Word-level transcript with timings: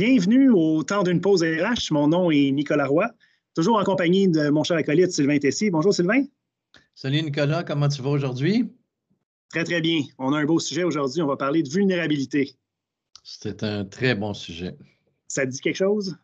Bienvenue 0.00 0.50
au 0.50 0.84
temps 0.84 1.02
d'une 1.02 1.20
pause 1.20 1.42
RH. 1.42 1.90
Mon 1.90 2.06
nom 2.06 2.30
est 2.30 2.52
Nicolas 2.52 2.86
Roy, 2.86 3.10
toujours 3.56 3.78
en 3.78 3.82
compagnie 3.82 4.28
de 4.28 4.48
mon 4.48 4.62
cher 4.62 4.76
acolyte 4.76 5.10
Sylvain 5.10 5.40
Tessier. 5.40 5.72
Bonjour 5.72 5.92
Sylvain. 5.92 6.22
Salut 6.94 7.20
Nicolas, 7.20 7.64
comment 7.64 7.88
tu 7.88 8.00
vas 8.00 8.10
aujourd'hui? 8.10 8.72
Très, 9.50 9.64
très 9.64 9.80
bien. 9.80 10.02
On 10.18 10.32
a 10.34 10.38
un 10.38 10.44
beau 10.44 10.60
sujet 10.60 10.84
aujourd'hui. 10.84 11.20
On 11.20 11.26
va 11.26 11.36
parler 11.36 11.64
de 11.64 11.68
vulnérabilité. 11.68 12.54
C'est 13.24 13.64
un 13.64 13.84
très 13.84 14.14
bon 14.14 14.34
sujet. 14.34 14.76
Ça 15.26 15.44
dit 15.44 15.58
quelque 15.58 15.74
chose? 15.74 16.16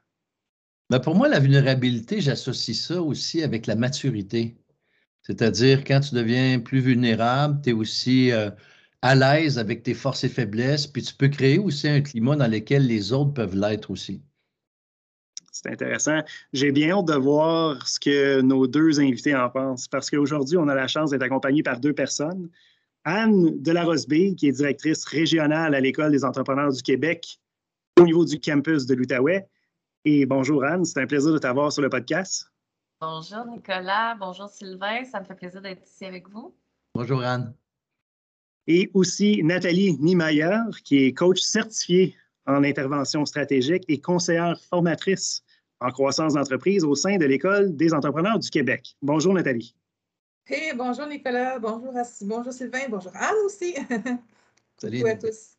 Ben 0.88 1.00
pour 1.00 1.16
moi, 1.16 1.26
la 1.26 1.40
vulnérabilité, 1.40 2.20
j'associe 2.20 2.80
ça 2.80 3.02
aussi 3.02 3.42
avec 3.42 3.66
la 3.66 3.74
maturité. 3.74 4.56
C'est-à-dire, 5.22 5.82
quand 5.82 5.98
tu 5.98 6.14
deviens 6.14 6.60
plus 6.60 6.78
vulnérable, 6.78 7.60
tu 7.60 7.70
es 7.70 7.72
aussi 7.72 8.30
euh, 8.30 8.50
à 9.04 9.14
l'aise 9.14 9.58
avec 9.58 9.82
tes 9.82 9.92
forces 9.92 10.24
et 10.24 10.30
faiblesses, 10.30 10.86
puis 10.86 11.02
tu 11.02 11.12
peux 11.12 11.28
créer 11.28 11.58
aussi 11.58 11.86
un 11.86 12.00
climat 12.00 12.36
dans 12.36 12.50
lequel 12.50 12.86
les 12.86 13.12
autres 13.12 13.34
peuvent 13.34 13.54
l'être 13.54 13.90
aussi. 13.90 14.22
C'est 15.52 15.68
intéressant. 15.68 16.20
J'ai 16.54 16.72
bien 16.72 16.96
hâte 16.96 17.04
de 17.04 17.14
voir 17.14 17.86
ce 17.86 18.00
que 18.00 18.40
nos 18.40 18.66
deux 18.66 19.00
invités 19.00 19.36
en 19.36 19.50
pensent, 19.50 19.88
parce 19.88 20.08
qu'aujourd'hui, 20.08 20.56
on 20.56 20.68
a 20.68 20.74
la 20.74 20.88
chance 20.88 21.10
d'être 21.10 21.22
accompagnés 21.22 21.62
par 21.62 21.80
deux 21.80 21.92
personnes. 21.92 22.48
Anne 23.04 23.60
Delarosby, 23.60 24.36
qui 24.36 24.48
est 24.48 24.52
directrice 24.52 25.04
régionale 25.04 25.74
à 25.74 25.80
l'École 25.80 26.10
des 26.10 26.24
entrepreneurs 26.24 26.72
du 26.72 26.80
Québec 26.80 27.38
au 28.00 28.04
niveau 28.04 28.24
du 28.24 28.40
campus 28.40 28.86
de 28.86 28.94
l'Outaouais. 28.94 29.46
Et 30.06 30.24
bonjour 30.24 30.64
Anne, 30.64 30.86
c'est 30.86 31.02
un 31.02 31.06
plaisir 31.06 31.30
de 31.34 31.38
t'avoir 31.38 31.70
sur 31.70 31.82
le 31.82 31.90
podcast. 31.90 32.50
Bonjour 33.02 33.44
Nicolas, 33.44 34.16
bonjour 34.18 34.48
Sylvain, 34.48 35.04
ça 35.04 35.20
me 35.20 35.26
fait 35.26 35.34
plaisir 35.34 35.60
d'être 35.60 35.86
ici 35.86 36.06
avec 36.06 36.30
vous. 36.30 36.56
Bonjour 36.94 37.22
Anne. 37.22 37.54
Et 38.66 38.90
aussi 38.94 39.42
Nathalie 39.42 39.96
Niemeyer, 39.98 40.58
qui 40.84 41.04
est 41.04 41.12
coach 41.12 41.40
certifiée 41.40 42.16
en 42.46 42.64
intervention 42.64 43.24
stratégique 43.24 43.84
et 43.88 44.00
conseillère 44.00 44.58
formatrice 44.60 45.42
en 45.80 45.90
croissance 45.90 46.34
d'entreprise 46.34 46.84
au 46.84 46.94
sein 46.94 47.16
de 47.18 47.26
l'École 47.26 47.76
des 47.76 47.92
entrepreneurs 47.92 48.38
du 48.38 48.48
Québec. 48.48 48.96
Bonjour 49.02 49.34
Nathalie. 49.34 49.74
Hey, 50.46 50.72
bonjour 50.76 51.06
Nicolas, 51.06 51.58
bonjour, 51.58 51.92
bonjour 52.22 52.52
Sylvain, 52.52 52.86
bonjour 52.90 53.12
Anne 53.14 53.34
aussi. 53.46 53.74
Salut 54.78 55.06
à 55.06 55.16
tous. 55.16 55.54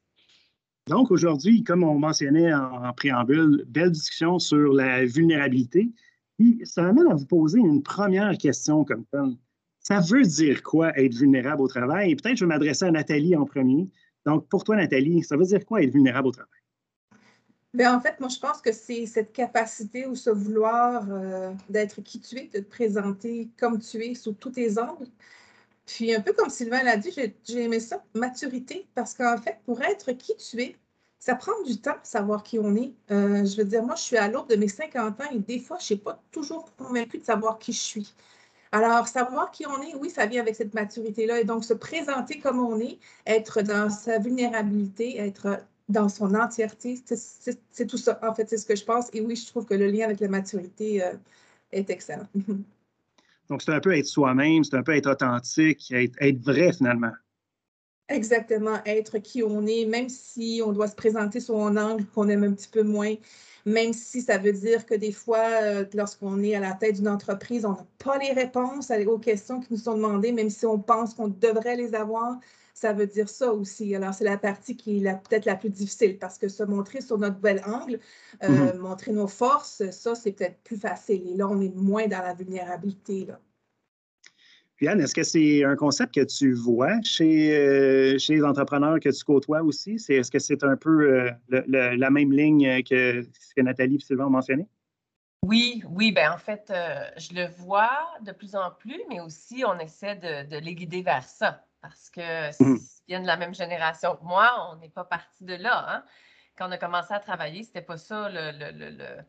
Donc 0.88 1.10
aujourd'hui, 1.10 1.64
comme 1.64 1.84
on 1.84 1.98
mentionnait 1.98 2.54
en, 2.54 2.94
préambule, 2.94 3.66
belle 3.68 3.92
discussion 3.92 4.38
sur 4.38 4.74
la 4.74 5.06
vulnérabilité. 5.06 5.90
Puis 6.38 6.62
ça 6.64 6.84
m'amène 6.84 7.12
à 7.12 7.16
vous 7.16 7.26
poser 7.26 7.60
une 7.60 7.82
première 7.82 8.38
question 8.38 8.84
comme 8.86 9.06
ça. 9.12 9.26
Ça 9.88 10.00
veut 10.00 10.23
dire 10.23 10.63
quoi 10.63 10.97
être 10.97 11.13
vulnérable 11.13 11.62
au 11.62 11.68
travail? 11.68 12.12
Et 12.12 12.16
peut-être 12.16 12.38
je 12.38 12.46
vais 12.46 12.50
m'adresser 12.50 12.85
à 12.85 12.91
Nathalie 12.91 13.35
en 13.35 13.46
premier. 13.46 13.88
Donc, 14.25 14.47
pour 14.47 14.63
toi, 14.63 14.75
Nathalie, 14.75 15.23
ça 15.23 15.38
veut 15.38 15.46
dire 15.46 15.63
quoi 15.63 15.84
être 15.84 15.91
vulnérable 15.91 16.29
au 16.29 16.31
travail? 16.31 16.59
Bien, 17.72 17.96
en 17.96 18.00
fait, 18.00 18.19
moi, 18.19 18.29
je 18.29 18.40
pense 18.40 18.62
que 18.62 18.72
c'est 18.72 19.06
cette 19.06 19.31
capacité 19.31 20.07
ou 20.07 20.16
ce 20.16 20.31
vouloir 20.31 21.06
euh, 21.12 21.51
d'être 21.69 22.01
qui 22.01 22.19
tu 22.19 22.38
es, 22.38 22.50
de 22.51 22.59
te 22.59 22.69
présenter 22.69 23.50
comme 23.59 23.79
tu 23.79 24.03
es 24.03 24.16
sous 24.16 24.34
tous 24.34 24.50
tes 24.50 24.79
angles. 24.79 25.07
Puis, 25.85 26.16
un 26.16 26.22
peu 26.22 26.34
comme 26.34 26.50
Sylvain 26.50 26.81
l'a 26.81 26.97
dit, 26.97 27.12
j'ai 27.44 27.62
aimé 27.62 27.79
ça, 27.79 28.03
maturité, 28.16 28.88
parce 28.96 29.13
qu'en 29.13 29.38
fait, 29.38 29.57
pour 29.66 29.84
être 29.84 30.13
qui 30.13 30.35
tu 30.38 30.63
es, 30.63 30.75
ça 31.19 31.35
prend 31.35 31.62
du 31.63 31.79
temps 31.79 31.91
de 31.91 32.07
savoir 32.07 32.41
qui 32.41 32.57
on 32.57 32.75
est. 32.75 32.94
Euh, 33.12 33.46
je 33.46 33.57
veux 33.57 33.66
dire, 33.66 33.84
moi, 33.84 33.94
je 33.96 34.02
suis 34.02 34.17
à 34.17 34.29
l'aube 34.29 34.50
de 34.50 34.56
mes 34.56 34.67
50 34.67 35.22
ans 35.22 35.29
et 35.31 35.38
des 35.38 35.59
fois, 35.59 35.78
je 35.78 35.84
ne 35.84 35.85
suis 35.85 35.96
pas 35.97 36.19
toujours 36.31 36.73
convaincue 36.75 37.19
de 37.19 37.23
savoir 37.23 37.59
qui 37.59 37.72
je 37.72 37.81
suis. 37.81 38.16
Alors, 38.72 39.08
savoir 39.08 39.52
qui 39.52 39.66
on 39.66 39.81
est, 39.81 39.96
oui, 39.96 40.09
ça 40.09 40.26
vient 40.26 40.42
avec 40.42 40.56
cette 40.56 40.74
maturité-là. 40.74 41.40
Et 41.40 41.44
donc, 41.44 41.64
se 41.64 41.74
présenter 41.74 42.40
comme 42.40 42.59
on 42.59 42.80
est, 42.80 43.00
être 43.26 43.62
dans 43.62 43.90
sa 43.90 44.20
vulnérabilité, 44.20 45.18
être 45.18 45.62
dans 45.88 46.09
son 46.09 46.34
entièreté, 46.36 47.00
c'est 47.06 47.88
tout 47.88 47.98
ça. 47.98 48.20
En 48.24 48.34
fait, 48.34 48.50
c'est 48.50 48.58
ce 48.58 48.66
que 48.66 48.76
je 48.76 48.84
pense. 48.84 49.09
Et 49.14 49.22
oui, 49.22 49.36
je 49.36 49.48
trouve 49.48 49.66
que 49.66 49.76
le 49.76 49.88
lien 49.88 50.06
avec 50.06 50.20
la 50.20 50.28
maturité 50.28 51.03
euh, 51.03 51.14
est 51.72 51.90
excellent. 51.90 52.28
Donc, 53.50 53.62
c'est 53.62 53.72
un 53.72 53.80
peu 53.80 53.96
être 53.96 54.08
soi-même, 54.08 54.64
c'est 54.64 54.76
un 54.76 54.84
peu 54.84 54.96
être 54.96 55.09
authentique, 55.09 55.92
être, 55.92 56.16
être 56.20 56.42
vrai 56.42 56.74
finalement. 56.74 57.12
Exactement, 58.08 58.78
être 58.86 59.18
qui 59.18 59.42
on 59.42 59.66
est, 59.66 59.86
même 59.86 60.09
si 60.09 60.62
on 60.64 60.72
doit 60.72 60.88
se 60.88 60.96
présenter 60.96 61.40
sur 61.40 61.59
un 61.59 61.76
angle 61.76 62.06
qu'on 62.06 62.30
aime 62.30 62.44
un 62.44 62.53
petit 62.53 62.70
peu 62.70 62.84
moins 62.84 63.16
même 63.66 63.94
si 63.94 64.22
ça 64.22 64.38
veut 64.38 64.53
dire 64.53 64.86
que 64.86 64.94
des 64.94 65.12
fois, 65.12 65.44
euh, 65.62 65.86
lorsqu'on 65.94 66.42
est 66.44 66.56
à 66.56 66.59
la 66.59 66.74
tête 66.74 66.96
d'une 66.96 67.08
entreprise, 67.08 67.66
on 67.66 67.72
n'a 67.72 67.86
pas 67.98 68.18
les 68.20 68.31
réponses 68.31 68.92
aux 68.92 69.18
questions 69.18 69.59
qui 69.59 69.74
nous 69.74 69.80
sont 69.80 69.96
demandées, 69.96 70.31
même 70.31 70.52
si 70.52 70.66
on 70.66 70.80
pense 70.80 71.16
qu'on 71.16 71.28
devrait 71.28 71.76
les 71.76 71.96
avoir. 71.96 72.40
Ça 72.76 72.92
veut 72.94 73.08
dire 73.08 73.30
ça 73.30 73.53
aussi. 73.53 73.96
Alors, 73.96 74.14
c'est 74.14 74.26
la 74.26 74.38
partie 74.38 74.76
qui 74.76 74.98
est 74.98 75.14
peut-être 75.30 75.46
la 75.46 75.56
plus 75.56 75.70
difficile 75.70 76.20
parce 76.20 76.38
que 76.38 76.50
se 76.50 76.62
montrer 76.62 77.02
sur 77.02 77.18
notre 77.18 77.40
bel 77.40 77.62
angle, 77.66 78.00
euh, 78.44 78.48
mm-hmm. 78.50 78.78
montrer 78.78 79.12
nos 79.14 79.28
forces, 79.28 79.90
ça, 79.92 80.14
c'est 80.14 80.34
peut-être 80.34 80.59
plus 80.64 80.78
facile. 80.78 81.26
Et 81.28 81.36
là, 81.36 81.47
on 81.47 81.62
est 81.62 81.74
moins 81.74 82.08
dans 82.08 82.22
la 82.22 82.34
vulnérabilité. 82.34 83.26
Là. 83.26 83.40
Puis 84.75 84.90
Anne, 84.90 85.00
est-ce 85.00 85.16
que 85.16 85.24
c'est 85.24 85.63
un 85.63 85.75
concept 85.75 86.16
que 86.16 86.25
tu 86.25 86.52
vois 86.53 87.02
chez, 87.02 87.56
euh, 87.56 88.18
chez 88.18 88.36
les 88.36 88.44
entrepreneurs 88.44 89.00
que 89.00 89.09
tu 89.09 89.24
côtoies 89.24 89.63
aussi? 89.63 89.96
est-ce 90.09 90.30
que 90.30 90.40
c'est 90.40 90.63
un 90.63 90.75
peu 90.75 91.31
euh, 91.50 91.63
la 91.68 92.09
même 92.09 92.31
ligne 92.31 92.84
que 92.84 93.24
ce 93.40 93.56
que 93.56 93.62
Nathalie 93.62 93.96
et 93.96 94.00
Sylvain 94.00 94.25
ont 94.25 94.31
mentionné? 94.31 94.68
Oui, 95.44 95.84
oui, 95.90 96.12
ben 96.12 96.31
en 96.31 96.38
fait, 96.38 96.72
euh, 96.72 97.06
je 97.18 97.34
le 97.35 97.46
vois 97.46 97.91
de 98.22 98.31
plus 98.31 98.56
en 98.56 98.72
plus, 98.72 99.00
mais 99.09 99.22
aussi 99.22 99.64
on 99.66 99.78
essaie 99.80 100.16
de, 100.16 100.58
les 100.58 100.75
guider 100.75 101.03
vers 101.03 101.24
ça 101.24 101.64
parce 101.81 102.09
que 102.09 102.64
mmh. 102.64 102.80
viennent 103.08 103.22
de 103.22 103.28
la 103.28 103.38
même 103.38 103.53
génération 103.53 104.16
que 104.16 104.24
moi, 104.24 104.72
on 104.72 104.78
n'est 104.78 104.90
pas 104.90 105.03
parti 105.06 105.44
de 105.44 105.53
là. 105.53 105.85
Hein. 105.88 106.03
Quand 106.58 106.68
on 106.68 106.72
a 106.72 106.78
commencé 106.78 107.14
à 107.14 107.19
travailler, 107.19 107.64
c'était 107.64 107.84
pas 107.84 107.97
ça 107.97 108.28
le 108.30 109.22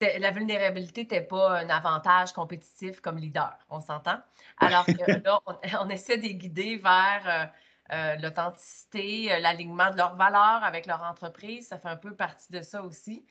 la 0.00 0.30
vulnérabilité 0.30 1.02
n'était 1.02 1.22
pas 1.22 1.60
un 1.60 1.68
avantage 1.68 2.32
compétitif 2.32 3.00
comme 3.00 3.18
leader, 3.18 3.56
on 3.70 3.80
s'entend? 3.80 4.18
Alors 4.58 4.86
que 4.86 4.92
là, 5.24 5.40
on, 5.80 5.88
essaie 5.88 6.16
de 6.16 6.22
les 6.22 6.34
guider 6.34 6.76
vers 6.76 7.22
euh, 7.26 7.94
euh, 7.94 8.16
l'authenticité, 8.16 9.32
euh, 9.32 9.38
l'alignement 9.38 9.90
de 9.90 9.96
leurs 9.96 10.16
valeurs 10.16 10.62
avec 10.64 10.86
leur 10.86 11.02
entreprise. 11.02 11.68
Ça 11.68 11.78
fait 11.78 11.88
un 11.88 11.96
peu 11.96 12.14
partie 12.14 12.52
de 12.52 12.62
ça 12.62 12.82
aussi. 12.82 13.24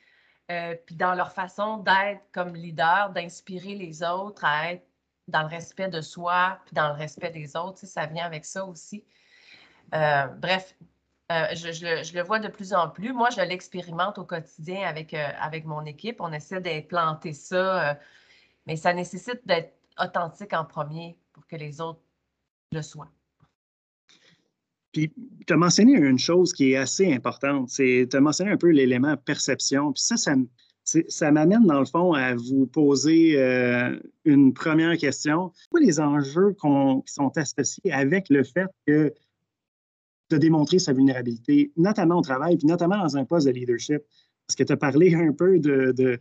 puis 0.47 0.95
dans 0.95 1.15
leur 1.15 1.31
façon 1.31 1.77
d'être 1.77 2.23
comme 2.31 2.55
leader, 2.55 3.09
d'inspirer 3.09 3.75
les 3.75 4.03
autres 4.03 4.43
à 4.43 4.73
être 4.73 4.85
dans 5.27 5.41
le 5.41 5.47
respect 5.47 5.87
de 5.87 6.01
soi, 6.01 6.59
puis 6.65 6.75
dans 6.75 6.89
le 6.89 6.95
respect 6.95 7.29
des 7.29 7.55
autres, 7.55 7.85
ça 7.85 8.05
vient 8.07 8.25
avec 8.25 8.45
ça 8.45 8.65
aussi. 8.65 9.05
bref, 9.91 10.75
euh, 11.31 11.55
je, 11.55 12.15
le 12.15 12.23
vois 12.23 12.39
de 12.39 12.49
plus 12.49 12.73
en 12.73 12.89
plus. 12.89 13.13
Moi, 13.13 13.29
je 13.29 13.41
l'expérimente 13.41 14.17
au 14.17 14.25
quotidien 14.25 14.81
avec, 14.81 15.13
euh, 15.13 15.27
avec 15.39 15.65
mon 15.65 15.85
équipe. 15.85 16.17
On 16.19 16.33
essaie 16.33 16.59
d'implanter 16.59 17.31
ça, 17.33 17.91
euh, 17.91 17.93
mais 18.67 18.75
ça 18.75 18.93
nécessite 18.93 19.39
d'être 19.45 19.73
authentique 19.99 20.53
en 20.53 20.65
premier 20.65 21.17
pour 21.31 21.47
que 21.47 21.55
les 21.55 21.79
autres 21.79 22.01
le 22.73 22.81
soient. 22.81 23.09
Puis, 24.91 25.13
tu 25.47 25.53
as 25.53 25.57
mentionné 25.57 25.93
une 25.93 26.19
chose 26.19 26.51
qui 26.51 26.73
est 26.73 26.75
assez 26.75 27.11
importante, 27.11 27.69
c'est 27.69 28.07
tu 28.09 28.17
as 28.17 28.21
mentionné 28.21 28.51
un 28.51 28.57
peu 28.57 28.69
l'élément 28.69 29.15
perception. 29.17 29.91
Puis 29.93 30.03
ça, 30.03 30.17
ça, 31.07 31.31
m'amène 31.31 31.65
dans 31.65 31.79
le 31.79 31.85
fond 31.85 32.13
à 32.13 32.35
vous 32.35 32.67
poser 32.67 33.39
une 34.25 34.53
première 34.53 34.95
question. 34.97 35.51
Quels 35.73 35.83
les 35.83 35.99
enjeux 35.99 36.51
qui 36.51 36.67
sont 37.11 37.31
associés 37.35 37.91
avec 37.91 38.29
le 38.29 38.43
fait 38.43 38.67
que 38.85 39.11
de 40.33 40.37
démontrer 40.39 40.79
sa 40.79 40.93
vulnérabilité, 40.93 41.71
notamment 41.77 42.17
au 42.17 42.21
travail, 42.21 42.57
puis 42.57 42.67
notamment 42.67 42.97
dans 42.97 43.17
un 43.17 43.25
poste 43.25 43.47
de 43.47 43.51
leadership. 43.51 44.01
Parce 44.47 44.55
que 44.57 44.63
tu 44.63 44.73
as 44.73 44.77
parlé 44.77 45.15
un 45.15 45.31
peu 45.31 45.59
de, 45.59 45.91
de, 45.91 46.19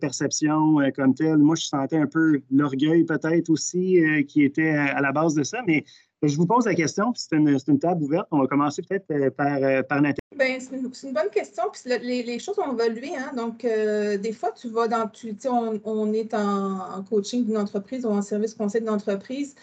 perception 0.00 0.80
euh, 0.80 0.90
comme 0.94 1.16
telle. 1.16 1.38
Moi, 1.38 1.56
je 1.56 1.64
sentais 1.64 1.96
un 1.96 2.06
peu 2.06 2.40
l'orgueil 2.48 3.02
peut-être 3.02 3.50
aussi 3.50 3.98
euh, 3.98 4.22
qui 4.22 4.44
était 4.44 4.70
à, 4.70 5.00
la 5.00 5.10
base 5.10 5.34
de 5.34 5.42
ça, 5.42 5.62
mais 5.66 5.84
je 6.22 6.36
vous 6.36 6.46
pose 6.46 6.66
la 6.66 6.76
question, 6.76 7.10
puis 7.12 7.20
c'est 7.28 7.34
une, 7.34 7.78
table 7.80 8.04
ouverte. 8.04 8.28
On 8.30 8.38
va 8.38 8.46
commencer 8.46 8.82
peut-être 8.82 9.10
euh, 9.10 9.30
par, 9.30 9.58
par 9.88 10.00
Nathalie. 10.00 10.20
Bien, 10.38 10.60
c'est 10.60 10.76
une, 10.76 11.12
bonne 11.12 11.30
question. 11.32 11.64
Puis 11.72 11.90
les, 12.04 12.38
choses 12.38 12.56
ont 12.60 12.72
évolué. 12.72 13.16
Hein? 13.16 13.32
Donc, 13.36 13.62
des 13.62 14.32
fois, 14.32 14.52
tu 14.52 14.68
vas 14.68 14.86
dans. 14.86 15.08
Tu, 15.08 15.34
on, 15.46 15.80
on 15.82 16.12
est 16.12 16.32
en, 16.34 17.02
coaching 17.02 17.44
d'une 17.44 17.58
entreprise 17.58 18.06
ou 18.06 18.10
en 18.10 18.22
service 18.22 18.54
conseil 18.54 18.82
d'une 18.82 18.90
entreprise. 18.90 19.56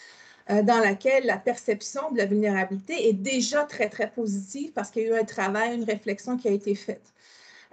Euh, 0.50 0.62
dans 0.62 0.80
laquelle 0.80 1.26
la 1.26 1.38
perception 1.38 2.10
de 2.12 2.18
la 2.18 2.26
vulnérabilité 2.26 3.10
est 3.10 3.14
déjà 3.14 3.66
très, 3.66 3.90
très 3.90 4.10
positive 4.10 4.72
parce 4.72 4.92
qu'il 4.92 5.04
y 5.04 5.06
a 5.08 5.18
eu 5.18 5.20
un 5.20 5.26
travail, 5.26 5.76
une 5.76 5.84
réflexion 5.84 6.38
qui 6.38 6.48
a 6.48 6.52
été 6.52 6.74
faite. 6.74 7.14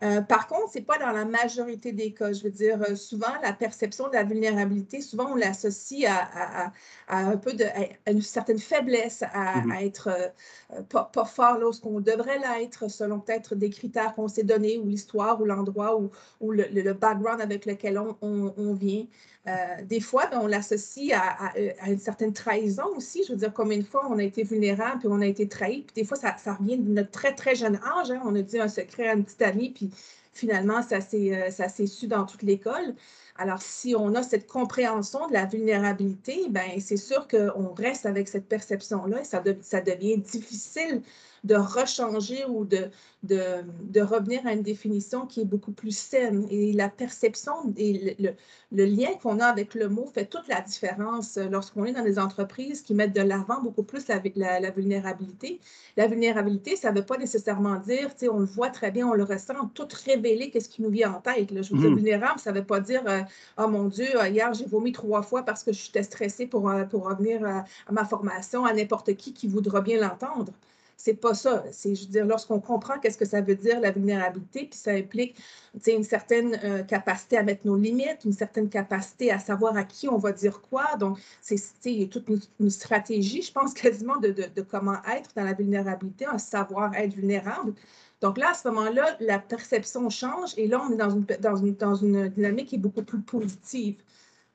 Euh, 0.02 0.20
par 0.22 0.48
contre, 0.48 0.72
ce 0.72 0.78
n'est 0.78 0.84
pas 0.84 0.98
dans 0.98 1.12
la 1.12 1.24
majorité 1.24 1.92
des 1.92 2.12
cas. 2.12 2.32
Je 2.32 2.42
veux 2.42 2.50
dire, 2.50 2.82
euh, 2.82 2.96
souvent, 2.96 3.32
la 3.44 3.52
perception 3.52 4.08
de 4.08 4.14
la 4.14 4.24
vulnérabilité, 4.24 5.00
souvent, 5.00 5.30
on 5.30 5.36
l'associe 5.36 6.10
à, 6.10 6.72
un 7.08 7.36
peu 7.36 7.52
de, 7.52 7.64
une 8.08 8.20
certaine 8.22 8.58
faiblesse, 8.58 9.22
à, 9.22 9.60
mm-hmm. 9.60 9.86
être 9.86 10.32
pas, 10.88 11.24
fort 11.24 11.58
lorsqu'on 11.58 12.00
devrait 12.00 12.40
l'être, 12.40 12.90
selon 12.90 13.20
peut-être 13.20 13.54
des 13.54 13.70
critères 13.70 14.16
qu'on 14.16 14.26
s'est 14.26 14.42
donnés, 14.42 14.78
ou 14.78 14.88
l'histoire, 14.88 15.40
ou 15.40 15.44
l'endroit, 15.44 15.96
ou, 15.96 16.10
ou 16.40 16.50
le, 16.50 16.92
background 16.92 17.40
avec 17.40 17.66
lequel 17.66 18.00
on 18.20 18.74
vient. 18.74 19.06
Euh, 19.46 19.52
des 19.82 20.00
fois, 20.00 20.26
ben, 20.26 20.40
on 20.40 20.46
l'associe 20.46 21.12
à, 21.12 21.52
une 21.88 21.98
certaine 21.98 22.32
trahison 22.32 22.86
aussi. 22.96 23.22
Je 23.26 23.32
veux 23.32 23.38
dire, 23.38 23.52
combien 23.52 23.78
de 23.78 23.84
fois 23.84 24.06
on 24.08 24.18
a 24.18 24.22
été 24.22 24.42
vulnérable, 24.42 25.00
puis 25.00 25.08
on 25.10 25.20
a 25.20 25.26
été 25.26 25.48
trahi. 25.48 25.82
Puis 25.82 25.94
des 25.94 26.04
fois, 26.04 26.16
ça, 26.16 26.34
revient 26.54 26.78
de 26.78 26.90
notre 26.90 27.10
très, 27.10 27.34
très 27.34 27.54
jeune 27.54 27.78
âge. 27.98 28.10
Hein. 28.10 28.22
On 28.24 28.34
a 28.34 28.42
dit 28.42 28.58
un 28.58 28.68
secret 28.68 29.08
à 29.08 29.14
une 29.14 29.24
petite 29.24 29.42
amie, 29.42 29.70
puis 29.70 29.90
finalement, 30.32 30.82
ça 30.82 31.00
s'est 31.00 31.34
euh, 31.34 31.86
su 31.86 32.06
dans 32.06 32.24
toute 32.24 32.42
l'école. 32.42 32.94
Alors, 33.36 33.60
si 33.60 33.94
on 33.96 34.14
a 34.14 34.22
cette 34.22 34.46
compréhension 34.46 35.26
de 35.28 35.32
la 35.32 35.44
vulnérabilité, 35.44 36.46
ben 36.50 36.80
c'est 36.80 36.96
sûr 36.96 37.26
qu'on 37.26 37.74
reste 37.74 38.06
avec 38.06 38.28
cette 38.28 38.48
perception-là 38.48 39.22
et 39.22 39.24
ça 39.24 39.40
devient 39.80 40.18
difficile 40.18 41.02
de 41.44 41.54
rechanger 41.54 42.44
ou 42.46 42.64
de, 42.64 42.90
de, 43.22 44.00
revenir 44.00 44.46
à 44.46 44.52
une 44.52 44.62
définition 44.62 45.26
qui 45.26 45.42
est 45.42 45.44
beaucoup 45.44 45.72
plus 45.72 45.96
saine. 45.96 46.46
Et 46.50 46.72
la 46.72 46.88
perception 46.88 47.52
et 47.76 48.16
le, 48.18 48.30
le, 48.72 48.84
lien 48.84 49.08
qu'on 49.22 49.40
a 49.40 49.46
avec 49.46 49.74
le 49.74 49.88
mot 49.88 50.06
fait 50.06 50.26
toute 50.26 50.48
la 50.48 50.60
différence 50.60 51.38
lorsqu'on 51.50 51.84
est 51.84 51.92
dans 51.92 52.02
des 52.02 52.18
entreprises 52.18 52.82
qui 52.82 52.94
mettent 52.94 53.14
de 53.14 53.20
l'avant 53.20 53.60
beaucoup 53.62 53.82
plus 53.82 54.08
la, 54.08 54.20
la, 54.60 54.70
vulnérabilité. 54.70 55.60
La 55.96 56.06
vulnérabilité, 56.06 56.76
ça 56.76 56.92
ne 56.92 56.98
veut 56.98 57.06
pas 57.06 57.18
nécessairement 57.18 57.76
dire, 57.76 58.10
on 58.30 58.40
le 58.40 58.46
voit 58.46 58.70
très 58.70 58.90
bien, 58.90 59.06
on 59.06 59.14
le 59.14 59.24
ressent, 59.24 59.68
tout 59.74 59.88
révéler 60.06 60.50
qu'est-ce 60.50 60.68
qui 60.68 60.82
nous 60.82 60.90
vient 60.90 61.12
en 61.12 61.20
tête. 61.20 61.50
Là. 61.50 61.62
Je 61.62 61.74
veux 61.74 61.80
dire, 61.80 61.90
mm. 61.90 61.96
vulnérable, 61.96 62.40
ça 62.40 62.52
ne 62.52 62.58
veut 62.58 62.64
pas 62.64 62.80
dire, 62.80 63.02
euh, 63.06 63.20
oh 63.58 63.68
mon 63.68 63.84
Dieu, 63.84 64.06
hier 64.26 64.52
j'ai 64.54 64.66
vomi 64.66 64.92
trois 64.92 65.22
fois 65.22 65.42
parce 65.42 65.62
que 65.62 65.72
j'étais 65.72 66.02
stressée 66.02 66.46
pour, 66.46 66.70
euh, 66.70 66.84
pour 66.84 67.06
revenir 67.06 67.44
à, 67.44 67.64
à 67.86 67.92
ma 67.92 68.04
formation, 68.04 68.64
à 68.64 68.72
n'importe 68.72 69.14
qui 69.14 69.34
qui 69.34 69.46
voudra 69.46 69.80
bien 69.82 70.00
l'entendre. 70.00 70.52
C'est 70.96 71.14
pas 71.14 71.34
ça. 71.34 71.64
C'est, 71.72 71.94
je 71.94 72.04
veux 72.04 72.10
dire, 72.10 72.26
lorsqu'on 72.26 72.60
comprend 72.60 72.98
qu'est-ce 72.98 73.18
que 73.18 73.24
ça 73.24 73.40
veut 73.40 73.56
dire 73.56 73.80
la 73.80 73.90
vulnérabilité, 73.90 74.66
puis 74.66 74.78
ça 74.78 74.92
implique 74.92 75.36
une 75.86 76.04
certaine 76.04 76.58
euh, 76.64 76.82
capacité 76.82 77.36
à 77.36 77.42
mettre 77.42 77.66
nos 77.66 77.76
limites, 77.76 78.24
une 78.24 78.32
certaine 78.32 78.68
capacité 78.68 79.30
à 79.30 79.38
savoir 79.38 79.76
à 79.76 79.84
qui 79.84 80.08
on 80.08 80.18
va 80.18 80.32
dire 80.32 80.60
quoi. 80.60 80.96
Donc, 80.98 81.18
c'est, 81.42 81.58
toute 82.10 82.28
une, 82.60 82.70
stratégie, 82.70 83.42
je 83.42 83.52
pense, 83.52 83.74
quasiment 83.74 84.16
de, 84.18 84.30
de, 84.30 84.62
comment 84.62 84.96
être 85.14 85.30
dans 85.36 85.44
la 85.44 85.52
vulnérabilité, 85.54 86.26
un 86.26 86.38
savoir 86.38 86.94
être 86.94 87.14
vulnérable. 87.14 87.74
Donc 88.20 88.38
là, 88.38 88.50
à 88.52 88.54
ce 88.54 88.66
moment-là, 88.68 89.16
la 89.20 89.38
perception 89.38 90.08
change 90.08 90.54
et 90.56 90.66
là, 90.66 90.82
on 90.88 90.92
est 90.92 90.96
dans 90.96 91.10
une, 91.10 91.24
dans 91.40 91.56
une, 91.56 91.74
dans 91.74 91.94
une 91.94 92.28
dynamique 92.28 92.68
qui 92.68 92.76
est 92.76 92.78
beaucoup 92.78 93.02
plus 93.02 93.20
positive. 93.20 93.96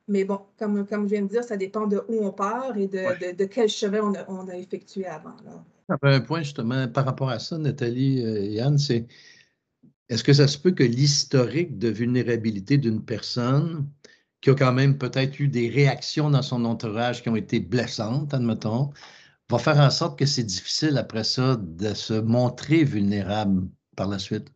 Mais 0.07 0.23
bon, 0.23 0.41
comme, 0.57 0.87
comme 0.87 1.03
je 1.03 1.13
viens 1.13 1.21
de 1.21 1.27
dire, 1.27 1.43
ça 1.43 1.55
dépend 1.55 1.85
de 1.85 2.01
où 2.07 2.25
on 2.25 2.31
part 2.31 2.75
et 2.77 2.87
de, 2.87 3.33
de, 3.33 3.45
quel 3.45 3.69
chemin 3.69 4.01
on 4.01 4.15
a, 4.15 4.25
on 4.27 4.47
a 4.47 4.55
effectué 4.55 5.05
avant. 5.05 5.35
Là. 5.45 5.63
Un 5.89 6.21
point 6.21 6.41
justement 6.41 6.87
par 6.87 7.05
rapport 7.05 7.29
à 7.29 7.39
ça, 7.39 7.57
Nathalie 7.57 8.23
euh, 8.23 8.43
et 8.43 8.53
Yann, 8.53 8.77
c'est 8.77 9.07
est-ce 10.09 10.23
que 10.23 10.33
ça 10.33 10.47
se 10.47 10.57
peut 10.57 10.71
que 10.71 10.83
l'historique 10.83 11.77
de 11.77 11.89
vulnérabilité 11.89 12.77
d'une 12.77 13.03
personne 13.03 13.89
qui 14.41 14.49
a 14.49 14.55
quand 14.55 14.73
même 14.73 14.97
peut-être 14.97 15.39
eu 15.39 15.47
des 15.47 15.69
réactions 15.69 16.29
dans 16.29 16.41
son 16.41 16.65
entourage 16.65 17.21
qui 17.21 17.29
ont 17.29 17.35
été 17.35 17.59
blessantes, 17.59 18.33
admettons, 18.33 18.91
va 19.49 19.59
faire 19.59 19.79
en 19.79 19.89
sorte 19.89 20.17
que 20.17 20.25
c'est 20.25 20.43
difficile 20.43 20.97
après 20.97 21.23
ça 21.23 21.57
de 21.59 21.93
se 21.93 22.13
montrer 22.13 22.83
vulnérable 22.83 23.67
par 23.95 24.07
la 24.07 24.19
suite? 24.19 24.47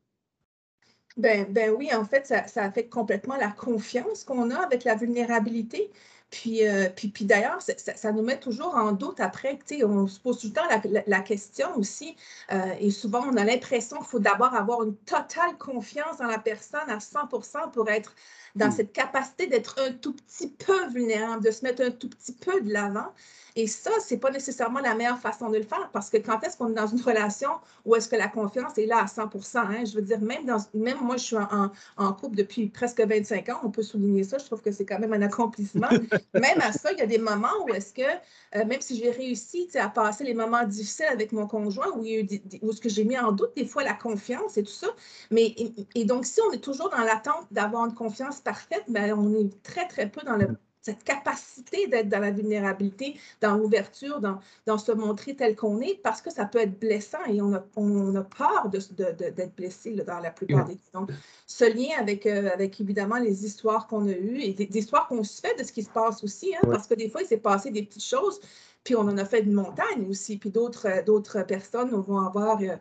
Ben, 1.17 1.45
ben 1.51 1.71
oui, 1.71 1.93
en 1.93 2.05
fait, 2.05 2.25
ça 2.25 2.63
affecte 2.63 2.91
complètement 2.91 3.35
la 3.37 3.51
confiance 3.51 4.23
qu'on 4.23 4.49
a 4.49 4.55
avec 4.55 4.83
la 4.83 4.95
vulnérabilité. 4.95 5.91
Puis, 6.33 6.67
euh, 6.67 6.89
puis, 6.89 7.09
puis 7.09 7.25
d'ailleurs, 7.25 7.59
ça, 7.61 8.11
nous 8.11 8.23
met 8.23 8.39
toujours 8.39 8.73
en 8.73 8.91
doute 8.91 9.19
après. 9.19 9.59
On 9.83 10.07
se 10.07 10.19
pose 10.19 10.39
tout 10.39 10.47
le 10.47 10.53
temps 10.53 10.63
la, 11.05 11.19
question 11.19 11.77
aussi. 11.77 12.15
Euh, 12.51 12.73
et 12.79 12.89
souvent, 12.89 13.23
on 13.31 13.37
a 13.37 13.43
l'impression 13.43 13.97
qu'il 13.97 14.07
faut 14.07 14.19
d'abord 14.19 14.55
avoir 14.55 14.81
une 14.81 14.95
totale 14.95 15.55
confiance 15.59 16.17
dans 16.17 16.25
la 16.25 16.39
personne 16.39 16.89
à 16.89 16.97
100% 16.97 17.69
pour 17.71 17.87
être 17.87 18.15
dans 18.55 18.69
mm. 18.69 18.71
cette 18.71 18.93
capacité 18.93 19.45
d'être 19.45 19.79
un 19.79 19.91
tout 19.91 20.13
petit 20.13 20.47
peu 20.47 20.87
vulnérable, 20.87 21.43
de 21.43 21.51
se 21.51 21.63
mettre 21.63 21.83
un 21.83 21.91
tout 21.91 22.09
petit 22.09 22.33
peu 22.33 22.61
de 22.61 22.73
l'avant. 22.73 23.13
Et 23.55 23.67
ça, 23.67 23.91
ce 23.99 24.13
n'est 24.13 24.19
pas 24.19 24.31
nécessairement 24.31 24.79
la 24.79 24.95
meilleure 24.95 25.19
façon 25.19 25.49
de 25.49 25.57
le 25.57 25.63
faire 25.63 25.89
parce 25.93 26.09
que 26.09 26.17
quand 26.17 26.43
est-ce 26.43 26.57
qu'on 26.57 26.69
est 26.69 26.73
dans 26.73 26.87
une 26.87 27.01
relation 27.01 27.49
où 27.85 27.95
est-ce 27.95 28.09
que 28.09 28.15
la 28.15 28.27
confiance 28.27 28.77
est 28.77 28.85
là 28.85 28.97
à 28.99 29.05
100% 29.05 29.57
hein? 29.57 29.83
Je 29.85 29.95
veux 29.95 30.01
dire, 30.01 30.19
même, 30.21 30.45
dans, 30.45 30.57
même 30.73 30.97
moi, 31.01 31.17
je 31.17 31.23
suis 31.23 31.37
en, 31.37 31.71
en, 31.97 32.13
couple 32.13 32.35
depuis 32.35 32.67
presque 32.67 33.01
25 33.01 33.49
ans, 33.49 33.59
on 33.63 33.69
peut 33.69 33.83
souligner 33.83 34.23
ça, 34.23 34.37
je 34.39 34.45
trouve 34.45 34.61
que 34.61 34.71
c'est 34.71 34.85
quand 34.85 34.99
même 34.99 35.13
un 35.13 35.21
accomplissement. 35.21 35.89
même 36.33 36.61
à 36.61 36.71
ça, 36.71 36.91
il 36.93 36.97
y 36.97 37.01
a 37.01 37.05
des 37.05 37.19
moments 37.19 37.63
où 37.65 37.69
est-ce 37.73 37.93
que, 37.93 38.01
euh, 38.01 38.65
même 38.65 38.81
si 38.81 38.97
j'ai 38.97 39.11
réussi 39.11 39.69
à 39.75 39.89
passer 39.89 40.23
les 40.23 40.33
moments 40.33 40.65
difficiles 40.65 41.05
avec 41.11 41.31
mon 41.31 41.47
conjoint, 41.47 41.91
où, 41.95 42.03
il 42.03 42.31
y 42.31 42.59
où 42.61 42.71
est-ce 42.71 42.81
que 42.81 42.89
j'ai 42.89 43.03
mis 43.03 43.17
en 43.17 43.31
doute 43.31 43.51
des 43.55 43.65
fois 43.65 43.83
la 43.83 43.93
confiance 43.93 44.57
et 44.57 44.63
tout 44.63 44.71
ça, 44.71 44.87
mais 45.29 45.55
et, 45.95 46.05
donc 46.05 46.25
si 46.25 46.39
on 46.47 46.51
est 46.51 46.63
toujours 46.63 46.89
dans 46.89 47.01
l'attente 47.03 47.47
d'avoir 47.51 47.85
une 47.85 47.93
confiance 47.93 48.39
parfaite, 48.41 48.83
ben, 48.87 49.13
on 49.13 49.33
est 49.35 49.61
très, 49.63 49.87
très 49.87 50.09
peu 50.09 50.21
dans 50.25 50.37
le 50.37 50.47
cette 50.83 51.03
capacité 51.05 51.87
d'être 51.87 52.09
dans 52.09 52.19
la 52.19 52.31
vulnérabilité, 52.31 53.15
dans 53.39 53.55
l'ouverture, 53.55 54.19
dans, 54.19 54.39
dans, 54.65 54.77
se 54.77 54.91
montrer 54.91 55.33
tel 55.33 55.55
qu'on 55.55 55.79
est, 55.79 55.99
parce 56.03 56.21
que 56.21 56.29
ça 56.29 56.45
peut 56.45 56.59
être 56.59 56.77
blessant 56.77 57.23
et 57.29 57.41
on 57.41 57.53
a, 57.53 57.63
on 57.77 58.13
a 58.15 58.23
peur 58.23 58.67
d'être 58.69 58.93
de, 58.93 59.31
de, 59.31 59.49
blessé 59.55 59.91
dans 59.91 60.19
la 60.19 60.29
plupart 60.29 60.65
des 60.65 60.75
cas. 60.75 60.99
Donc, 60.99 61.09
ce 61.47 61.63
lien 61.63 61.97
avec, 61.97 62.25
euh, 62.25 62.49
avec 62.53 62.81
évidemment 62.81 63.17
les 63.17 63.45
histoires 63.45 63.87
qu'on 63.87 64.07
a 64.07 64.11
eues 64.11 64.41
et 64.41 64.53
des, 64.53 64.77
histoires 64.77 65.07
qu'on 65.07 65.23
se 65.23 65.39
fait 65.39 65.57
de 65.57 65.63
ce 65.63 65.71
qui 65.71 65.83
se 65.83 65.89
passe 65.89 66.21
aussi, 66.21 66.53
hein, 66.53 66.67
parce 66.69 66.85
que 66.85 66.95
des 66.95 67.09
fois, 67.09 67.21
il 67.21 67.27
s'est 67.27 67.37
passé 67.37 67.71
des 67.71 67.83
petites 67.83 68.03
choses, 68.03 68.41
puis 68.83 68.97
on 68.97 69.01
en 69.01 69.17
a 69.17 69.23
fait 69.23 69.39
une 69.39 69.53
montagne 69.53 70.05
aussi, 70.09 70.37
puis 70.37 70.49
d'autres 70.49 71.43
personnes 71.47 71.91
vont 71.91 72.19
avoir 72.19 72.59
euh, 72.61 72.65
euh, 72.65 72.75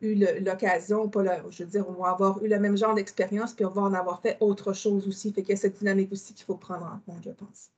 eu 0.00 0.14
l'occasion, 0.44 1.08
pas 1.08 1.22
je 1.50 1.62
veux 1.62 1.70
dire, 1.70 1.88
on 1.88 1.92
va 1.92 2.10
avoir 2.10 2.42
eu 2.42 2.48
le 2.48 2.58
même 2.58 2.76
genre 2.76 2.94
d'expérience, 2.94 3.54
puis 3.54 3.64
on 3.64 3.70
va 3.70 3.82
en 3.82 3.94
avoir 3.94 4.20
fait 4.20 4.36
autre 4.40 4.72
chose 4.72 5.06
aussi. 5.08 5.32
Fait 5.32 5.42
qu'il 5.42 5.50
y 5.50 5.54
a 5.54 5.56
cette 5.56 5.78
dynamique 5.78 6.12
aussi 6.12 6.34
qu'il 6.34 6.44
faut 6.44 6.56
prendre 6.56 6.86
en 6.86 6.98
compte, 7.06 7.24
je 7.24 7.30
pense. 7.30 7.70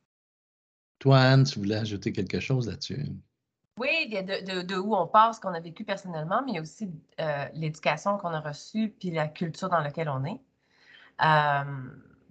Toi, 0.98 1.18
Anne, 1.18 1.44
tu 1.44 1.58
voulais 1.58 1.76
ajouter 1.76 2.12
quelque 2.12 2.40
chose 2.40 2.68
là-dessus? 2.68 3.06
Oui, 3.78 4.08
de, 4.08 4.62
de, 4.62 4.76
où 4.76 4.94
on 4.94 5.06
passe, 5.06 5.36
ce 5.36 5.40
qu'on 5.40 5.52
a 5.52 5.60
vécu 5.60 5.84
personnellement, 5.84 6.42
mais 6.46 6.60
aussi 6.60 6.90
euh, 7.20 7.44
l'éducation 7.52 8.16
qu'on 8.16 8.30
a 8.30 8.40
reçue, 8.40 8.94
puis 8.98 9.10
la 9.10 9.28
culture 9.28 9.68
dans 9.68 9.80
laquelle 9.80 10.08
on 10.08 10.24
est. 10.24 10.40
Euh, 11.22 11.64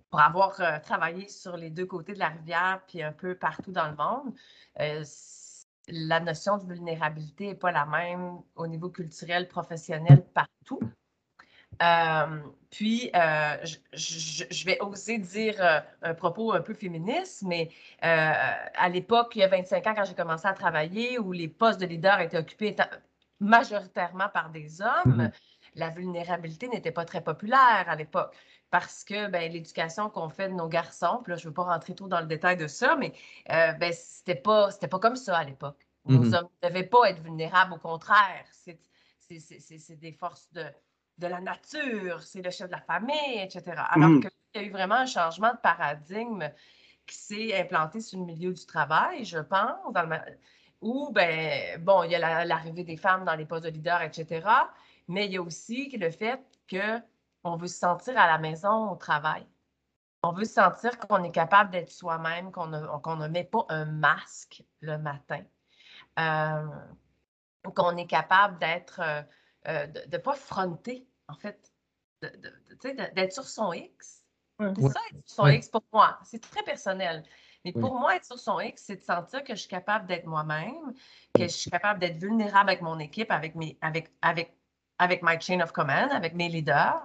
pour 0.09 0.19
avoir 0.19 0.81
travaillé 0.81 1.27
sur 1.27 1.57
les 1.57 1.69
deux 1.69 1.85
côtés 1.85 2.13
de 2.13 2.19
la 2.19 2.29
rivière, 2.29 2.81
puis 2.88 3.03
un 3.03 3.12
peu 3.12 3.35
partout 3.35 3.71
dans 3.71 3.89
le 3.89 3.95
monde, 3.95 4.33
la 5.89 6.20
notion 6.20 6.58
de 6.58 6.65
vulnérabilité 6.65 7.48
n'est 7.48 7.56
pas 7.56 7.72
la 7.72 7.86
même 7.86 8.39
au 8.56 8.68
niveau 8.68 8.89
culturel, 8.89 9.48
professionnel, 9.48 10.24
partout. 10.34 10.80
Euh, 11.82 12.39
puis, 12.72 13.12
euh, 13.15 13.58
je, 13.94 14.65
vais 14.65 14.80
oser 14.82 15.18
dire 15.18 15.56
euh, 15.60 15.80
un 16.01 16.13
propos 16.13 16.54
un 16.54 16.62
peu 16.62 16.74
féministe, 16.74 17.44
mais 17.46 17.70
à 18.01 18.89
l'époque, 18.89 19.36
il 19.36 19.39
y 19.39 19.44
a 19.44 19.48
25 19.48 19.88
ans, 19.88 19.94
quand 19.96 20.06
j'ai 20.06 20.15
commencé 20.15 20.48
à 20.48 20.54
travailler, 20.54 21.20
où 21.20 21.32
les 21.32 21.48
postes 21.48 21.80
de 21.80 21.86
leader 21.86 22.20
étaient 22.22 22.38
occupés 22.38 22.75
majoritairement 23.39 24.30
par 24.30 24.50
des 24.50 24.82
hommes, 24.82 25.24
mm-hmm. 25.24 25.32
la 25.75 25.89
vulnérabilité 25.89 26.68
n'était 26.70 26.92
pas 26.92 27.06
très 27.06 27.22
populaire 27.22 27.86
à 27.88 27.96
l'époque 27.96 28.34
parce 28.77 29.05
que 29.05 29.29
ben, 29.29 29.50
l'éducation 29.50 30.10
qu'on 30.10 30.27
fait 30.27 30.50
de 30.50 30.53
nos 30.53 30.67
garçons, 30.67 31.22
puis 31.24 31.32
là, 31.32 31.38
je 31.38 31.46
ne 31.46 31.48
veux 31.48 31.53
pas 31.53 31.63
rentrer 31.63 31.96
trop 31.96 32.10
dans 32.10 32.20
le 32.20 32.25
détail 32.25 32.58
de 32.58 32.67
ça, 32.67 32.98
mais 32.98 33.13
euh, 33.50 33.72
ben, 33.72 33.94
ce 33.94 34.20
n'était 34.20 34.41
pas, 34.41 34.67
pas 34.70 35.00
comme 35.00 35.15
ça 35.15 35.38
à 35.38 35.46
l'époque. 35.46 35.88
Nos 36.03 36.25
mm-hmm. 36.25 36.36
hommes 36.36 36.50
ne 36.62 36.67
devaient 36.67 36.84
pas 36.84 37.10
être 37.10 37.22
vulnérables, 37.22 37.72
au 37.72 37.77
contraire. 37.77 38.44
C'est 38.51 39.96
des 39.96 40.12
forces 40.12 40.51
de, 40.51 40.65
de 41.20 41.27
la 41.27 41.39
nature, 41.39 42.22
c'est 42.22 42.41
le 42.41 42.51
chef 42.51 42.67
de 42.67 42.74
la 42.74 42.82
famille, 42.82 43.39
etc. 43.39 43.63
Alors 43.91 44.10
mm. 44.10 44.20
qu'il 44.20 44.32
y 44.55 44.58
a 44.58 44.63
eu 44.63 44.72
vraiment 44.72 44.96
un 44.96 45.05
changement 45.05 45.53
de 45.53 45.60
paradigme 45.60 46.51
qui 47.08 47.15
s'est 47.15 47.58
implanté 47.58 48.01
sur 48.01 48.20
le 48.20 48.25
milieu 48.25 48.51
du 48.51 48.65
travail, 48.65 49.24
je 49.24 49.39
pense. 49.39 49.79
Ou, 50.82 51.12
ben, 51.13 51.82
bon, 51.82 52.03
il 52.03 52.12
y 52.12 52.15
a 52.15 52.44
l'arrivée 52.44 52.84
des 52.84 52.98
femmes 52.98 53.24
dans 53.24 53.36
les 53.36 53.46
postes 53.46 53.63
de 53.63 53.70
leader, 53.70 54.01
etc. 54.01 54.46
Mais 55.08 55.27
il 55.27 55.32
y 55.32 55.38
a 55.38 55.41
aussi 55.41 55.96
le 55.98 56.12
fait 56.12 56.41
qu'on 57.45 57.57
veut 57.57 57.67
se 57.67 57.77
sentir 57.77 58.17
à 58.17 58.25
la 58.25 58.39
maison, 58.39 58.89
au 58.89 58.95
travail. 58.95 59.45
On 60.23 60.31
veut 60.31 60.45
sentir 60.45 60.97
qu'on 60.97 61.23
est 61.23 61.31
capable 61.31 61.69
d'être 61.69 61.91
soi-même, 61.91 62.51
qu'on 62.51 62.65
ne, 62.65 63.27
met 63.27 63.43
pas 63.43 63.67
un 63.69 63.85
masque 63.85 64.63
le 64.81 64.97
matin, 64.97 65.43
euh, 66.17 66.67
qu'on 67.75 67.97
est 67.97 68.07
capable 68.07 68.57
d'être, 68.57 68.99
euh, 68.99 69.21
euh, 69.67 69.85
de 69.85 70.01
ne 70.11 70.17
pas 70.17 70.33
fronter, 70.33 71.07
en 71.27 71.35
fait, 71.35 71.71
d'être 73.13 73.31
sur 73.31 73.47
son 73.47 73.71
X. 73.73 74.23
C'est 74.59 74.81
ça, 74.87 74.99
être 75.11 75.27
sur 75.27 75.35
son 75.35 75.47
X 75.47 75.69
pour 75.69 75.83
moi. 75.93 76.17
C'est 76.23 76.41
très 76.41 76.63
personnel. 76.63 77.23
Mais 77.63 77.73
pour 77.73 77.99
moi, 77.99 78.15
être 78.15 78.25
sur 78.25 78.39
son 78.39 78.59
X, 78.59 78.85
c'est 78.87 78.95
de 78.95 79.03
sentir 79.03 79.43
que 79.43 79.53
je 79.53 79.59
suis 79.59 79.69
capable 79.69 80.07
d'être 80.07 80.25
moi-même, 80.25 80.95
que 81.35 81.43
je 81.43 81.47
suis 81.47 81.69
capable 81.69 81.99
d'être 81.99 82.17
vulnérable 82.17 82.71
avec 82.71 82.81
mon 82.81 82.97
équipe, 82.97 83.29
avec 83.29 83.53
mes, 83.53 83.77
avec, 83.81 84.11
avec, 84.23 84.57
avec 84.99 85.21
my 85.23 85.39
chain 85.39 85.61
of 85.61 85.71
command, 85.71 86.11
avec 86.11 86.35
mes 86.35 86.49
leaders, 86.49 87.01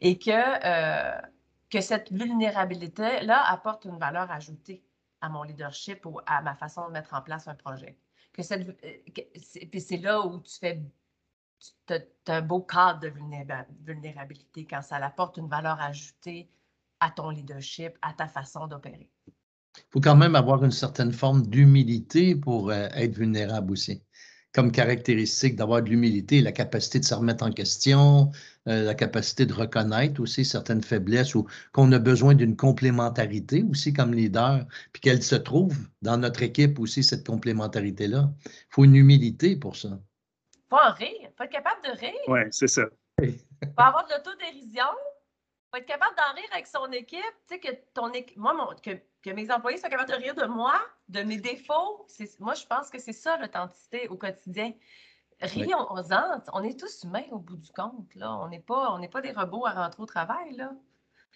et 0.00 0.18
que 0.18 1.20
que 1.70 1.80
cette 1.80 2.12
vulnérabilité-là 2.12 3.48
apporte 3.48 3.84
une 3.84 3.98
valeur 3.98 4.30
ajoutée 4.30 4.82
à 5.20 5.28
mon 5.28 5.44
leadership 5.44 6.04
ou 6.04 6.20
à 6.26 6.42
ma 6.42 6.54
façon 6.54 6.88
de 6.88 6.92
mettre 6.92 7.14
en 7.14 7.22
place 7.22 7.46
un 7.46 7.54
projet. 7.54 7.96
Que 8.32 8.42
euh, 8.42 9.78
c'est 9.78 9.96
là 9.98 10.20
où 10.26 10.40
tu 10.40 10.58
fais 10.58 10.82
tu 11.86 11.94
as 11.94 12.36
un 12.36 12.42
beau 12.42 12.62
cadre 12.62 13.00
de 13.00 13.12
vulnérabilité 13.84 14.66
quand 14.66 14.80
ça 14.80 14.96
apporte 14.96 15.36
une 15.36 15.48
valeur 15.48 15.78
ajoutée 15.78 16.48
à 17.00 17.10
ton 17.10 17.28
leadership, 17.28 17.98
à 18.00 18.14
ta 18.14 18.28
façon 18.28 18.66
d'opérer. 18.66 19.10
Il 19.76 19.90
faut 19.90 20.00
quand 20.00 20.16
même 20.16 20.36
avoir 20.36 20.64
une 20.64 20.70
certaine 20.70 21.12
forme 21.12 21.46
d'humilité 21.46 22.34
pour 22.34 22.70
euh, 22.70 22.88
être 22.94 23.14
vulnérable 23.14 23.72
aussi 23.72 24.02
comme 24.52 24.72
caractéristique 24.72 25.56
d'avoir 25.56 25.82
de 25.82 25.90
l'humilité, 25.90 26.40
la 26.40 26.52
capacité 26.52 26.98
de 26.98 27.04
se 27.04 27.14
remettre 27.14 27.44
en 27.44 27.52
question, 27.52 28.30
euh, 28.68 28.82
la 28.84 28.94
capacité 28.94 29.46
de 29.46 29.52
reconnaître 29.52 30.20
aussi 30.20 30.44
certaines 30.44 30.82
faiblesses 30.82 31.34
ou 31.34 31.46
qu'on 31.72 31.90
a 31.92 31.98
besoin 31.98 32.34
d'une 32.34 32.56
complémentarité 32.56 33.64
aussi 33.70 33.92
comme 33.92 34.12
leader, 34.12 34.66
puis 34.92 35.00
qu'elle 35.00 35.22
se 35.22 35.36
trouve 35.36 35.76
dans 36.02 36.16
notre 36.16 36.42
équipe 36.42 36.78
aussi, 36.80 37.04
cette 37.04 37.26
complémentarité-là. 37.26 38.30
Il 38.44 38.50
faut 38.70 38.84
une 38.84 38.96
humilité 38.96 39.56
pour 39.56 39.76
ça. 39.76 39.98
Il 40.54 40.62
faut 40.68 40.76
en 40.76 40.92
rire, 40.92 41.08
il 41.20 41.30
faut 41.36 41.44
être 41.44 41.50
capable 41.50 41.82
de 41.84 41.98
rire. 41.98 42.20
Oui, 42.28 42.40
c'est 42.50 42.68
ça. 42.68 42.82
Il 43.22 43.32
faut 43.32 43.68
avoir 43.76 44.06
de 44.06 44.14
l'autodérision, 44.14 44.84
faut 45.70 45.78
être 45.78 45.86
capable 45.86 46.14
d'en 46.16 46.34
rire 46.34 46.48
avec 46.52 46.66
son 46.66 46.90
équipe. 46.92 47.20
Tu 47.48 47.54
sais, 47.54 47.60
que 47.60 47.68
ton 47.94 48.12
équipe, 48.12 48.36
moi, 48.36 48.74
que, 48.82 49.30
mes 49.30 49.50
employés 49.50 49.78
soient 49.78 49.88
capables 49.88 50.10
de 50.10 50.16
rire 50.16 50.34
de 50.34 50.46
moi, 50.46 50.80
de 51.08 51.22
mes 51.22 51.38
défauts. 51.38 52.06
Moi, 52.38 52.54
je 52.54 52.66
pense 52.66 52.90
que 52.90 52.98
c'est 52.98 53.12
ça 53.12 53.36
l'authenticité 53.38 54.08
au 54.08 54.16
quotidien. 54.16 54.72
Rions-en. 55.40 56.42
On 56.52 56.62
est 56.62 56.78
tous 56.78 57.04
humains 57.04 57.24
au 57.30 57.38
bout 57.38 57.56
du 57.56 57.70
compte. 57.72 58.14
Là. 58.14 58.38
On 58.42 58.48
n'est 58.48 58.60
pas, 58.60 58.98
pas 59.10 59.20
des 59.20 59.32
robots 59.32 59.66
à 59.66 59.72
rentrer 59.72 60.02
au 60.02 60.06
travail. 60.06 60.54
Là. 60.56 60.72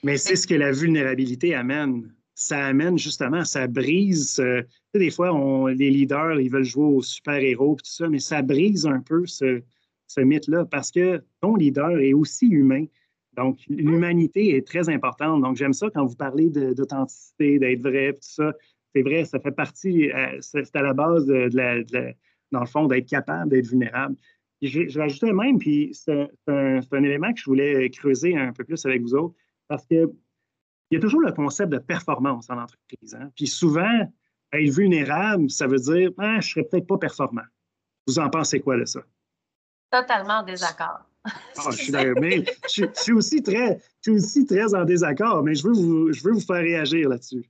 Mais 0.02 0.16
c'est 0.16 0.36
ce 0.36 0.46
que 0.46 0.54
la 0.54 0.72
vulnérabilité 0.72 1.54
amène. 1.54 2.12
Ça 2.34 2.66
amène 2.66 2.98
justement, 2.98 3.44
ça 3.44 3.68
brise. 3.68 4.40
Euh, 4.40 4.62
tu 4.62 4.68
sais, 4.94 4.98
des 4.98 5.10
fois, 5.10 5.32
on, 5.32 5.66
les 5.66 5.88
leaders, 5.88 6.40
ils 6.40 6.50
veulent 6.50 6.64
jouer 6.64 6.84
aux 6.84 7.02
super-héros 7.02 7.76
tout 7.76 7.84
ça, 7.84 8.08
mais 8.08 8.18
ça 8.18 8.42
brise 8.42 8.86
un 8.86 9.00
peu 9.00 9.24
ce, 9.24 9.62
ce 10.08 10.20
mythe-là 10.20 10.64
parce 10.64 10.90
que 10.90 11.22
ton 11.40 11.54
leader 11.54 11.96
est 11.98 12.12
aussi 12.12 12.46
humain. 12.46 12.86
Donc, 13.36 13.58
l'humanité 13.68 14.56
est 14.56 14.66
très 14.66 14.88
importante. 14.88 15.42
Donc, 15.42 15.56
j'aime 15.56 15.72
ça 15.72 15.88
quand 15.94 16.04
vous 16.04 16.16
parlez 16.16 16.48
d'authenticité, 16.50 17.58
d'être 17.58 17.82
vrai, 17.82 18.12
tout 18.12 18.20
ça. 18.22 18.52
C'est 18.94 19.02
vrai, 19.02 19.24
ça 19.24 19.40
fait 19.40 19.52
partie, 19.52 20.10
euh, 20.12 20.38
c'est 20.40 20.74
à 20.76 20.82
la 20.82 20.92
base 20.92 21.26
de, 21.26 21.48
la, 21.52 21.82
dans 22.52 22.60
le 22.60 22.66
fond, 22.66 22.86
d'être 22.86 23.08
capable 23.08 23.50
d'être 23.50 23.66
vulnérable. 23.66 24.16
Je, 24.62 24.88
je 24.88 24.98
rajoutais 24.98 25.32
même, 25.32 25.58
puis 25.58 25.90
c'est 25.92 26.30
un, 26.46 26.80
élément 26.92 27.32
que 27.32 27.40
je 27.40 27.44
voulais 27.44 27.90
creuser 27.90 28.36
un 28.36 28.52
peu 28.52 28.64
plus 28.64 28.86
avec 28.86 29.02
vous 29.02 29.14
autres, 29.14 29.34
parce 29.66 29.84
qu'il 29.86 30.08
y 30.92 30.96
a 30.96 31.00
toujours 31.00 31.20
le 31.20 31.32
concept 31.32 31.72
de 31.72 31.78
performance 31.78 32.48
en 32.50 32.58
entreprise. 32.58 33.16
Hein. 33.20 33.30
Puis 33.34 33.48
souvent, 33.48 34.12
être 34.52 34.70
vulnérable, 34.70 35.50
ça 35.50 35.66
veut 35.66 35.78
dire 35.78 36.10
ah, 36.18 36.34
je 36.34 36.36
ne 36.36 36.40
serais 36.42 36.62
peut-être 36.64 36.86
pas 36.86 36.98
performant. 36.98 37.42
Vous 38.06 38.18
en 38.18 38.30
pensez 38.30 38.60
quoi 38.60 38.76
de 38.76 38.84
ça? 38.84 39.00
Totalement 39.90 40.34
en 40.34 40.42
désaccord. 40.44 41.04
Ah, 41.24 41.30
je, 41.70 41.76
suis 41.76 41.92
mais 42.20 42.44
je, 42.68 42.84
suis 42.94 43.12
aussi 43.12 43.42
très, 43.42 43.80
aussi 44.08 44.44
très 44.44 44.74
en 44.74 44.84
désaccord, 44.84 45.42
mais 45.42 45.54
je 45.54 45.66
veux 45.66 45.72
vous, 45.72 46.12
je 46.12 46.22
veux 46.22 46.32
vous 46.32 46.40
faire 46.40 46.56
réagir 46.56 47.08
là-dessus. 47.08 47.44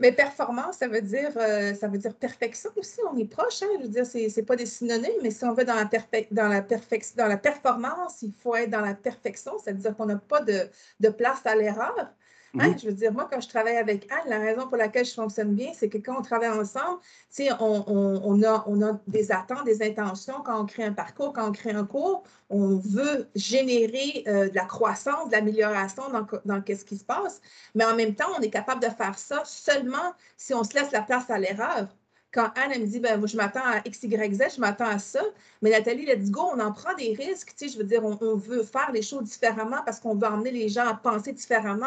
Mais 0.00 0.10
performance, 0.10 0.78
ça 0.78 0.88
veut 0.88 1.02
dire 1.02 1.30
euh, 1.36 1.72
ça 1.74 1.86
veut 1.86 1.98
dire 1.98 2.14
perfection 2.16 2.70
aussi. 2.76 2.98
On 3.12 3.16
est 3.16 3.26
proche, 3.26 3.62
hein? 3.62 3.68
Je 3.78 3.82
veux 3.84 3.88
dire, 3.88 4.04
c'est, 4.04 4.26
n'est 4.36 4.42
pas 4.42 4.56
des 4.56 4.66
synonymes, 4.66 5.22
mais 5.22 5.30
si 5.30 5.44
on 5.44 5.54
veut 5.54 5.64
dans 5.64 5.76
la, 5.76 5.84
dans 6.32 6.48
la, 6.48 6.60
dans 6.60 7.28
la 7.28 7.36
performance, 7.36 8.22
il 8.22 8.32
faut 8.32 8.56
être 8.56 8.70
dans 8.70 8.80
la 8.80 8.94
perfection, 8.94 9.52
c'est-à-dire 9.62 9.96
qu'on 9.96 10.06
n'a 10.06 10.16
pas 10.16 10.40
de, 10.40 10.68
de 10.98 11.08
place 11.10 11.46
à 11.46 11.54
l'erreur. 11.54 12.12
Hein, 12.58 12.70
mhm. 12.70 12.78
Je 12.78 12.86
veux 12.86 12.92
dire, 12.92 13.12
moi, 13.12 13.28
quand 13.30 13.40
je 13.40 13.48
travaille 13.48 13.76
avec 13.76 14.10
Anne, 14.12 14.30
la 14.30 14.38
raison 14.38 14.68
pour 14.68 14.76
laquelle 14.76 15.04
je 15.04 15.14
fonctionne 15.14 15.54
bien, 15.54 15.72
c'est 15.74 15.88
que 15.88 15.98
quand 15.98 16.18
on 16.18 16.22
travaille 16.22 16.50
ensemble, 16.50 17.00
on, 17.60 17.84
on, 17.86 18.20
on, 18.24 18.42
a, 18.42 18.64
on 18.66 18.82
a 18.82 19.00
des 19.08 19.32
attentes, 19.32 19.64
des 19.64 19.82
intentions. 19.82 20.42
Quand 20.44 20.62
on 20.62 20.66
crée 20.66 20.84
un 20.84 20.92
parcours, 20.92 21.32
quand 21.32 21.48
on 21.48 21.52
crée 21.52 21.72
un 21.72 21.84
cours, 21.84 22.22
on 22.50 22.76
veut 22.76 23.28
générer 23.34 24.24
euh, 24.28 24.48
de 24.48 24.54
la 24.54 24.64
croissance, 24.64 25.28
de 25.28 25.32
l'amélioration 25.32 26.04
dans, 26.10 26.26
dans 26.44 26.62
ce 26.66 26.84
qui 26.84 26.96
se 26.96 27.04
passe. 27.04 27.40
Mais 27.74 27.84
en 27.84 27.96
même 27.96 28.14
temps, 28.14 28.28
on 28.38 28.40
est 28.40 28.50
capable 28.50 28.82
de 28.82 28.90
faire 28.90 29.18
ça 29.18 29.42
seulement 29.44 30.14
si 30.36 30.54
on 30.54 30.62
se 30.62 30.74
laisse 30.74 30.92
la 30.92 31.02
place 31.02 31.30
à 31.30 31.38
l'erreur 31.38 31.88
quand 32.34 32.50
Anne 32.56 32.80
me 32.80 32.86
dit, 32.86 32.98
ben, 32.98 33.24
je 33.24 33.36
m'attends 33.36 33.64
à 33.64 33.80
X, 33.84 34.02
Y, 34.02 34.34
Z, 34.34 34.56
je 34.56 34.60
m'attends 34.60 34.88
à 34.88 34.98
ça. 34.98 35.22
Mais 35.62 35.70
Nathalie, 35.70 36.04
let's 36.04 36.32
go, 36.32 36.42
on 36.52 36.58
en 36.58 36.72
prend 36.72 36.92
des 36.94 37.14
risques. 37.14 37.54
Tu 37.56 37.68
sais, 37.68 37.72
je 37.72 37.78
veux 37.78 37.84
dire, 37.84 38.04
on, 38.04 38.34
veut 38.34 38.64
faire 38.64 38.90
les 38.92 39.02
choses 39.02 39.22
différemment 39.22 39.82
parce 39.86 40.00
qu'on 40.00 40.16
veut 40.16 40.26
emmener 40.26 40.50
les 40.50 40.68
gens 40.68 40.84
à 40.84 40.94
penser 40.94 41.32
différemment, 41.32 41.86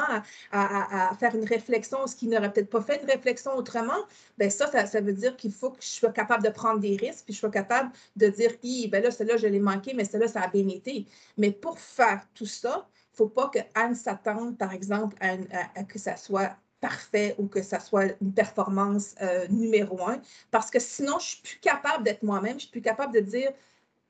à, 0.53 1.11
faire 1.19 1.35
une 1.35 1.43
réflexion, 1.43 2.07
ce 2.07 2.15
qui 2.15 2.27
n'aurait 2.27 2.53
peut-être 2.53 2.69
pas 2.69 2.81
fait 2.81 3.01
une 3.03 3.09
réflexion 3.09 3.57
autrement. 3.57 3.97
Ben 4.37 4.49
ça, 4.49 4.71
ça, 4.87 5.01
veut 5.01 5.11
dire 5.11 5.35
qu'il 5.35 5.51
faut 5.51 5.71
que 5.71 5.81
je 5.81 5.87
sois 5.87 6.13
capable 6.13 6.43
de 6.43 6.49
prendre 6.49 6.79
des 6.79 6.95
risques, 6.95 7.25
puis 7.25 7.33
je 7.33 7.39
sois 7.39 7.51
capable 7.51 7.91
de 8.15 8.27
dire, 8.27 8.51
ben 8.89 9.03
là, 9.03 9.11
celle-là, 9.11 9.35
je 9.35 9.47
l'ai 9.47 9.59
manqué, 9.59 9.93
mais 9.93 10.05
celle-là, 10.05 10.29
ça 10.29 10.43
a 10.43 10.47
bien 10.47 10.67
été. 10.69 11.05
Mais 11.37 11.51
pour 11.51 11.77
faire 11.77 12.25
tout 12.33 12.45
ça, 12.45 12.87
il 12.93 13.21
ne 13.21 13.27
faut 13.27 13.27
pas 13.27 13.49
que 13.49 13.59
Anne 13.75 13.95
s'attende, 13.95 14.57
par 14.57 14.71
exemple, 14.71 15.17
à 15.19 15.83
que 15.83 15.99
ça 15.99 16.15
soit 16.15 16.55
parfait 16.79 17.35
ou 17.37 17.47
que 17.47 17.61
ça 17.61 17.79
soit 17.79 18.05
une 18.21 18.33
performance 18.33 19.15
euh, 19.21 19.47
numéro 19.49 20.07
un, 20.07 20.21
parce 20.51 20.69
que 20.69 20.79
sinon, 20.79 21.13
je 21.13 21.15
ne 21.15 21.19
suis 21.21 21.41
plus 21.41 21.59
capable 21.59 22.03
d'être 22.03 22.23
moi-même, 22.23 22.51
je 22.51 22.55
ne 22.55 22.59
suis 22.61 22.71
plus 22.71 22.81
capable 22.81 23.13
de 23.13 23.19
dire 23.19 23.51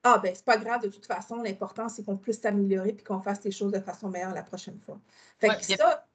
Ah, 0.02 0.18
ben, 0.22 0.32
c'est 0.34 0.44
pas 0.44 0.56
grave, 0.56 0.82
de 0.82 0.88
toute 0.88 1.06
façon, 1.06 1.36
l'important, 1.42 1.88
c'est 1.88 2.04
qu'on 2.04 2.16
puisse 2.16 2.40
s'améliorer 2.40 2.90
et 2.90 2.96
qu'on 3.02 3.20
fasse 3.20 3.42
les 3.44 3.50
choses 3.50 3.72
de 3.72 3.80
façon 3.80 4.08
meilleure 4.08 4.34
la 4.34 4.42
prochaine 4.42 4.78
fois. 4.84 4.98
Fait 5.38 5.48
que 5.48 5.64
ça, 5.64 6.06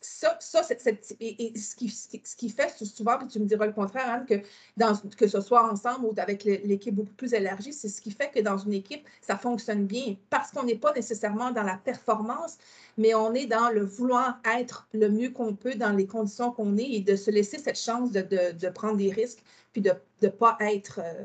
ça, 0.00 0.36
ça 0.40 0.62
et, 1.20 1.58
ce, 1.58 1.74
qui, 1.74 1.88
ce 1.88 2.36
qui 2.36 2.48
fait 2.48 2.72
souvent, 2.84 3.18
puis 3.18 3.28
tu 3.28 3.40
me 3.40 3.46
diras 3.46 3.66
le 3.66 3.72
contraire, 3.72 4.08
Anne, 4.08 4.26
que, 4.26 4.42
dans, 4.76 4.96
que 5.16 5.26
ce 5.26 5.40
soit 5.40 5.70
ensemble 5.70 6.06
ou 6.06 6.14
avec 6.16 6.44
l'équipe 6.44 6.94
beaucoup 6.94 7.14
plus 7.14 7.34
élargie, 7.34 7.72
c'est 7.72 7.88
ce 7.88 8.00
qui 8.00 8.10
fait 8.10 8.30
que 8.30 8.40
dans 8.40 8.58
une 8.58 8.72
équipe, 8.72 9.06
ça 9.20 9.36
fonctionne 9.36 9.86
bien 9.86 10.16
parce 10.30 10.50
qu'on 10.50 10.64
n'est 10.64 10.76
pas 10.76 10.92
nécessairement 10.92 11.50
dans 11.50 11.62
la 11.62 11.76
performance, 11.76 12.58
mais 12.96 13.14
on 13.14 13.34
est 13.34 13.46
dans 13.46 13.70
le 13.70 13.84
vouloir 13.84 14.40
être 14.58 14.88
le 14.92 15.08
mieux 15.08 15.30
qu'on 15.30 15.54
peut 15.54 15.74
dans 15.74 15.92
les 15.92 16.06
conditions 16.06 16.52
qu'on 16.52 16.76
est 16.76 16.90
et 16.90 17.00
de 17.00 17.16
se 17.16 17.30
laisser 17.30 17.58
cette 17.58 17.78
chance 17.78 18.12
de, 18.12 18.22
de, 18.22 18.52
de 18.52 18.68
prendre 18.68 18.96
des 18.96 19.10
risques 19.10 19.42
puis 19.72 19.82
de 19.82 19.92
ne 20.22 20.28
pas 20.28 20.56
être. 20.60 21.00
Euh, 21.02 21.24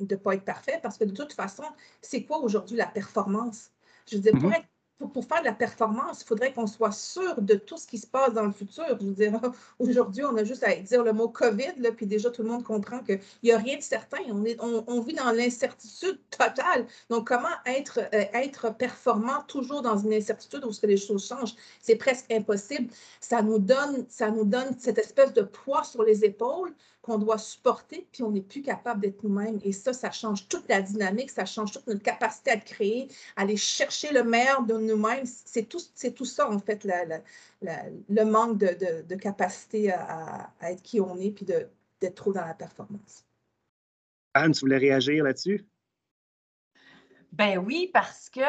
de 0.00 0.16
pas 0.16 0.34
être 0.34 0.44
parfait 0.44 0.80
parce 0.82 0.98
que 0.98 1.04
de 1.04 1.12
toute 1.12 1.32
façon, 1.32 1.62
c'est 2.00 2.24
quoi 2.24 2.38
aujourd'hui 2.38 2.76
la 2.76 2.86
performance? 2.86 3.70
Je 4.10 4.16
veux 4.16 4.22
dire, 4.22 4.32
pour 4.32 4.52
être 4.52 4.66
pour, 4.98 5.24
faire 5.24 5.40
de 5.40 5.46
la 5.46 5.52
performance, 5.52 6.22
il 6.22 6.26
faudrait 6.26 6.52
qu'on 6.52 6.66
soit 6.66 6.92
sûr 6.92 7.40
de 7.40 7.54
tout 7.54 7.76
ce 7.76 7.86
qui 7.86 7.98
se 7.98 8.06
passe 8.06 8.32
dans 8.32 8.44
le 8.44 8.52
futur. 8.52 8.84
Je 9.00 9.06
veux 9.06 9.12
dire, 9.12 9.40
aujourd'hui, 9.78 10.24
on 10.24 10.36
a 10.36 10.44
juste 10.44 10.62
à 10.62 10.74
dire 10.74 11.02
le 11.02 11.12
mot 11.12 11.28
COVID, 11.28 11.74
puis 11.96 12.06
déjà 12.06 12.30
tout 12.30 12.42
le 12.42 12.48
monde 12.48 12.62
comprend 12.62 13.00
qu'il 13.00 13.20
n'y 13.42 13.52
a 13.52 13.58
rien 13.58 13.76
de 13.76 13.82
certain. 13.82 14.18
On, 14.28 14.44
est, 14.44 14.56
on, 14.60 15.00
vit 15.00 15.14
dans 15.14 15.32
l'incertitude 15.32 16.18
totale. 16.30 16.86
Donc, 17.10 17.28
comment 17.28 17.48
être, 17.66 18.00
euh, 18.14 18.24
être 18.34 18.74
performant 18.76 19.42
toujours 19.48 19.82
dans 19.82 19.98
une 19.98 20.12
incertitude 20.12 20.64
où 20.64 20.70
les 20.86 20.96
choses 20.96 21.26
changent? 21.26 21.54
C'est 21.80 21.96
presque 21.96 22.30
impossible. 22.30 22.92
Ça 23.20 23.42
nous, 23.42 23.58
donne, 23.58 24.06
ça 24.08 24.30
nous 24.30 24.44
donne 24.44 24.76
cette 24.78 24.98
espèce 24.98 25.32
de 25.32 25.42
poids 25.42 25.84
sur 25.84 26.02
les 26.02 26.24
épaules 26.24 26.72
qu'on 27.02 27.18
doit 27.18 27.38
supporter, 27.38 28.06
puis 28.12 28.22
on 28.22 28.30
n'est 28.30 28.40
plus 28.40 28.62
capable 28.62 29.00
d'être 29.00 29.24
nous-mêmes. 29.24 29.58
Et 29.64 29.72
ça, 29.72 29.92
ça 29.92 30.12
change 30.12 30.48
toute 30.48 30.68
la 30.68 30.80
dynamique, 30.80 31.30
ça 31.30 31.44
change 31.44 31.72
toute 31.72 31.86
notre 31.88 32.02
capacité 32.02 32.52
à 32.52 32.56
créer, 32.56 33.08
à 33.36 33.42
aller 33.42 33.56
chercher 33.56 34.12
le 34.12 34.22
meilleur 34.22 34.62
de 34.62 34.74
nous-mêmes. 34.74 35.26
C'est 35.26 35.68
tout, 35.68 35.80
tout 36.14 36.24
ça, 36.24 36.48
en 36.48 36.60
fait, 36.60 36.86
le 37.60 38.24
manque 38.24 38.58
de, 38.58 39.14
capacité 39.16 39.92
à, 39.92 40.52
être 40.62 40.82
qui 40.82 41.00
on 41.00 41.18
est, 41.18 41.32
puis 41.32 41.44
d'être 41.44 42.14
trop 42.14 42.32
dans 42.32 42.44
la 42.44 42.54
performance. 42.54 43.26
Anne, 44.34 44.52
tu 44.52 44.60
voulais 44.60 44.78
réagir 44.78 45.24
là-dessus? 45.24 45.66
Ben 47.32 47.58
oui, 47.58 47.90
parce 47.92 48.30
que 48.30 48.40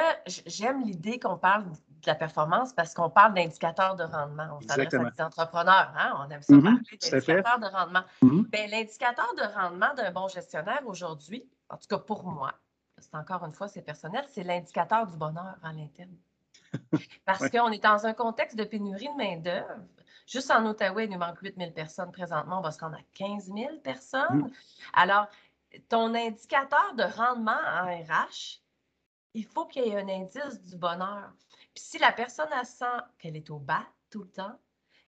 j'aime 0.45 0.83
l'idée 0.85 1.17
qu'on 1.17 1.37
parle 1.37 1.65
la 2.05 2.15
performance 2.15 2.73
parce 2.73 2.93
qu'on 2.93 3.09
parle 3.09 3.33
d'indicateurs 3.33 3.95
de 3.95 4.03
rendement. 4.03 4.57
On 4.57 4.61
s'adresse 4.67 4.93
à 4.93 4.97
des 5.09 5.21
entrepreneurs. 5.21 5.93
Hein? 5.97 6.13
On 6.25 6.29
aime 6.29 6.41
ça 6.41 6.53
parler 6.61 6.77
tout 6.85 6.95
à 7.01 7.21
fait. 7.21 7.41
d'indicateurs 7.41 7.59
de 7.59 7.65
rendement. 7.67 8.03
Ben, 8.21 8.69
L'indicateur 8.71 9.33
de 9.37 9.53
rendement 9.53 9.93
d'un 9.95 10.11
bon 10.11 10.27
gestionnaire 10.27 10.81
aujourd'hui, 10.85 11.47
en 11.69 11.77
tout 11.77 11.87
cas 11.87 11.97
pour 11.99 12.23
moi, 12.25 12.53
c'est 12.99 13.15
encore 13.15 13.43
une 13.45 13.53
fois, 13.53 13.67
c'est 13.67 13.81
personnel, 13.81 14.23
c'est 14.29 14.43
l'indicateur 14.43 15.05
du 15.07 15.17
bonheur 15.17 15.55
à 15.63 15.73
l'interne. 15.73 16.15
Parce 17.25 17.41
Ouais. 17.41 17.49
qu'on 17.49 17.71
est 17.71 17.83
dans 17.83 18.05
un 18.05 18.13
contexte 18.13 18.57
de 18.57 18.63
pénurie 18.63 19.07
de 19.09 19.17
main-d'œuvre. 19.17 19.81
Juste 20.25 20.49
en 20.51 20.65
Ottawa, 20.65 21.03
il 21.03 21.09
nous 21.09 21.17
manque 21.19 21.39
8 21.41 21.55
000 21.57 21.71
personnes 21.71 22.11
présentement. 22.11 22.59
On 22.59 22.61
va 22.61 22.71
se 22.71 22.79
rendre 22.79 22.95
à 22.95 23.01
15 23.13 23.51
000 23.53 23.77
personnes. 23.83 24.37
Mm. 24.43 24.51
Alors, 24.93 25.27
ton 25.89 26.13
indicateur 26.15 26.93
de 26.95 27.03
rendement 27.03 27.51
en 27.51 27.85
RH, 27.87 28.61
il 29.33 29.45
faut 29.45 29.65
qu'il 29.65 29.85
y 29.85 29.89
ait 29.89 29.97
un 30.01 30.07
indice 30.09 30.61
du 30.63 30.77
bonheur. 30.77 31.31
Puis 31.73 31.83
si 31.83 31.97
la 31.97 32.11
personne 32.11 32.49
elle 32.57 32.65
sent 32.65 32.85
qu'elle 33.17 33.35
est 33.35 33.49
au 33.49 33.59
bas 33.59 33.85
tout 34.09 34.23
le 34.23 34.29
temps, 34.29 34.59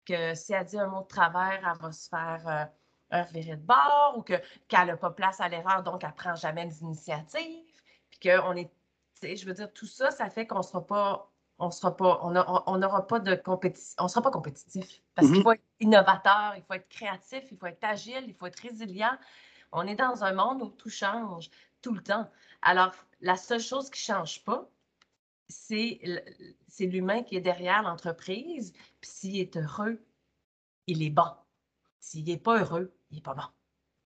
que 0.06 0.34
si 0.36 0.54
elle 0.54 0.66
dit 0.66 0.80
un 0.80 0.88
mot 0.88 1.02
de 1.02 1.08
travers, 1.08 1.60
elle 1.68 1.82
va 1.82 1.92
se 1.92 2.10
faire 2.10 2.44
euh, 2.48 2.66
un 3.12 3.24
reviré 3.24 3.56
de 3.56 3.62
bord 3.62 4.16
ou 4.18 4.22
que- 4.24 4.42
qu'elle 4.68 4.88
n'a 4.88 4.98
pas 4.98 5.12
place 5.12 5.40
à 5.40 5.48
l'erreur, 5.48 5.84
donc 5.84 6.04
elle 6.04 6.10
ne 6.10 6.16
prend 6.16 6.36
jamais 6.36 6.66
d'initiative, 6.66 7.66
puis 8.10 8.20
qu'on 8.20 8.56
est, 8.56 8.66
tu 8.70 8.72
sais, 9.28 9.36
je 9.36 9.46
veux 9.46 9.54
dire, 9.54 9.72
tout 9.74 9.86
ça, 9.88 10.12
ça 10.12 10.30
fait 10.30 10.48
qu'on 10.48 10.58
ne 10.60 10.64
sera 10.64 10.86
pas, 10.86 11.32
on 11.58 11.72
sera 11.72 11.96
pas, 11.96 12.20
on 12.24 12.36
a- 12.36 12.64
on 12.68 12.78
n'aura 12.78 13.08
pas 13.08 13.20
de 13.20 13.36
compétition, 13.36 13.96
on 14.00 14.08
sera 14.08 14.22
pas 14.22 14.32
compétitif 14.32 15.02
parce 15.14 15.28
qu'il 15.28 15.38
Mhm. 15.38 15.44
faut 15.44 15.52
être 15.54 15.64
innovateur, 15.80 16.54
il 16.58 16.64
faut 16.64 16.74
être 16.74 16.90
créatif, 16.90 17.44
il 17.52 17.58
faut 17.58 17.68
être 17.68 17.84
agile, 17.84 18.26
il 18.28 18.34
faut 18.34 18.48
être 18.48 18.60
résilient. 18.60 19.18
On 19.72 19.88
est 19.88 19.96
dans 19.96 20.24
un 20.24 20.34
monde 20.34 20.62
où 20.62 20.70
tout 20.70 20.90
change 20.90 21.50
tout 21.82 21.94
le 21.94 22.02
temps. 22.02 22.30
Alors, 22.66 22.94
la 23.22 23.38
seule 23.38 23.60
chose 23.62 23.90
qui 23.90 24.02
ne 24.12 24.16
change 24.16 24.44
pas, 24.44 24.68
c'est 25.48 26.00
l'humain 26.80 27.24
qui 27.24 27.36
est 27.38 27.42
derrière 27.42 27.84
l'entreprise. 27.84 28.74
Puis 29.00 29.10
s'il 29.12 29.40
est 29.40 29.56
heureux, 29.56 30.00
il 30.88 31.04
est 31.04 31.10
bon. 31.12 31.30
S'il 32.00 32.26
n'est 32.26 32.38
pas 32.38 32.60
heureux, 32.60 32.92
il 33.12 33.16
n'est 33.16 33.22
pas 33.22 33.36
bon. 33.36 33.44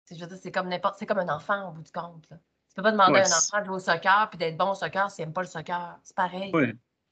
C'est- 0.06 0.16
Je 0.16 0.22
veux 0.22 0.28
dire, 0.28 0.38
c'est 0.42 0.52
comme 0.52 0.70
n'importe, 0.70 0.96
c'est 0.98 1.06
comme 1.06 1.20
un 1.20 1.30
enfant 1.30 1.70
au 1.70 1.74
bout 1.74 1.84
du 1.84 1.92
compte. 1.92 2.26
là. 2.30 2.38
Tu 2.38 2.72
ne 2.72 2.76
peux 2.78 2.84
pas 2.84 2.92
demander 2.92 3.14
Ouais, 3.14 3.22
à 3.22 3.28
un 3.28 3.38
enfant 3.38 3.60
de 3.60 3.66
jouer 3.66 3.76
au 3.76 3.80
soccer 3.80 4.30
puis 4.30 4.38
d'être 4.38 4.58
bon 4.58 4.72
au 4.72 4.76
soccer 4.76 5.12
s'il 5.12 5.26
n'aime 5.26 5.34
pas 5.34 5.42
le 5.42 5.48
soccer. 5.48 6.00
C'est 6.04 6.16
pareil. 6.16 6.52
Oui, 6.54 6.64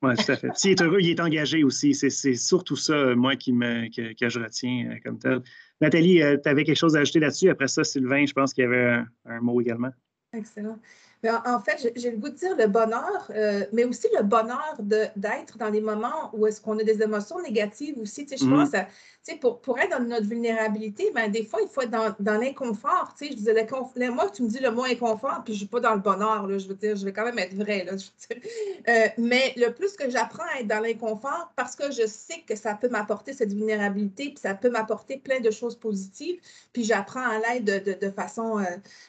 ouais, 0.01 0.15
tout 0.15 0.31
à 0.31 0.35
fait. 0.37 0.55
S'il 0.55 0.71
est 0.71 0.81
heureux, 0.81 0.99
il 1.01 1.09
est 1.09 1.19
engagé 1.19 1.63
aussi. 1.63 1.93
C'est 1.93 2.09
c'est 2.09 2.35
surtout 2.35 2.75
ça, 2.75 2.93
euh, 2.93 3.15
moi, 3.15 3.35
qui 3.35 3.51
me, 3.53 3.87
que, 3.93 4.13
que 4.13 4.29
je 4.29 4.39
retiens 4.39 4.91
euh, 4.91 4.99
comme 5.03 5.19
tel. 5.19 5.41
Nathalie, 5.81 6.21
tu 6.41 6.49
avais 6.49 6.63
quelque 6.63 6.77
chose 6.77 6.95
à 6.95 6.99
ajouter 6.99 7.19
là-dessus? 7.19 7.49
Après 7.49 7.67
ça, 7.67 7.83
Sylvain, 7.83 8.25
je 8.25 8.33
pense 8.33 8.53
qu'il 8.53 8.63
y 8.63 8.67
avait 8.67 8.85
un, 8.91 9.07
un 9.25 9.39
mot 9.41 9.59
également. 9.59 9.91
Excellent. 10.33 10.79
Mais 11.23 11.29
en, 11.31 11.41
en 11.55 11.59
fait, 11.61 11.91
j'ai- 11.95 12.11
le 12.11 12.17
goût 12.17 12.29
de 12.29 12.35
dire 12.35 12.55
le 12.57 12.67
bonheur, 12.67 13.31
euh, 13.31 13.65
mais 13.71 13.85
aussi 13.85 14.07
le 14.15 14.23
bonheur 14.23 14.75
d'être 14.79 15.57
dans 15.57 15.69
des 15.71 15.81
moments 15.81 16.29
où 16.33 16.45
est-ce 16.45 16.59
qu'on 16.61 16.77
a 16.77 16.83
des 16.83 17.01
émotions 17.01 17.41
négatives 17.41 17.97
aussi. 17.99 18.25
Tu 18.25 18.37
sais, 18.37 18.43
je 18.43 18.49
Mhm. 18.49 18.57
pense 18.65 18.73
à, 18.73 18.83
tu 18.83 18.89
sais, 19.31 19.35
pour, 19.37 19.61
pour 19.61 19.79
être 19.79 19.91
dans 19.91 20.03
notre 20.03 20.27
vulnérabilité, 20.27 21.11
ben, 21.15 21.31
des 21.31 21.45
fois, 21.45 21.61
il 21.61 21.69
faut 21.69 21.81
être 21.81 21.91
dans, 21.91 22.13
dans 22.19 22.37
l'inconfort. 22.37 23.13
Tu 23.17 23.25
sais, 23.25 23.31
je 23.31 23.37
disais, 23.37 23.53
le 23.53 23.61
conf- 23.61 24.09
moi, 24.11 24.29
tu 24.29 24.43
me 24.43 24.49
dis 24.49 24.59
le 24.59 24.71
mot 24.71 24.83
inconfort, 24.83 25.41
puis 25.45 25.53
je 25.53 25.59
ne 25.59 25.59
suis 25.59 25.67
pas 25.67 25.79
dans 25.79 25.93
le 25.93 26.01
bonheur. 26.01 26.45
Là, 26.45 26.57
je 26.57 26.67
veux 26.67 26.75
dire, 26.75 26.95
je 26.97 27.05
vais 27.05 27.13
quand 27.13 27.23
même 27.23 27.39
être 27.39 27.55
vrai. 27.55 27.85
Là, 27.85 27.93
je 27.97 28.05
veux 28.05 28.37
dire. 28.41 28.51
Euh, 28.89 29.07
mais 29.17 29.53
le 29.55 29.69
plus 29.73 29.95
que 29.95 30.09
j'apprends 30.09 30.43
à 30.55 30.59
être 30.59 30.67
dans 30.67 30.81
l'inconfort, 30.81 31.53
parce 31.55 31.75
que 31.77 31.89
je 31.91 32.05
sais 32.05 32.43
que 32.45 32.55
ça 32.57 32.75
peut 32.75 32.89
m'apporter 32.89 33.31
cette 33.33 33.53
vulnérabilité, 33.53 34.25
puis 34.25 34.39
ça 34.41 34.55
peut 34.55 34.69
m'apporter 34.69 35.17
plein 35.17 35.39
de 35.39 35.51
choses 35.51 35.77
positives, 35.77 36.39
puis 36.73 36.83
j'apprends 36.83 37.21
à 37.25 37.39
l'aide 37.39 37.63
de, 37.63 37.91
de- 37.93 37.97
de 38.05 38.11
façon 38.11 38.59
euh, 38.59 38.63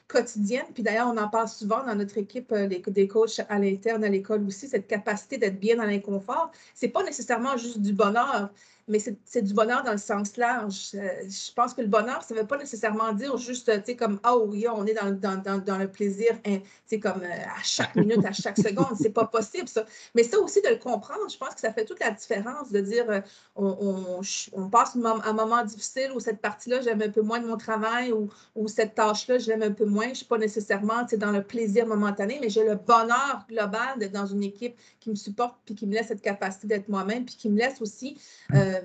quotidienne. 0.07 0.67
Puis 0.73 0.83
d'ailleurs, 0.83 1.09
on 1.13 1.17
en 1.17 1.29
parle 1.29 1.49
souvent 1.49 1.85
dans 1.85 1.95
notre 1.95 2.04
équipe 2.17 2.53
euh, 2.53 2.69
des 2.69 3.09
coachs 3.09 3.41
à 3.49 3.59
l'interne, 3.59 4.05
à 4.05 4.09
l'école 4.09 4.45
aussi, 4.47 4.69
cette 4.69 4.87
capacité 4.87 5.39
d'être 5.39 5.59
bien 5.59 5.77
dans 5.77 5.85
l'inconfort. 5.85 6.51
C'est 6.75 6.89
pas 6.89 7.03
nécessairement 7.03 7.57
juste 7.57 7.81
du 7.81 7.93
bonheur, 7.93 8.51
mais 8.87 8.99
c'est 9.25 9.43
du 9.43 9.55
bonheur 9.55 9.83
dans 9.83 9.93
le 9.93 9.99
sens 9.99 10.37
large. 10.37 10.91
Euh, 10.95 11.09
je 11.29 11.53
pense 11.53 11.75
que 11.75 11.81
le 11.81 11.89
bonheur, 11.89 12.23
ça 12.23 12.35
ne 12.35 12.41
veut 12.41 12.47
pas 12.47 12.59
nécessairement 12.59 13.13
dire 13.13 13.37
juste, 13.37 13.71
tu 13.71 13.85
sais, 13.85 13.97
comme, 13.97 14.21
ah 14.23 14.37
oui, 14.37 14.67
on 14.69 14.85
est 14.87 14.95
dans, 14.95 15.11
dans, 15.11 15.41
dans, 15.41 15.59
dans 15.59 15.79
le 15.79 15.89
plaisir, 15.89 16.33
hein, 16.47 16.59
tu 16.59 16.65
sais, 16.87 17.01
comme 17.01 17.23
euh, 17.23 17.59
à 17.59 17.63
chaque 17.63 17.95
minute, 17.97 18.25
à 18.25 18.33
chaque 18.33 18.59
seconde. 18.59 18.97
C'est 19.01 19.11
pas 19.11 19.27
possible, 19.27 19.69
ça. 19.69 19.85
Mais 20.15 20.23
ça 20.23 20.39
aussi, 20.39 20.61
de 20.61 20.69
le 20.69 20.77
comprendre, 20.77 21.29
je 21.31 21.37
pense 21.39 21.55
que 21.55 21.61
ça 21.61 21.73
fait 21.73 21.85
toute 21.85 22.01
la 22.01 22.11
différence 22.11 22.71
de 22.71 22.81
dire, 22.81 23.09
euh, 23.09 23.21
on, 23.57 24.21
on, 24.53 24.69
passe 24.69 24.97
un 24.97 25.01
mom- 25.01 25.23
un 25.25 25.33
moment 25.33 25.65
difficile 25.65 26.11
où 26.15 26.21
cette 26.21 26.41
partie-là, 26.41 26.81
j'aime 26.81 27.01
un 27.03 27.11
peu 27.11 27.23
moins 27.23 27.41
de 27.41 27.47
mon 27.47 27.57
travail 27.57 28.13
ou, 28.13 28.29
ou 28.55 28.69
cette 28.69 28.95
tâche-là, 28.95 29.39
je 29.39 29.49
l'aime 29.49 29.63
un 29.63 29.73
peu 29.73 29.87
moins. 29.87 30.05
Je 30.05 30.11
ne 30.11 30.15
suis 30.15 30.27
pas 30.27 30.39
nécessairement 30.39 31.05
tu 31.05 31.11
sais, 31.11 31.17
dans 31.17 31.31
le 31.33 31.43
plaisir 31.43 31.87
momentané, 31.87 32.39
mais 32.41 32.49
j'ai 32.51 32.65
le 32.65 32.75
bonheur 32.77 33.45
global 33.49 33.99
d'être 33.99 34.13
dans 34.13 34.27
une 34.27 34.43
équipe 34.43 34.77
qui 35.01 35.11
me 35.11 35.15
supporte 35.15 35.57
puis 35.65 35.75
qui 35.75 35.87
me 35.87 35.95
laisse 35.95 36.09
cette 36.09 36.23
capacité 36.23 36.67
d'être 36.67 36.89
moi-même 36.89 37.25
puis 37.25 37.37
qui 37.37 37.49
me 37.49 37.59
laisse 37.59 37.81
aussi 37.81 38.21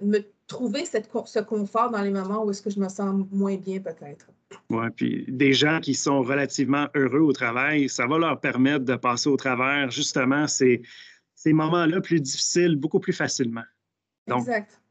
me 0.02 0.20
trouver 0.48 0.86
cette, 0.86 1.10
ce 1.26 1.40
confort 1.40 1.92
dans 1.92 2.02
les 2.02 2.10
moments 2.10 2.44
où 2.44 2.52
est-ce 2.52 2.62
que 2.62 2.70
je 2.70 2.80
me 2.80 2.90
sens 2.90 3.26
moins 3.32 3.56
bien 3.56 3.80
peut-être. 3.80 4.28
Ouais, 4.70 4.90
puis 4.90 5.26
des 5.28 5.54
gens 5.54 5.80
qui 5.80 5.94
sont 5.94 6.22
relativement 6.24 6.88
heureux 6.96 7.20
au 7.20 7.32
travail, 7.34 7.88
ça 7.88 8.08
va 8.08 8.18
leur 8.18 8.40
permettre 8.40 8.86
de 8.86 8.96
passer 8.96 9.30
au 9.30 9.38
travers 9.38 9.92
justement 9.92 10.48
ces, 10.48 10.82
ces 11.36 11.54
moments-là 11.54 12.02
plus 12.02 12.20
difficiles 12.20 12.76
beaucoup 12.76 13.00
plus 13.00 13.14
facilement. 13.14 13.64
Donc- 14.28 14.42
exact. 14.42 14.82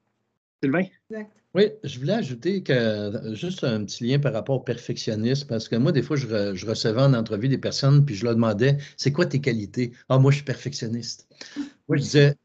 Sylvain? 0.62 0.84
Exact. 1.10 1.32
Oui, 1.54 1.70
je 1.82 1.98
voulais 1.98 2.12
ajouter 2.12 2.62
que 2.62 3.34
juste 3.34 3.64
un 3.64 3.84
petit 3.84 4.04
lien 4.04 4.18
par 4.18 4.32
rapport 4.34 4.56
au 4.56 4.60
perfectionnisme, 4.60 5.48
parce 5.48 5.66
que 5.68 5.76
moi, 5.76 5.92
des 5.92 6.02
fois, 6.02 6.16
je, 6.16 6.26
re- 6.26 6.54
je 6.54 6.66
recevais 6.66 7.00
en 7.00 7.14
entrevue 7.14 7.48
des 7.48 7.58
personnes, 7.58 8.04
puis 8.04 8.14
je 8.14 8.24
leur 8.24 8.34
demandais 8.34 8.76
c'est 8.96 9.12
quoi 9.12 9.24
tes 9.24 9.40
qualités? 9.40 9.92
Ah, 10.08 10.18
moi, 10.18 10.30
je 10.30 10.36
suis 10.36 10.44
perfectionniste. 10.44 11.26
Moi, 11.88 11.96
je 11.96 12.02
disais 12.02 12.36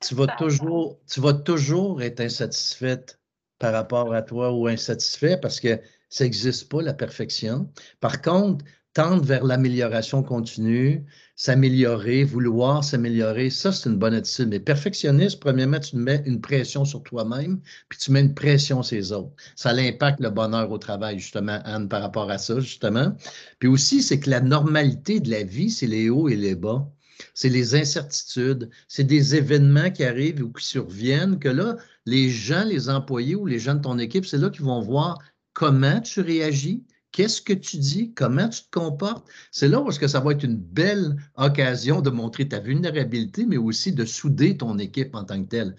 tu 0.00 0.14
vas 0.14 0.26
toujours, 0.26 0.98
tu 1.06 1.20
vas 1.20 1.32
toujours 1.32 2.02
être 2.02 2.20
insatisfaite 2.20 3.20
par 3.58 3.72
rapport 3.72 4.14
à 4.14 4.22
toi 4.22 4.52
ou 4.52 4.66
insatisfait 4.66 5.38
parce 5.40 5.60
que 5.60 5.80
ça 6.08 6.24
n'existe 6.24 6.68
pas, 6.68 6.82
la 6.82 6.94
perfection. 6.94 7.70
Par 8.00 8.22
contre, 8.22 8.64
tendre 8.94 9.22
vers 9.22 9.44
l'amélioration 9.44 10.22
continue, 10.22 11.04
s'améliorer, 11.36 12.24
vouloir 12.24 12.82
s'améliorer, 12.82 13.50
ça, 13.50 13.70
c'est 13.70 13.88
une 13.88 13.96
bonne 13.96 14.14
attitude. 14.14 14.48
Mais 14.48 14.58
perfectionniste, 14.58 15.38
premièrement, 15.38 15.78
tu 15.78 15.96
mets 15.96 16.22
une 16.26 16.40
pression 16.40 16.84
sur 16.84 17.02
toi-même, 17.02 17.60
puis 17.88 17.98
tu 17.98 18.10
mets 18.10 18.22
une 18.22 18.34
pression 18.34 18.82
sur 18.82 18.96
les 18.96 19.12
autres. 19.12 19.30
Ça 19.54 19.70
impacte 19.70 20.20
le 20.20 20.30
bonheur 20.30 20.70
au 20.72 20.78
travail, 20.78 21.18
justement, 21.18 21.60
Anne, 21.64 21.88
par 21.88 22.02
rapport 22.02 22.30
à 22.30 22.38
ça, 22.38 22.58
justement. 22.58 23.14
Puis 23.60 23.68
aussi, 23.68 24.02
c'est 24.02 24.18
que 24.18 24.30
la 24.30 24.40
normalité 24.40 25.20
de 25.20 25.30
la 25.30 25.44
vie, 25.44 25.70
c'est 25.70 25.86
les 25.86 26.10
hauts 26.10 26.28
et 26.28 26.36
les 26.36 26.56
bas. 26.56 26.90
C'est 27.34 27.48
les 27.48 27.74
incertitudes, 27.74 28.70
c'est 28.88 29.04
des 29.04 29.34
événements 29.34 29.90
qui 29.90 30.04
arrivent 30.04 30.42
ou 30.42 30.52
qui 30.52 30.64
surviennent 30.64 31.38
que 31.38 31.48
là, 31.48 31.76
les 32.06 32.30
gens, 32.30 32.64
les 32.64 32.88
employés 32.88 33.34
ou 33.34 33.46
les 33.46 33.58
gens 33.58 33.74
de 33.74 33.80
ton 33.82 33.98
équipe, 33.98 34.26
c'est 34.26 34.38
là 34.38 34.50
qu'ils 34.50 34.64
vont 34.64 34.80
voir 34.80 35.18
comment 35.52 36.00
tu 36.00 36.20
réagis, 36.20 36.84
qu'est-ce 37.12 37.40
que 37.42 37.52
tu 37.52 37.78
dis, 37.78 38.12
comment 38.14 38.48
tu 38.48 38.62
te 38.62 38.70
comportes. 38.70 39.26
C'est 39.50 39.68
là 39.68 39.80
où 39.80 39.88
est-ce 39.88 39.98
que 39.98 40.06
ça 40.06 40.20
va 40.20 40.32
être 40.32 40.44
une 40.44 40.56
belle 40.56 41.16
occasion 41.36 42.00
de 42.00 42.10
montrer 42.10 42.48
ta 42.48 42.60
vulnérabilité, 42.60 43.44
mais 43.46 43.56
aussi 43.56 43.92
de 43.92 44.04
souder 44.04 44.56
ton 44.56 44.78
équipe 44.78 45.14
en 45.14 45.24
tant 45.24 45.42
que 45.42 45.48
telle. 45.48 45.74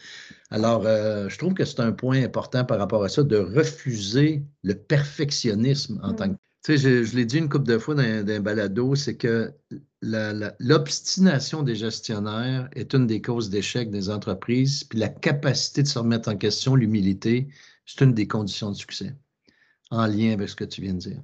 Alors, 0.49 0.85
euh, 0.85 1.29
je 1.29 1.37
trouve 1.37 1.53
que 1.53 1.65
c'est 1.65 1.79
un 1.79 1.91
point 1.91 2.23
important 2.23 2.65
par 2.65 2.79
rapport 2.79 3.03
à 3.03 3.09
ça, 3.09 3.23
de 3.23 3.37
refuser 3.37 4.43
le 4.63 4.73
perfectionnisme 4.75 5.99
en 6.03 6.13
Mm. 6.13 6.15
tant 6.15 6.29
que 6.33 6.35
tu 6.65 6.73
sais, 6.73 6.77
je, 6.77 7.03
je 7.05 7.15
l'ai 7.15 7.25
dit 7.25 7.37
une 7.37 7.47
couple 7.47 7.67
de 7.67 7.77
fois 7.77 7.95
dans, 7.95 8.25
dans 8.25 8.33
un 8.33 8.39
balado, 8.41 8.93
c'est 8.95 9.15
que 9.15 9.53
l'obstination 10.01 11.63
des 11.63 11.75
gestionnaires 11.75 12.69
est 12.73 12.93
une 12.93 13.07
des 13.07 13.21
causes 13.21 13.49
d'échec 13.49 13.91
des 13.91 14.09
entreprises, 14.09 14.83
puis 14.83 14.99
la 14.99 15.09
capacité 15.09 15.83
de 15.83 15.87
se 15.87 15.99
remettre 15.99 16.29
en 16.29 16.37
question, 16.37 16.75
l'humilité, 16.75 17.49
c'est 17.85 18.03
une 18.03 18.13
des 18.13 18.27
conditions 18.27 18.71
de 18.71 18.75
succès, 18.75 19.15
en 19.91 20.05
lien 20.05 20.31
avec 20.33 20.49
ce 20.49 20.55
que 20.55 20.63
tu 20.63 20.81
viens 20.81 20.93
de 20.93 20.99
dire. 20.99 21.21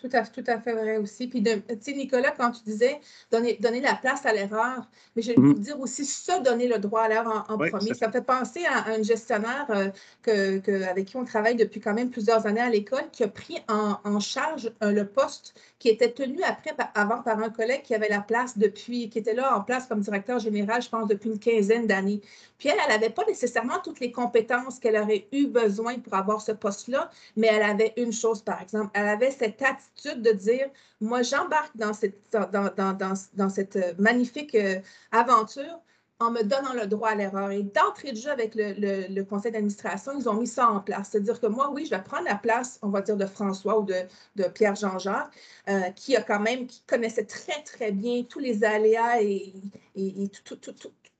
Tout 0.00 0.08
à, 0.12 0.22
tout 0.22 0.44
à 0.46 0.60
fait 0.60 0.74
vrai 0.74 0.96
aussi. 0.98 1.26
Puis, 1.26 1.42
tu 1.42 1.50
sais, 1.80 1.92
Nicolas, 1.92 2.30
quand 2.30 2.52
tu 2.52 2.62
disais 2.62 3.00
donner, 3.32 3.56
donner 3.60 3.80
la 3.80 3.96
place 3.96 4.24
à 4.26 4.32
l'erreur, 4.32 4.88
mais 5.16 5.22
je 5.22 5.32
vais 5.32 5.34
vous 5.36 5.54
dire 5.54 5.80
aussi 5.80 6.04
se 6.06 6.40
donner 6.40 6.68
le 6.68 6.78
droit 6.78 7.02
à 7.02 7.08
l'erreur 7.08 7.46
en, 7.48 7.54
en 7.54 7.58
Oui, 7.58 7.68
premier. 7.70 7.88
ça- 7.88 7.94
Ça 7.96 8.06
me 8.06 8.12
fait 8.12 8.22
penser 8.22 8.64
à 8.64 8.90
un 8.90 9.02
gestionnaire 9.02 9.66
euh, 9.70 9.88
que, 10.22 10.58
que- 10.58 10.84
avec 10.84 11.06
qui 11.06 11.16
on 11.16 11.24
travaille 11.24 11.56
depuis 11.56 11.80
quand 11.80 11.94
même 11.94 12.10
plusieurs 12.10 12.46
années 12.46 12.60
à 12.60 12.70
l'école, 12.70 13.10
qui 13.10 13.24
a 13.24 13.28
pris 13.28 13.58
en, 13.68 13.98
en 14.04 14.20
charge 14.20 14.70
euh, 14.84 14.92
le 14.92 15.04
poste 15.04 15.54
qui 15.80 15.88
était 15.88 16.12
tenu 16.12 16.42
après, 16.44 16.74
avant 16.94 17.22
par 17.22 17.40
un 17.40 17.50
collègue 17.50 17.82
qui 17.82 17.94
avait 17.94 18.08
la 18.08 18.20
place 18.20 18.56
depuis, 18.56 19.08
qui 19.10 19.18
était 19.18 19.34
là 19.34 19.56
en 19.56 19.62
place 19.62 19.86
comme 19.88 20.00
directeur 20.00 20.38
général, 20.38 20.80
je 20.80 20.88
pense, 20.90 21.08
depuis 21.08 21.30
une 21.30 21.40
quinzaine 21.40 21.88
d'années. 21.88 22.20
Puis 22.58 22.68
elle, 22.68 22.78
elle 22.84 22.92
n'avait 22.92 23.10
pas 23.10 23.24
nécessairement 23.26 23.78
toutes 23.82 23.98
les 24.00 24.12
compétences 24.12 24.78
qu'elle 24.78 24.96
aurait 24.96 25.26
eu 25.32 25.46
besoin 25.46 25.98
pour 25.98 26.14
avoir 26.14 26.40
ce 26.40 26.52
poste-là, 26.52 27.10
mais 27.36 27.48
elle 27.48 27.62
avait 27.62 27.94
une 27.96 28.12
chose, 28.12 28.42
par 28.42 28.60
exemple, 28.62 28.90
elle 28.94 29.08
avait 29.08 29.30
cette 29.32 29.60
attitude 29.62 29.87
de 30.04 30.32
dire, 30.32 30.70
moi, 31.00 31.22
j'embarque 31.22 31.76
dans 31.76 31.92
cette, 31.92 32.18
dans, 32.32 32.48
dans, 32.50 32.92
dans, 32.92 33.14
dans 33.34 33.48
cette 33.48 33.76
euh, 33.76 33.92
magnifique 33.98 34.54
euh, 34.54 34.80
aventure 35.12 35.80
en 36.20 36.32
me 36.32 36.42
donnant 36.42 36.72
le 36.74 36.86
droit 36.86 37.10
à 37.10 37.14
l'erreur. 37.14 37.50
Et 37.50 37.62
d'entrée 37.62 38.12
de 38.12 38.16
jeu 38.16 38.30
avec 38.30 38.54
le, 38.54 38.74
le, 39.08 39.22
conseil 39.22 39.52
d'administration, 39.52 40.12
ils 40.18 40.28
ont 40.28 40.34
mis 40.34 40.46
ça 40.46 40.68
en 40.68 40.80
place. 40.80 41.10
C'est-à-dire 41.10 41.40
que 41.40 41.46
moi, 41.46 41.70
oui, 41.70 41.84
je 41.84 41.90
vais 41.90 42.02
prendre 42.02 42.24
la 42.24 42.34
place, 42.34 42.78
on 42.82 42.88
va 42.88 43.02
dire, 43.02 43.16
de 43.16 43.26
François 43.26 43.78
ou 43.78 43.84
de, 43.84 43.94
de 44.36 44.44
Pierre-Jean-Jacques, 44.48 45.30
euh, 45.68 45.90
qui 45.94 46.16
a 46.16 46.22
quand 46.22 46.40
même, 46.40 46.66
qui 46.66 46.82
connaissait 46.86 47.24
très, 47.24 47.62
très 47.62 47.92
bien 47.92 48.24
tous 48.24 48.40
les 48.40 48.64
aléas 48.64 49.22
et, 49.22 49.52
et, 49.94 50.28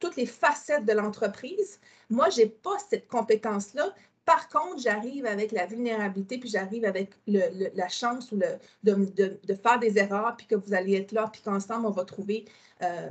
toutes 0.01 0.17
les 0.17 0.27
facettes 0.27 0.85
de 0.85 0.93
l'entreprise. 0.93 1.79
Moi, 2.11 2.31
je 2.31 2.43
n'ai 2.43 2.47
pas 2.47 2.77
cette 2.91 3.07
compétence-là. 3.09 3.95
Par 4.29 4.47
contre, 4.51 4.83
j'arrive 4.83 5.25
avec 5.25 5.53
la 5.53 5.65
vulnérabilité, 5.65 6.37
puis 6.37 6.51
j'arrive 6.51 6.85
avec 6.85 7.13
la 7.27 7.89
chance 7.89 8.29
de, 8.35 9.55
faire 9.55 9.79
des 9.79 9.97
erreurs, 9.97 10.37
puis 10.37 10.47
que 10.47 10.55
vous 10.55 10.75
allez 10.75 10.97
être 10.97 11.13
là, 11.13 11.31
puis 11.33 11.41
qu'ensemble, 11.41 11.87
on 11.87 11.91
va 11.93 12.05
trouver 12.05 12.45
euh, 12.83 13.09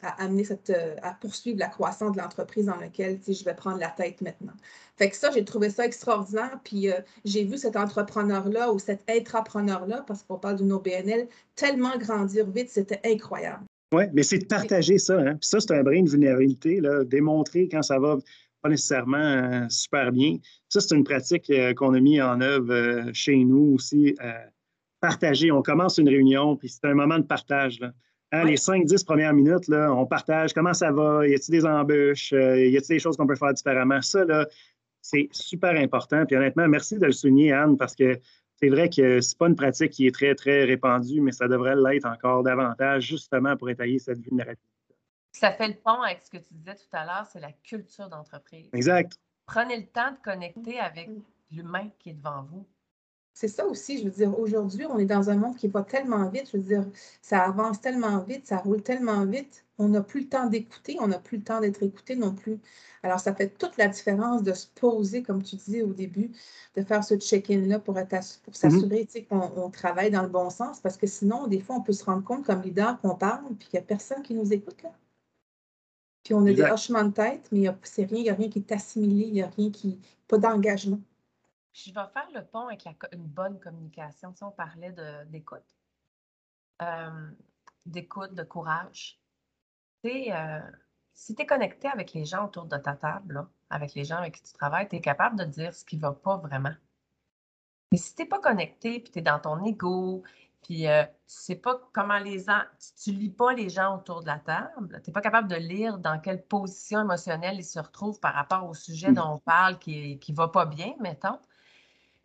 à 0.00 0.24
amener 0.24 0.44
cette, 0.44 0.70
euh, 0.70 0.96
à 1.02 1.12
poursuivre 1.12 1.58
la 1.58 1.66
croissance 1.66 2.16
de 2.16 2.22
l'entreprise 2.22 2.64
dans 2.64 2.76
laquelle 2.76 3.20
je 3.28 3.44
vais 3.44 3.52
prendre 3.52 3.78
la 3.78 3.90
tête 3.90 4.22
maintenant. 4.22 4.54
Fait 4.96 5.10
que 5.10 5.16
ça, 5.16 5.30
j'ai 5.30 5.44
trouvé 5.44 5.68
ça 5.68 5.84
extraordinaire. 5.84 6.58
Puis 6.64 6.90
euh, 6.90 6.98
j'ai 7.26 7.44
vu 7.44 7.58
cet 7.58 7.76
entrepreneur-là 7.76 8.72
ou 8.72 8.78
cet 8.78 9.02
intrapreneur-là, 9.10 10.02
parce 10.06 10.22
qu'on 10.22 10.38
parle 10.38 10.56
d'une 10.56 10.72
OBNL, 10.72 11.28
tellement 11.56 11.98
grandir 11.98 12.48
vite, 12.48 12.70
c'était 12.70 13.02
incroyable. 13.04 13.64
Oui, 13.92 14.04
mais 14.14 14.22
c'est 14.22 14.38
de 14.38 14.46
partager 14.46 14.96
ça. 14.96 15.18
Hein? 15.18 15.36
Puis 15.38 15.50
ça, 15.50 15.60
c'est 15.60 15.72
un 15.72 15.82
brin 15.82 16.02
de 16.02 16.08
vulnérabilité, 16.08 16.80
démontrer 17.04 17.68
quand 17.70 17.82
ça 17.82 17.98
va 17.98 18.16
pas 18.62 18.68
nécessairement 18.68 19.68
super 19.70 20.12
bien. 20.12 20.36
Ça, 20.68 20.80
c'est 20.80 20.94
une 20.94 21.04
pratique 21.04 21.50
qu'on 21.76 21.94
a 21.94 22.00
mis 22.00 22.20
en 22.20 22.40
œuvre 22.40 23.10
chez 23.12 23.36
nous 23.36 23.74
aussi. 23.74 24.14
partager. 25.00 25.52
On 25.52 25.62
commence 25.62 25.98
une 25.98 26.08
réunion, 26.08 26.56
puis 26.56 26.68
c'est 26.68 26.84
un 26.84 26.94
moment 26.94 27.18
de 27.18 27.24
partage. 27.24 27.78
Là. 27.80 27.92
Hein, 28.30 28.44
les 28.44 28.56
5-10 28.56 29.06
premières 29.06 29.32
minutes, 29.32 29.68
là, 29.68 29.90
on 29.90 30.04
partage 30.04 30.52
comment 30.52 30.74
ça 30.74 30.92
va, 30.92 31.26
y 31.26 31.34
a-t-il 31.34 31.52
des 31.52 31.64
embûches, 31.64 32.34
euh, 32.34 32.60
y 32.60 32.76
a-t-il 32.76 32.96
des 32.96 32.98
choses 32.98 33.16
qu'on 33.16 33.26
peut 33.26 33.36
faire 33.36 33.54
différemment? 33.54 34.02
Ça, 34.02 34.24
là, 34.26 34.46
c'est 35.00 35.28
super 35.32 35.70
important. 35.70 36.26
Puis 36.26 36.36
honnêtement, 36.36 36.68
merci 36.68 36.98
de 36.98 37.06
le 37.06 37.12
souligner, 37.12 37.52
Anne, 37.52 37.78
parce 37.78 37.96
que 37.96 38.18
c'est 38.56 38.68
vrai 38.68 38.90
que 38.90 39.22
c'est 39.22 39.38
pas 39.38 39.48
une 39.48 39.56
pratique 39.56 39.92
qui 39.92 40.06
est 40.06 40.14
très, 40.14 40.34
très 40.34 40.64
répandue, 40.64 41.22
mais 41.22 41.32
ça 41.32 41.48
devrait 41.48 41.76
l'être 41.76 42.04
encore 42.04 42.42
davantage, 42.42 43.06
justement 43.06 43.56
pour 43.56 43.70
étayer 43.70 43.98
cette 43.98 44.18
vulnérabilité. 44.18 44.77
Ça 45.38 45.52
fait 45.52 45.68
le 45.68 45.74
pont 45.74 46.02
avec 46.02 46.20
ce 46.22 46.30
que 46.30 46.38
tu 46.38 46.54
disais 46.54 46.74
tout 46.74 46.96
à 46.96 47.04
l'heure, 47.04 47.26
c'est 47.32 47.40
la 47.40 47.52
culture 47.52 48.08
d'entreprise. 48.08 48.68
Exact. 48.72 49.18
Prenez 49.46 49.78
le 49.78 49.86
temps 49.86 50.10
de 50.10 50.18
connecter 50.22 50.78
avec 50.78 51.10
l'humain 51.50 51.88
qui 51.98 52.10
est 52.10 52.14
devant 52.14 52.42
vous 52.42 52.66
c'est 53.38 53.46
ça 53.46 53.64
aussi, 53.66 53.98
je 53.98 54.04
veux 54.04 54.10
dire, 54.10 54.36
aujourd'hui, 54.36 54.84
on 54.86 54.98
est 54.98 55.04
dans 55.04 55.30
un 55.30 55.36
monde 55.36 55.54
qui 55.54 55.68
va 55.68 55.84
tellement 55.84 56.28
vite, 56.28 56.50
je 56.52 56.56
veux 56.56 56.62
dire, 56.64 56.84
ça 57.22 57.44
avance 57.44 57.80
tellement 57.80 58.18
vite, 58.18 58.48
ça 58.48 58.56
roule 58.56 58.82
tellement 58.82 59.24
vite, 59.26 59.64
on 59.78 59.90
n'a 59.90 60.02
plus 60.02 60.22
le 60.22 60.28
temps 60.28 60.46
d'écouter, 60.46 60.96
on 60.98 61.06
n'a 61.06 61.20
plus 61.20 61.36
le 61.36 61.44
temps 61.44 61.60
d'être 61.60 61.80
écouté 61.84 62.16
non 62.16 62.34
plus. 62.34 62.58
Alors, 63.04 63.20
ça 63.20 63.32
fait 63.32 63.50
toute 63.56 63.76
la 63.76 63.86
différence 63.86 64.42
de 64.42 64.52
se 64.52 64.66
poser, 64.66 65.22
comme 65.22 65.44
tu 65.44 65.54
disais 65.54 65.82
au 65.82 65.92
début, 65.92 66.32
de 66.74 66.82
faire 66.82 67.04
ce 67.04 67.14
check-in-là 67.14 67.78
pour, 67.78 67.94
pour 68.42 68.56
s'assurer 68.56 69.06
qu'on 69.30 69.70
travaille 69.70 70.10
dans 70.10 70.22
le 70.22 70.28
bon 70.28 70.50
sens, 70.50 70.80
parce 70.80 70.96
que 70.96 71.06
sinon, 71.06 71.46
des 71.46 71.60
fois, 71.60 71.76
on 71.76 71.82
peut 71.82 71.92
se 71.92 72.04
rendre 72.04 72.24
compte 72.24 72.44
comme 72.44 72.62
leader 72.62 73.00
qu'on 73.00 73.14
parle, 73.14 73.44
puis 73.56 73.68
qu'il 73.68 73.78
n'y 73.78 73.84
a 73.84 73.86
personne 73.86 74.20
qui 74.22 74.34
nous 74.34 74.52
écoute. 74.52 74.82
Là. 74.82 74.90
Puis 76.28 76.34
on 76.34 76.44
a 76.44 76.52
des 76.52 76.60
hochements 76.60 77.04
de 77.04 77.14
tête, 77.14 77.48
mais 77.52 77.74
c'est 77.84 78.04
rien, 78.04 78.18
il 78.18 78.22
n'y 78.24 78.28
a 78.28 78.34
rien 78.34 78.50
qui 78.50 78.58
est 78.58 78.70
assimilé, 78.70 79.28
il 79.28 79.32
n'y 79.32 79.42
a 79.42 79.48
rien 79.48 79.70
qui, 79.70 79.98
pas 80.26 80.36
d'engagement. 80.36 81.00
Je 81.72 81.86
vais 81.86 82.06
faire 82.12 82.28
le 82.34 82.44
pont 82.44 82.66
avec 82.66 82.86
une 83.12 83.24
bonne 83.24 83.58
communication. 83.58 84.34
Si 84.34 84.44
on 84.44 84.50
parlait 84.50 84.94
d'écoute, 85.30 85.74
euh, 86.82 87.30
d'écoute, 87.86 88.34
de 88.34 88.42
courage. 88.42 89.18
Euh, 90.04 90.60
si 91.14 91.34
tu 91.34 91.40
es 91.40 91.46
connecté 91.46 91.88
avec 91.88 92.12
les 92.12 92.26
gens 92.26 92.44
autour 92.44 92.66
de 92.66 92.76
ta 92.76 92.92
table, 92.92 93.46
avec 93.70 93.94
les 93.94 94.04
gens 94.04 94.18
avec 94.18 94.34
qui 94.34 94.42
tu 94.42 94.52
travailles, 94.52 94.86
tu 94.86 94.96
es 94.96 95.00
capable 95.00 95.38
de 95.38 95.44
dire 95.46 95.74
ce 95.74 95.82
qui 95.82 95.96
ne 95.96 96.02
va 96.02 96.12
pas 96.12 96.36
vraiment. 96.36 96.74
Mais 97.90 97.96
si 97.96 98.14
tu 98.14 98.20
n'es 98.20 98.28
pas 98.28 98.40
connecté, 98.40 99.00
puis 99.00 99.12
tu 99.12 99.20
es 99.20 99.22
dans 99.22 99.40
ton 99.40 99.64
ego, 99.64 100.22
puis 100.62 100.86
euh, 100.86 101.04
tu 101.04 101.08
ne 101.08 101.12
sais 101.26 101.56
pas 101.56 101.80
comment 101.92 102.18
les 102.18 102.44
gens, 102.44 102.62
tu, 103.02 103.12
ne 103.12 103.18
lis 103.18 103.30
pas 103.30 103.52
les 103.52 103.68
gens 103.70 103.96
autour 103.96 104.22
de 104.22 104.26
la 104.26 104.38
table, 104.38 105.00
tu 105.02 105.10
n'es 105.10 105.12
pas 105.12 105.20
capable 105.20 105.48
de 105.48 105.56
lire 105.56 105.98
dans 105.98 106.18
quelle 106.20 106.44
position 106.44 107.00
émotionnelle 107.00 107.56
ils 107.58 107.64
se 107.64 107.78
retrouvent 107.78 108.20
par 108.20 108.34
rapport 108.34 108.68
au 108.68 108.74
sujet 108.74 109.10
mmh. 109.10 109.14
dont 109.14 109.34
on 109.34 109.38
parle 109.38 109.78
qui 109.78 110.20
ne 110.28 110.34
va 110.34 110.48
pas 110.48 110.66
bien, 110.66 110.94
mettons, 111.00 111.38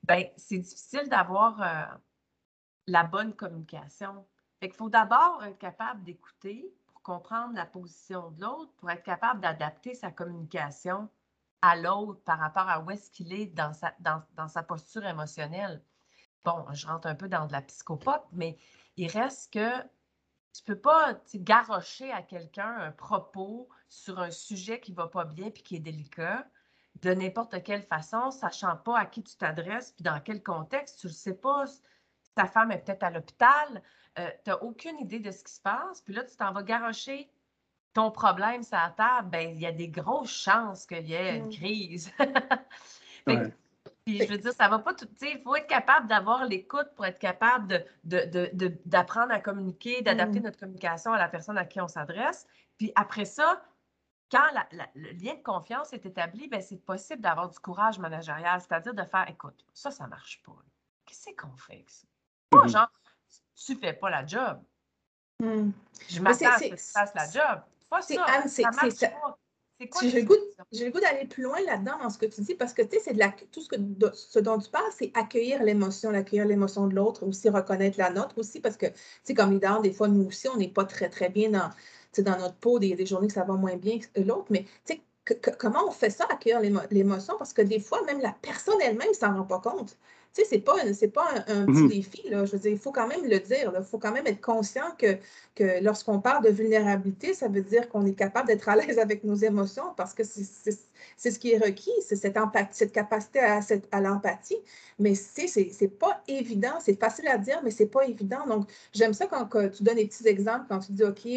ben, 0.04 0.26
c'est 0.36 0.60
difficile 0.60 1.08
d'avoir 1.10 1.62
euh, 1.62 1.98
la 2.88 3.04
bonne 3.04 3.34
communication. 3.34 4.26
Fait 4.60 4.68
qu'il 4.68 4.78
faut 4.78 4.90
d'abord 4.90 5.44
être 5.44 5.58
capable 5.58 6.04
d'écouter 6.04 6.74
pour 6.88 7.02
comprendre 7.02 7.54
la 7.56 7.66
position 7.66 8.32
de 8.32 8.42
l'autre, 8.42 8.72
pour 8.78 8.90
être 8.92 9.04
capable 9.04 9.40
d'adapter 9.40 9.96
sa 9.96 10.12
communication 10.12 11.10
à 11.62 11.78
l'autre 11.78 12.22
par 12.26 12.40
rapport 12.40 12.68
à 12.68 12.82
où 12.82 12.92
est-ce 12.92 13.10
qu'il 13.10 13.32
est 13.32 13.46
dans 13.46 13.74
sa, 13.74 13.94
dans, 14.00 14.48
sa 14.50 14.64
posture 14.64 15.06
émotionnelle. 15.06 15.82
Bon, 16.46 16.66
je 16.74 16.88
rentre 16.88 17.08
un 17.08 17.16
peu 17.16 17.30
dans 17.30 17.48
de 17.48 17.54
la 17.54 17.62
psychopathe, 17.62 18.26
mais 18.34 18.58
il 18.98 19.08
reste 19.08 19.54
que 19.54 19.82
tu 20.54 20.62
ne 20.62 20.74
peux 20.74 20.80
pas 20.80 21.20
garrocher 21.36 22.12
à 22.12 22.22
quelqu'un 22.22 22.76
un 22.78 22.92
propos 22.92 23.70
sur 23.90 24.20
un 24.20 24.32
sujet 24.32 24.80
qui 24.80 24.92
ne 24.92 24.98
va 24.98 25.08
pas 25.08 25.26
bien 25.26 25.50
puis 25.50 25.64
qui 25.64 25.76
est 25.76 25.80
délicat 25.80 26.46
de 27.02 27.14
n'importe 27.14 27.64
quelle 27.64 27.82
façon, 27.82 28.30
sachant 28.32 28.78
pas 28.78 29.00
à 29.00 29.06
qui 29.06 29.24
tu 29.24 29.36
t'adresses, 29.36 29.92
puis 29.92 30.04
dans 30.04 30.20
quel 30.20 30.44
contexte, 30.44 31.00
tu 31.00 31.08
ne 31.08 31.12
sais 31.12 31.34
pas. 31.34 31.66
Ta 32.36 32.46
femme 32.46 32.72
est 32.72 32.80
peut-être 32.80 33.04
à 33.04 33.10
l'hôpital, 33.10 33.82
euh, 34.20 34.30
tu 34.44 34.50
n'as 34.50 34.58
aucune 34.58 34.98
idée 35.00 35.20
de 35.20 35.32
ce 35.32 35.44
qui 35.44 35.54
se 35.54 35.62
passe, 35.62 36.02
puis 36.02 36.14
là, 36.14 36.24
tu 36.24 36.36
t'en 36.36 36.52
vas 36.52 36.64
garocher 36.64 37.30
ton 37.94 38.12
problème 38.12 38.64
sur 38.64 38.78
la 38.78 38.90
table, 38.90 39.30
ben, 39.30 39.50
il 39.52 39.60
y 39.60 39.66
a 39.66 39.72
des 39.72 39.90
grosses 39.90 40.32
chances 40.32 40.86
qu'il 40.86 41.08
y 41.08 41.14
ait 41.14 41.38
une 41.38 41.48
mm. 41.48 41.52
crise. 41.52 42.12
Puis 44.06 44.18
je 44.18 44.30
veux 44.30 44.38
dire, 44.38 44.52
ça 44.54 44.68
va 44.68 44.80
pas 44.80 44.94
tout. 44.94 45.08
Il 45.22 45.42
faut 45.44 45.56
être 45.56 45.68
capable 45.68 46.08
d'avoir 46.08 46.46
l'écoute 46.46 46.88
pour 46.96 47.06
être 47.06 47.20
capable 47.20 47.86
d'apprendre 48.04 49.28
de, 49.28 49.34
de, 49.34 49.34
à 49.34 49.40
communiquer, 49.40 50.02
d'adapter 50.02 50.40
mm. 50.40 50.44
notre 50.44 50.60
communication 50.60 51.14
à 51.14 51.18
la 51.18 51.30
personne 51.30 51.58
à 51.58 51.66
qui 51.66 51.80
on 51.80 51.88
s'adresse. 51.88 52.46
Puis 52.78 52.92
après 52.96 53.26
ça, 53.26 53.64
quand 54.30 54.44
le 54.96 55.12
lien 55.14 55.36
de 55.36 55.44
confiance 55.44 55.94
est 55.94 56.06
établi, 56.06 56.48
ben, 56.48 56.62
c'est 56.62 56.84
possible 56.84 57.22
d'avoir 57.22 57.50
du 57.50 57.60
courage 57.60 58.00
managérial, 58.00 58.60
c'est-à-dire 58.60 58.94
de 58.94 59.04
faire 59.04 59.30
écoute, 59.30 59.66
ça, 59.74 59.92
ça 59.92 60.06
ne 60.06 60.10
marche 60.10 60.42
pas. 60.44 60.56
Qu'est-ce 61.06 61.30
qu'on 61.36 61.56
fait 61.56 61.74
avec 61.74 61.90
ça? 61.90 62.08
Pas 62.50 62.66
mmh 62.66 62.70
genre, 62.70 62.92
tu 63.56 63.76
fais 63.76 63.94
pas 63.94 64.10
la 64.10 64.26
job. 64.26 64.62
Mmh. 65.40 65.70
Je 66.10 66.22
m'attends 66.22 66.50
à 66.50 66.58
ce 66.58 66.64
que 66.64 66.76
tu 66.76 66.92
fasses 66.92 67.14
la 67.14 67.30
job. 67.30 67.62
Pas 67.90 68.02
ça. 68.02 68.24
Anne, 68.26 68.50
ça 68.50 68.72
marche 68.72 69.00
pas. 69.00 69.38
J'ai 70.02 70.22
le 70.22 70.92
goût, 70.92 71.00
d'aller 71.00 71.26
plus 71.28 71.44
loin 71.44 71.60
là-dedans 71.66 71.98
dans 72.02 72.10
ce 72.10 72.18
que 72.18 72.26
tu 72.26 72.42
dis 72.42 72.56
parce 72.56 72.74
que 72.74 72.82
tu 72.82 72.92
sais, 72.92 73.02
c'est 73.06 73.14
de 73.14 73.20
la, 73.20 73.34
tout 73.52 73.62
ce, 73.62 73.68
que, 73.68 73.76
ce 74.14 74.40
dont 74.40 74.58
tu 74.58 74.70
parles, 74.70 74.92
c'est 74.98 75.12
accueillir 75.14 75.62
l'émotion, 75.64 76.12
accueillir 76.12 76.46
l'émotion 76.46 76.88
de 76.88 76.96
l'autre, 76.96 77.26
aussi 77.26 77.50
reconnaître 77.50 77.98
la 77.98 78.10
nôtre 78.10 78.38
aussi 78.38 78.60
parce 78.60 78.78
que, 78.78 78.86
tu 78.88 78.94
sais, 79.24 79.34
comme 79.34 79.52
leader, 79.52 79.82
des 79.82 79.92
fois, 79.92 80.08
nous 80.08 80.28
aussi, 80.28 80.48
on 80.48 80.58
n'est 80.58 80.70
pas 80.70 80.86
très, 80.86 81.10
très 81.10 81.30
bien 81.30 81.50
dans, 81.50 81.70
dans 82.24 82.38
notre 82.38 82.56
peau, 82.56 82.80
des, 82.80 82.96
des 82.96 83.06
journées 83.06 83.28
que 83.28 83.34
ça 83.34 83.44
va 83.44 83.56
moins 83.56 83.76
bien 83.76 84.00
que 84.00 84.22
l'autre, 84.22 84.48
mais 84.50 84.66
comment 85.58 85.88
on 85.88 85.92
fait 85.92 86.10
ça, 86.10 86.26
accueillir 86.30 86.60
l'émotion? 86.92 87.36
Parce 87.38 87.54
que 87.54 87.62
des 87.62 87.80
fois, 87.80 88.04
même 88.06 88.22
la 88.22 88.36
personne 88.42 88.80
elle-même 88.82 89.10
ne 89.10 89.14
s'en 89.14 89.36
rend 89.36 89.46
pas 89.46 89.60
compte. 89.60 89.98
Tu 90.36 90.42
sais, 90.42 90.48
c'est 90.50 90.60
pas, 90.60 90.74
pas 91.14 91.44
un, 91.48 91.66
petit 91.66 91.84
mmh 91.84 91.88
défi, 91.90 92.30
là. 92.30 92.46
Je 92.46 92.54
veux 92.54 92.60
dire, 92.60 92.72
il 92.72 92.80
faut 92.80 92.92
quand 92.92 93.08
même 93.08 93.24
le 93.24 93.40
dire. 93.40 93.72
Il 93.78 93.84
faut 93.84 94.00
quand 94.00 94.12
même 94.12 94.26
être 94.26 94.42
conscient 94.42 94.96
que, 94.98 95.18
que 95.54 95.84
lorsqu'on 95.84 96.20
parle 96.20 96.44
de 96.44 96.50
vulnérabilité, 96.50 97.36
ça 97.36 97.48
veut 97.48 97.62
dire 97.62 97.88
qu'on 97.88 98.04
est 98.06 98.16
capable 98.16 98.48
d'être 98.48 98.68
à 98.68 98.76
l'aise 98.76 98.98
avec 98.98 99.24
nos 99.24 99.36
émotions 99.36 99.94
parce 99.96 100.14
que 100.14 100.24
c'est 100.24 101.32
ce 101.32 101.40
qui 101.40 101.52
est 101.52 101.58
requis, 101.60 101.92
c'est 102.02 102.16
cette 102.16 102.38
empathie, 102.38 102.70
cette 102.72 102.92
capacité 102.92 103.40
à, 103.40 103.60
à 103.92 104.02
l'empathie. 104.02 104.58
Mais 104.98 105.14
c'est 105.14 106.00
pas 106.00 106.24
évident, 106.28 106.80
c'est 106.80 107.00
facile 107.00 107.28
à 107.28 107.38
dire, 107.38 107.62
mais 107.64 107.72
c'est 107.72 107.88
pas 107.88 108.06
évident. 108.08 108.46
Donc, 108.48 108.68
j'aime 108.92 109.14
ça 109.14 109.28
quand, 109.28 109.48
tu 109.70 109.84
donnes 109.84 109.98
des 109.98 110.08
petits 110.08 110.28
exemples, 110.28 110.66
quand 110.68 110.80
tu 110.80 110.94
dis, 110.94 111.04
OK, 111.04 111.28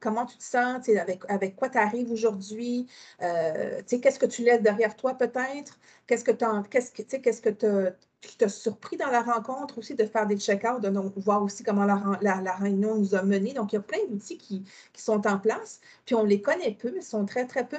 comment 0.00 0.26
tu 0.26 0.36
te 0.36 0.44
sens, 0.44 0.88
avec, 0.88 1.22
avec 1.28 1.56
quoi 1.56 1.68
tu 1.68 1.78
arrives 1.78 2.12
aujourd'hui, 2.12 2.86
euh, 3.22 3.80
qu'est-ce 3.88 4.18
que 4.18 4.26
tu 4.26 4.42
laisses 4.42 4.62
derrière 4.62 4.94
toi 4.96 5.14
peut-être, 5.14 5.78
qu'est-ce 6.06 6.24
que 6.24 6.30
tu 6.30 6.44
qu'est-ce 6.70 6.92
que, 6.92 7.16
qu'est-ce 7.18 7.40
que 7.40 7.92
qui 8.26 8.36
t'a 8.36 8.48
surpris 8.48 8.96
dans 8.96 9.10
la 9.10 9.22
rencontre 9.22 9.78
aussi 9.78 9.94
de 9.94 10.04
faire 10.04 10.26
des 10.26 10.36
check-outs, 10.36 10.80
de 10.80 10.90
voir 11.20 11.42
aussi 11.42 11.62
comment 11.62 11.84
la, 11.84 12.56
réunion 12.56 12.96
nous 12.96 13.14
a 13.14 13.22
menés. 13.22 13.54
Donc, 13.54 13.72
il 13.72 13.76
y 13.76 13.78
a 13.78 13.82
plein 13.82 13.98
d'outils 14.10 14.38
qui, 14.38 14.64
sont 14.94 15.26
en 15.26 15.38
place, 15.38 15.80
puis 16.04 16.14
on 16.14 16.24
les 16.24 16.40
connaît 16.40 16.76
peu, 16.78 16.92
ils 16.94 17.02
sont 17.02 17.24
très, 17.24 17.46
très 17.46 17.66
peu 17.66 17.78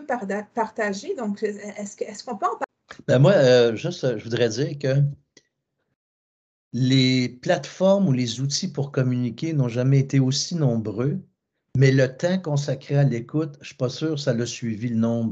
partagés. 0.54 1.16
Donc, 1.16 1.44
est-ce 1.44 2.24
qu'on 2.24 2.38
peut 2.38 2.46
en 2.46 2.58
parler? 2.58 2.64
Ben 3.08 3.20
moi, 3.20 3.34
euh, 3.34 3.76
juste, 3.76 4.18
je 4.18 4.24
voudrais 4.24 4.50
dire 4.50 4.78
que 4.80 5.02
les 6.74 7.30
plateformes 7.30 8.08
ou 8.08 8.12
les 8.12 8.42
outils 8.42 8.72
pour 8.72 8.92
communiquer 8.92 9.54
n'ont 9.54 9.70
jamais 9.70 10.00
été 10.00 10.20
aussi 10.20 10.56
nombreux, 10.56 11.20
mais 11.78 11.92
le 11.92 12.08
temps 12.16 12.40
consacré 12.40 12.98
à 12.98 13.04
l'écoute, 13.04 13.54
je 13.56 13.60
ne 13.60 13.66
suis 13.66 13.76
pas 13.76 13.90
sûr 13.90 14.12
que 14.12 14.22
ça 14.22 14.34
l'a 14.34 14.46
suivi 14.46 14.90
le 14.90 14.96
nombre. 14.96 15.32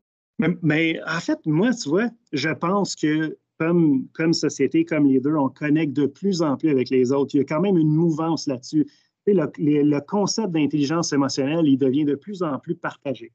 mais, 0.62 1.00
en 1.08 1.20
fait, 1.20 1.40
moi, 1.46 1.74
tu 1.74 1.90
vois, 1.90 2.10
je 2.34 2.50
pense 2.50 2.96
que 2.96 3.38
comme, 3.58 4.34
société, 4.34 4.86
comme 4.86 5.06
leader, 5.06 5.42
on 5.42 5.50
connecte 5.50 5.94
de 5.94 6.06
plus 6.06 6.42
en 6.42 6.58
plus 6.58 6.70
avec 6.70 6.90
les 6.90 7.12
autres. 7.12 7.36
Il 7.36 7.38
y 7.40 7.42
a 7.42 7.46
quand 7.46 7.62
même 7.62 7.78
une 7.78 7.94
mouvance 7.94 8.48
là-dessus. 8.48 8.86
Le, 9.28 9.50
le, 9.58 10.00
concept 10.02 10.52
d'intelligence 10.52 11.12
émotionnelle, 11.14 11.66
il 11.66 11.78
devient 11.78 12.06
de 12.06 12.16
plus 12.16 12.44
en 12.44 12.60
plus 12.60 12.76
partagé. 12.76 13.32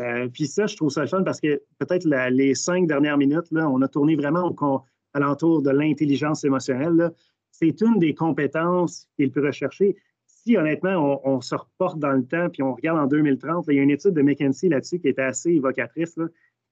Euh, 0.00 0.28
puis 0.28 0.46
ça, 0.46 0.66
je 0.66 0.76
trouve 0.76 0.90
ça 0.90 1.02
le 1.02 1.08
fun 1.08 1.22
parce 1.22 1.40
que 1.40 1.62
peut-être 1.78 2.04
les 2.30 2.54
cinq 2.54 2.86
dernières 2.86 3.16
minutes, 3.16 3.50
là, 3.50 3.68
on 3.68 3.80
a 3.82 3.88
tourné 3.88 4.14
vraiment 4.14 4.46
au, 4.48 4.82
alentour 5.14 5.62
de 5.62 5.70
l'intelligence 5.70 6.44
émotionnelle. 6.44 7.10
C'est 7.50 7.80
une 7.80 7.98
des 7.98 8.14
compétences 8.14 9.08
qui 9.16 9.22
est 9.22 9.26
le 9.26 9.32
plus 9.32 9.46
recherchée. 9.46 9.96
si 10.26 10.56
honnêtement, 10.56 11.20
on, 11.24 11.40
se 11.40 11.54
reporte 11.54 11.98
dans 11.98 12.12
le 12.12 12.24
temps 12.24 12.48
puis 12.50 12.62
on 12.62 12.74
regarde 12.74 12.98
en 12.98 13.06
2030, 13.06 13.66
il 13.68 13.76
y 13.76 13.78
a 13.78 13.82
une 13.82 13.90
étude 13.90 14.12
de 14.12 14.22
McKinsey 14.22 14.68
là-dessus 14.68 14.98
qui 14.98 15.08
est 15.08 15.18
assez 15.18 15.50
évocatrice, 15.50 16.18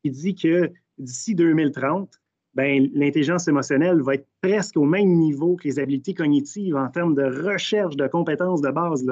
qui 0.02 0.10
dit 0.10 0.34
que 0.34 0.70
d'ici 0.98 1.34
2030, 1.34 2.10
ben, 2.10 2.18
l'intelligence 2.54 3.48
émotionnelle 3.48 4.00
va 4.02 4.14
être 4.14 4.26
presque 4.42 4.76
au 4.76 4.84
même 4.84 5.14
niveau 5.14 5.56
que 5.56 5.64
les 5.64 5.78
habiletés 5.78 6.14
cognitives 6.14 6.76
en 6.76 6.88
termes 6.88 7.14
de 7.14 7.22
recherche 7.22 7.96
de 7.96 8.06
compétences 8.06 8.60
de 8.60 8.70
base. 8.70 9.06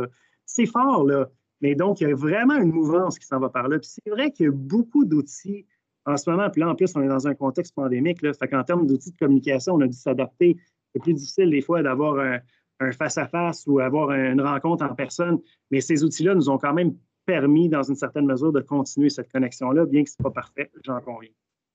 C'est 0.46 0.66
fort, 0.66 1.04
là. 1.04 1.28
Mais 1.62 1.74
donc, 1.74 2.00
il 2.00 2.08
y 2.08 2.10
a 2.10 2.14
vraiment 2.14 2.56
une 2.56 2.72
mouvance 2.72 3.18
qui 3.18 3.26
s'en 3.26 3.38
va 3.38 3.50
par 3.50 3.68
là. 3.68 3.78
Puis 3.78 3.90
c'est 3.90 4.10
vrai 4.10 4.30
qu'il 4.30 4.46
y 4.46 4.48
a 4.48 4.52
beaucoup 4.52 5.04
d'outils 5.04 5.66
en 6.06 6.16
ce 6.16 6.30
moment. 6.30 6.48
Puis 6.50 6.60
là, 6.60 6.70
en 6.70 6.74
plus, 6.74 6.92
on 6.96 7.02
est 7.02 7.08
dans 7.08 7.26
un 7.28 7.34
contexte 7.34 7.74
pandémique. 7.74 8.22
Là, 8.22 8.32
fait 8.32 8.48
qu'en 8.48 8.64
termes 8.64 8.86
d'outils 8.86 9.12
de 9.12 9.18
communication, 9.18 9.74
on 9.74 9.80
a 9.80 9.86
dû 9.86 9.96
s'adapter. 9.96 10.56
C'est 10.94 11.02
plus 11.02 11.14
difficile 11.14 11.50
des 11.50 11.60
fois 11.60 11.82
d'avoir 11.82 12.18
un 12.80 12.92
face-à-face 12.92 13.66
ou 13.66 13.78
avoir 13.78 14.10
une 14.12 14.40
rencontre 14.40 14.84
en 14.84 14.94
personne. 14.94 15.38
Mais 15.70 15.80
ces 15.80 16.02
outils-là 16.02 16.34
nous 16.34 16.48
ont 16.48 16.58
quand 16.58 16.72
même 16.72 16.94
permis, 17.26 17.68
dans 17.68 17.82
une 17.82 17.94
certaine 17.94 18.26
mesure, 18.26 18.52
de 18.52 18.60
continuer 18.60 19.10
cette 19.10 19.30
connexion-là, 19.30 19.84
bien 19.84 20.02
que 20.02 20.10
ce 20.10 20.16
n'est 20.18 20.24
pas 20.24 20.30
parfait, 20.30 20.70
j'en 20.84 21.00
conviens. 21.00 21.30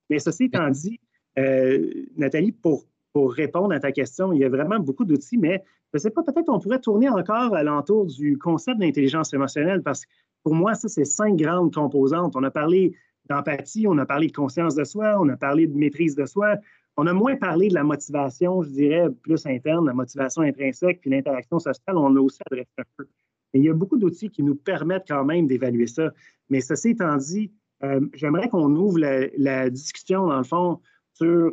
Mais 0.10 0.20
ceci 0.20 0.46
étant 0.46 0.70
dit, 0.70 1.00
Nathalie, 1.38 2.52
pour, 2.52 2.86
répondre 3.16 3.74
à 3.74 3.80
ta 3.80 3.94
question, 3.94 4.34
il 4.34 4.40
y 4.40 4.44
a 4.44 4.50
vraiment 4.50 4.78
beaucoup 4.78 5.06
d'outils, 5.06 5.38
mais 5.38 5.64
je 5.94 5.98
ne 5.98 6.00
sais 6.00 6.10
pas, 6.10 6.22
peut-être 6.22 6.50
on 6.50 6.60
pourrait 6.60 6.82
tourner 6.82 7.08
encore 7.08 7.56
à 7.56 7.64
l'entour 7.64 8.06
du 8.08 8.38
concept 8.38 8.80
d'intelligence 8.80 9.34
émotionnelle, 9.34 9.82
parce 9.84 10.06
que 10.06 10.12
pour 10.44 10.54
moi, 10.54 10.76
ça, 10.76 10.90
c'est 10.90 11.06
cinq 11.06 11.38
grandes 11.38 11.74
composantes. 11.74 12.36
On 12.36 12.44
a 12.44 12.52
parlé 12.52 12.94
d'empathie, 13.30 13.88
on 13.88 13.98
a 13.98 14.06
parlé 14.06 14.28
de 14.28 14.34
conscience 14.34 14.76
de 14.76 14.84
soi, 14.84 15.18
on 15.20 15.30
a 15.30 15.38
parlé 15.38 15.66
de 15.66 15.78
maîtrise 15.78 16.16
de 16.16 16.26
soi, 16.26 16.58
on 16.98 17.08
a 17.08 17.14
moins 17.14 17.36
parlé 17.36 17.70
de 17.70 17.74
la 17.74 17.84
motivation, 17.84 18.62
je 18.62 18.70
dirais, 18.70 19.08
plus 19.24 19.46
interne, 19.46 19.86
la 19.86 19.94
motivation 19.94 20.44
intrinsèque, 20.44 21.02
puis 21.02 21.10
l'interaction 21.10 21.60
sociale, 21.60 21.98
on 21.98 22.16
a 22.16 22.20
aussi 22.20 22.40
adressé 22.50 22.70
un 22.78 22.84
peu. 22.98 23.08
Mais 23.54 23.60
il 23.60 23.66
y 23.66 23.70
a 23.70 23.74
beaucoup 23.74 23.98
d'outils 23.98 24.30
qui 24.30 24.44
nous 24.44 24.56
permettent 24.56 25.06
quand 25.08 25.26
même 25.26 25.48
d'évaluer 25.48 25.88
ça. 25.88 26.12
Mais 26.50 26.62
ceci 26.62 26.90
étant 26.90 27.16
dit, 27.18 27.52
euh, 27.84 28.00
j'aimerais 28.14 28.50
qu'on 28.50 28.74
ouvre 28.76 29.00
la, 29.00 29.70
discussion, 29.70 30.28
dans 30.28 30.38
le 30.38 30.44
fond, 30.44 30.80
sur 31.16 31.52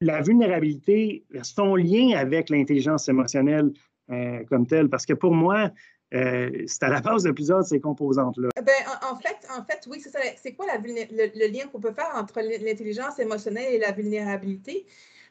la 0.00 0.20
vulnérabilité, 0.20 1.24
son 1.42 1.76
lien 1.76 2.16
avec 2.16 2.50
l'intelligence 2.50 3.08
émotionnelle 3.08 3.72
euh, 4.10 4.44
comme 4.48 4.66
telle. 4.66 4.88
Parce 4.88 5.06
que 5.06 5.14
pour 5.14 5.32
moi, 5.32 5.70
euh, 6.14 6.50
c'est 6.66 6.82
à 6.82 6.88
la 6.88 7.00
base 7.00 7.22
de 7.24 7.30
plusieurs 7.30 7.60
de 7.60 7.66
ces 7.66 7.80
composantes-là. 7.80 8.48
Ben, 8.56 8.72
en, 9.10 9.16
fait, 9.16 9.36
en 9.56 9.64
fait, 9.64 9.86
oui, 9.88 10.00
c'est 10.00 10.10
ça. 10.10 10.20
C'est 10.36 10.54
quoi 10.54 10.66
le, 10.76 11.52
lien 11.52 11.66
qu'on 11.66 11.80
peut 11.80 11.92
faire 11.92 12.12
entre 12.14 12.40
l'intelligence 12.40 13.18
émotionnelle 13.18 13.74
et 13.74 13.78
la 13.78 13.92
vulnérabilité? 13.92 14.86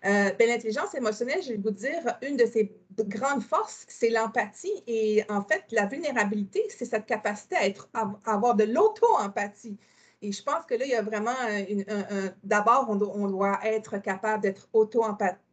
Euh, 0.06 0.32
ben, 0.38 0.50
l'intelligence 0.50 0.94
émotionnelle, 0.96 1.42
je 1.44 1.52
vais 1.52 1.58
vous 1.58 1.72
dire, 1.72 2.02
une 2.28 2.36
de 2.36 2.46
ses 2.46 2.76
grandes 3.00 3.44
forces, 3.44 3.86
c'est 3.88 4.10
l'empathie. 4.10 4.84
Et 4.88 5.24
en 5.30 5.42
fait, 5.42 5.64
la 5.72 5.86
vulnérabilité, 5.86 6.64
c'est 6.70 6.86
cette 6.86 7.06
capacité 7.06 7.56
à, 7.56 7.66
être, 7.66 7.90
à 7.94 8.12
avoir 8.26 8.56
de 8.56 8.66
l'auto-empathie. 8.66 9.78
Et 10.24 10.32
je 10.32 10.42
pense 10.42 10.66
que 10.66 10.74
là, 10.74 10.86
il 10.86 10.92
y 10.92 10.96
a 10.96 11.02
vraiment 11.02 11.36
un, 11.38 12.30
d'abord, 12.44 12.88
on, 12.90 13.00
on, 13.02 13.28
doit 13.28 13.60
être 13.66 13.98
capable 13.98 14.42
d'être 14.42 14.70
auto 14.72 15.04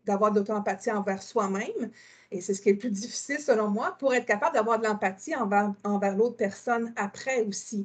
d'avoir 0.07 0.31
de 0.31 0.39
l'auto-empathie 0.39 0.93
envers 0.93 1.23
soi-même. 1.23 1.91
Et 2.31 2.41
c'est 2.41 2.55
ce 2.55 2.61
qui 2.63 2.69
est 2.69 2.73
le 2.75 2.79
plus 2.79 2.91
difficile, 2.91 3.41
selon 3.41 3.69
moi, 3.69 3.97
pour 3.99 4.15
être 4.15 4.27
capable 4.27 4.55
d'avoir 4.55 4.79
de 4.79 4.85
l'empathie 4.85 5.35
envers, 5.35 5.75
envers 5.83 6.17
l'autre 6.17 6.37
personne 6.37 6.93
après 6.95 7.45
aussi. 7.45 7.85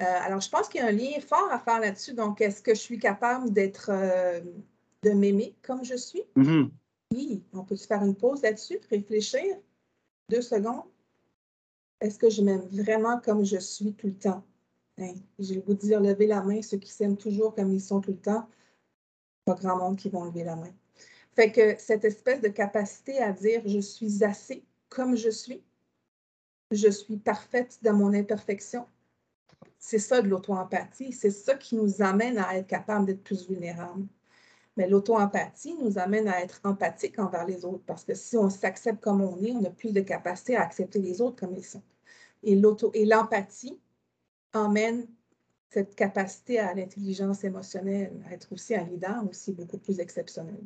Euh, 0.00 0.04
alors, 0.04 0.40
je 0.40 0.50
pense 0.50 0.68
qu'il 0.68 0.80
y 0.80 0.84
a 0.84 0.88
un 0.88 0.92
lien 0.92 1.20
fort 1.20 1.48
à 1.52 1.60
faire 1.60 1.78
là-dessus. 1.78 2.12
Donc, 2.12 2.40
est-ce 2.40 2.60
que 2.60 2.74
je 2.74 2.80
suis 2.80 2.98
capable 2.98 3.52
d'être, 3.52 3.90
euh, 3.92 4.40
de 5.04 5.10
m'aimer 5.10 5.54
comme 5.62 5.84
je 5.84 5.94
suis? 5.94 6.24
Mm-hmm. 6.36 6.70
Oui, 7.14 7.44
on 7.52 7.62
peut 7.62 7.76
se 7.76 7.86
faire 7.86 8.02
une 8.02 8.16
pause 8.16 8.42
là-dessus, 8.42 8.80
réfléchir 8.90 9.44
deux 10.28 10.42
secondes. 10.42 10.82
Est-ce 12.00 12.18
que 12.18 12.28
je 12.28 12.42
m'aime 12.42 12.66
vraiment 12.72 13.20
comme 13.20 13.44
je 13.44 13.58
suis 13.58 13.94
tout 13.94 14.08
le 14.08 14.18
temps? 14.18 14.44
Ben, 14.98 15.14
je 15.38 15.54
vais 15.54 15.64
vous 15.66 15.74
dire, 15.74 16.00
lever 16.00 16.26
la 16.26 16.42
main, 16.42 16.62
ceux 16.62 16.78
qui 16.78 16.90
s'aiment 16.90 17.18
toujours 17.18 17.54
comme 17.54 17.72
ils 17.72 17.82
sont 17.82 18.00
tout 18.00 18.12
le 18.12 18.16
temps, 18.18 18.48
pas 19.44 19.54
grand 19.54 19.76
monde 19.76 19.96
qui 19.96 20.08
vont 20.08 20.24
lever 20.24 20.44
la 20.44 20.56
main. 20.56 20.72
Fait 21.34 21.52
que 21.52 21.78
cette 21.78 22.04
espèce 22.04 22.40
de 22.40 22.48
capacité 22.48 23.18
à 23.18 23.32
dire 23.32 23.60
je 23.66 23.78
suis 23.78 24.24
assez 24.24 24.64
comme 24.88 25.16
je 25.16 25.28
suis, 25.28 25.62
je 26.70 26.88
suis 26.88 27.18
parfaite 27.18 27.78
dans 27.82 27.92
mon 27.92 28.14
imperfection, 28.14 28.86
c'est 29.78 29.98
ça 29.98 30.22
de 30.22 30.28
l'auto-empathie, 30.28 31.12
c'est 31.12 31.30
ça 31.30 31.54
qui 31.54 31.76
nous 31.76 32.00
amène 32.00 32.38
à 32.38 32.56
être 32.56 32.66
capable 32.66 33.06
d'être 33.06 33.22
plus 33.22 33.46
vulnérable. 33.48 34.06
Mais 34.76 34.88
l'auto-empathie 34.88 35.76
nous 35.82 35.98
amène 35.98 36.28
à 36.28 36.42
être 36.42 36.60
empathique 36.64 37.18
envers 37.18 37.46
les 37.46 37.64
autres 37.64 37.84
parce 37.86 38.04
que 38.04 38.14
si 38.14 38.36
on 38.36 38.50
s'accepte 38.50 39.02
comme 39.02 39.20
on 39.20 39.42
est, 39.42 39.52
on 39.52 39.64
a 39.64 39.70
plus 39.70 39.92
de 39.92 40.00
capacité 40.00 40.56
à 40.56 40.62
accepter 40.62 41.00
les 41.00 41.20
autres 41.20 41.36
comme 41.36 41.54
ils 41.54 41.64
sont. 41.64 41.82
Et 42.42 42.54
l'empathie 43.04 43.78
emmène 44.56 45.06
cette 45.70 45.94
capacité 45.94 46.58
à 46.58 46.74
l'intelligence 46.74 47.44
émotionnelle, 47.44 48.12
à 48.28 48.34
être 48.34 48.52
aussi 48.52 48.74
un 48.74 48.84
leader 48.84 49.22
aussi 49.28 49.52
beaucoup 49.52 49.78
plus 49.78 50.00
exceptionnel. 50.00 50.60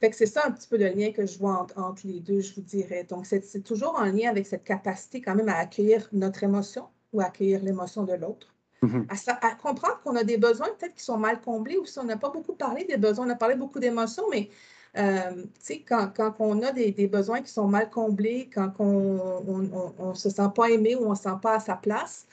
Fait 0.00 0.10
que 0.10 0.16
c'est 0.16 0.26
ça 0.26 0.46
un 0.46 0.50
petit 0.50 0.66
peu 0.66 0.78
le 0.78 0.88
lien 0.88 1.12
que 1.12 1.26
je 1.26 1.38
vois 1.38 1.66
entre, 1.76 2.06
les 2.06 2.20
deux, 2.20 2.40
je 2.40 2.54
vous 2.54 2.62
dirais. 2.62 3.04
Donc, 3.04 3.26
c'est 3.26 3.62
toujours 3.62 3.94
en 3.96 4.06
lien 4.06 4.30
avec 4.30 4.46
cette 4.46 4.64
capacité 4.64 5.20
quand 5.20 5.34
même 5.34 5.50
à 5.50 5.56
accueillir 5.56 6.08
notre 6.12 6.42
émotion 6.42 6.86
ou 7.12 7.20
à 7.20 7.26
accueillir 7.26 7.62
l'émotion 7.62 8.04
de 8.04 8.14
l'autre. 8.14 8.54
Mm-hmm. 8.82 9.38
à, 9.42 9.54
comprendre 9.56 10.00
qu'on 10.02 10.16
a 10.16 10.24
des 10.24 10.38
besoins 10.38 10.68
peut-être 10.78 10.94
qui 10.94 11.04
sont 11.04 11.18
mal 11.18 11.42
comblés 11.42 11.76
ou 11.76 11.84
si 11.84 11.98
on 11.98 12.04
n'a 12.04 12.16
pas 12.16 12.30
beaucoup 12.30 12.54
parlé 12.54 12.84
des 12.84 12.96
besoins, 12.96 13.26
on 13.26 13.30
a 13.30 13.34
parlé 13.34 13.54
beaucoup 13.54 13.78
d'émotions, 13.78 14.24
mais 14.30 14.48
euh, 14.96 15.44
quand, 15.86 16.10
quand 16.16 16.34
on 16.38 16.62
a 16.62 16.72
des, 16.72 17.06
besoins 17.06 17.42
qui 17.42 17.52
sont 17.52 17.68
mal 17.68 17.90
comblés, 17.90 18.48
quand 18.52 18.72
on 18.78 20.08
ne 20.08 20.14
se 20.14 20.30
sent 20.30 20.48
pas 20.54 20.70
aimé 20.70 20.96
ou 20.96 21.04
on 21.04 21.10
ne 21.10 21.14
se 21.14 21.24
sent 21.24 21.38
pas 21.42 21.56
à 21.56 21.60
sa 21.60 21.76
place, 21.76 22.26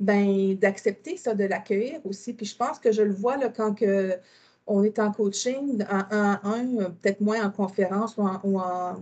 ben, 0.00 0.54
d'accepter 0.56 1.16
ça, 1.16 1.34
de 1.34 1.44
l'accueillir 1.44 2.00
aussi. 2.04 2.32
Puis 2.32 2.46
je 2.46 2.56
pense 2.56 2.78
que 2.78 2.90
je 2.90 3.02
le 3.02 3.12
vois 3.12 3.36
là, 3.36 3.50
quand 3.50 3.74
que 3.74 4.18
on 4.66 4.82
est 4.82 4.98
en 4.98 5.12
coaching, 5.12 5.84
en 5.90 6.38
un, 6.42 6.90
peut-être 7.02 7.20
moins 7.20 7.44
en 7.44 7.50
conférence 7.50 8.16
ou 8.16 8.22
en, 8.22 8.96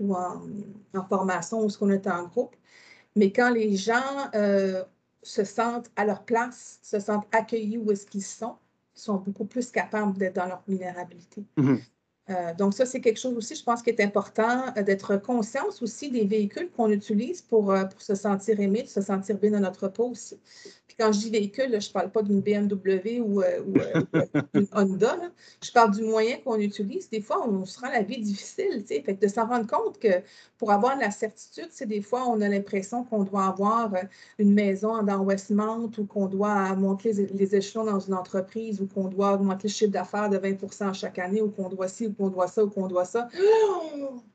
ou 0.00 0.14
en, 0.14 1.04
formation 1.08 1.64
ou 1.64 1.70
ce 1.70 1.78
qu'on 1.78 1.90
est 1.90 2.06
en 2.06 2.24
groupe. 2.24 2.54
Mais 3.16 3.30
quand 3.30 3.50
les 3.50 3.76
gens 3.76 4.30
euh, 4.34 4.82
se 5.22 5.44
sentent 5.44 5.90
à 5.96 6.04
leur 6.04 6.24
place, 6.24 6.78
se 6.82 6.98
sentent 6.98 7.26
accueillis 7.32 7.78
où 7.78 7.90
est-ce 7.92 8.06
qu'ils 8.06 8.24
sont, 8.24 8.56
sont 8.92 9.16
beaucoup 9.16 9.44
plus 9.44 9.70
capables 9.70 10.18
d'être 10.18 10.36
dans 10.36 10.46
leur 10.46 10.62
vulnérabilité. 10.66 11.44
Mm-hmm. 11.56 11.80
Euh, 12.30 12.54
donc, 12.54 12.72
ça, 12.72 12.86
c'est 12.86 13.00
quelque 13.00 13.20
chose 13.20 13.36
aussi, 13.36 13.54
je 13.54 13.62
pense, 13.62 13.82
qui 13.82 13.90
est 13.90 14.00
important 14.00 14.72
euh, 14.76 14.82
d'être 14.82 15.16
conscience 15.16 15.82
aussi 15.82 16.10
des 16.10 16.24
véhicules 16.24 16.70
qu'on 16.70 16.90
utilise 16.90 17.42
pour, 17.42 17.70
euh, 17.70 17.84
pour, 17.84 18.00
se 18.00 18.14
sentir 18.14 18.58
aimé, 18.60 18.86
se 18.86 19.02
sentir 19.02 19.36
bien 19.36 19.50
dans 19.50 19.60
notre 19.60 19.88
peau 19.88 20.10
aussi. 20.10 20.38
Puis 20.94 21.04
quand 21.04 21.12
je 21.12 21.18
dis 21.18 21.30
véhicule, 21.30 21.80
je 21.80 21.88
ne 21.88 21.92
parle 21.92 22.10
pas 22.10 22.22
d'une 22.22 22.40
BMW 22.40 23.20
ou, 23.20 23.42
d'une 24.54 24.68
Honda. 24.72 25.16
Je 25.60 25.72
parle 25.72 25.90
du 25.92 26.02
moyen 26.02 26.36
qu'on 26.38 26.58
utilise. 26.58 27.10
Des 27.10 27.20
fois, 27.20 27.46
on 27.48 27.64
se 27.64 27.80
rend 27.80 27.90
la 27.90 28.02
vie 28.02 28.20
difficile. 28.20 28.84
Fait 28.86 29.02
que 29.02 29.20
de 29.20 29.28
s'en 29.28 29.46
rendre 29.46 29.66
compte 29.66 29.98
que 29.98 30.22
pour 30.58 30.70
avoir 30.70 30.96
la 30.96 31.10
certitude, 31.10 31.68
c'est 31.70 31.86
des 31.86 32.00
fois, 32.00 32.28
on 32.28 32.40
a 32.40 32.48
l'impression 32.48 33.02
qu'on 33.02 33.24
doit 33.24 33.46
avoir 33.46 33.92
une 34.38 34.54
maison 34.54 35.02
dans 35.02 35.20
Westmount 35.22 35.90
ou 35.98 36.04
qu'on 36.04 36.26
doit 36.26 36.74
monter 36.76 37.12
les, 37.12 37.56
échelons 37.56 37.84
dans 37.84 38.00
une 38.00 38.14
entreprise 38.14 38.80
ou 38.80 38.86
qu'on 38.86 39.08
doit 39.08 39.34
augmenter 39.34 39.68
le 39.68 39.72
chiffre 39.72 39.90
d'affaires 39.90 40.30
de 40.30 40.38
20% 40.38 40.94
chaque 40.94 41.18
année 41.18 41.42
ou 41.42 41.50
qu'on 41.50 41.68
doit 41.68 41.88
ci 41.88 42.12
qu'on 42.14 42.28
doit 42.28 42.46
ça 42.46 42.64
ou 42.64 42.70
qu'on 42.70 42.86
doit 42.86 43.04
ça. 43.04 43.28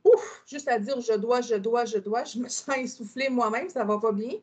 Ouf, 0.03 0.43
juste 0.45 0.67
à 0.67 0.77
dire 0.77 0.99
je 0.99 1.17
dois, 1.17 1.41
je 1.41 1.55
dois, 1.55 1.85
je 1.85 1.97
dois, 1.97 2.23
je 2.25 2.39
me 2.39 2.49
sens 2.49 2.75
essoufflée 2.77 3.29
moi-même, 3.29 3.69
ça 3.69 3.83
va 3.83 3.97
pas 3.97 4.11
bien. 4.11 4.33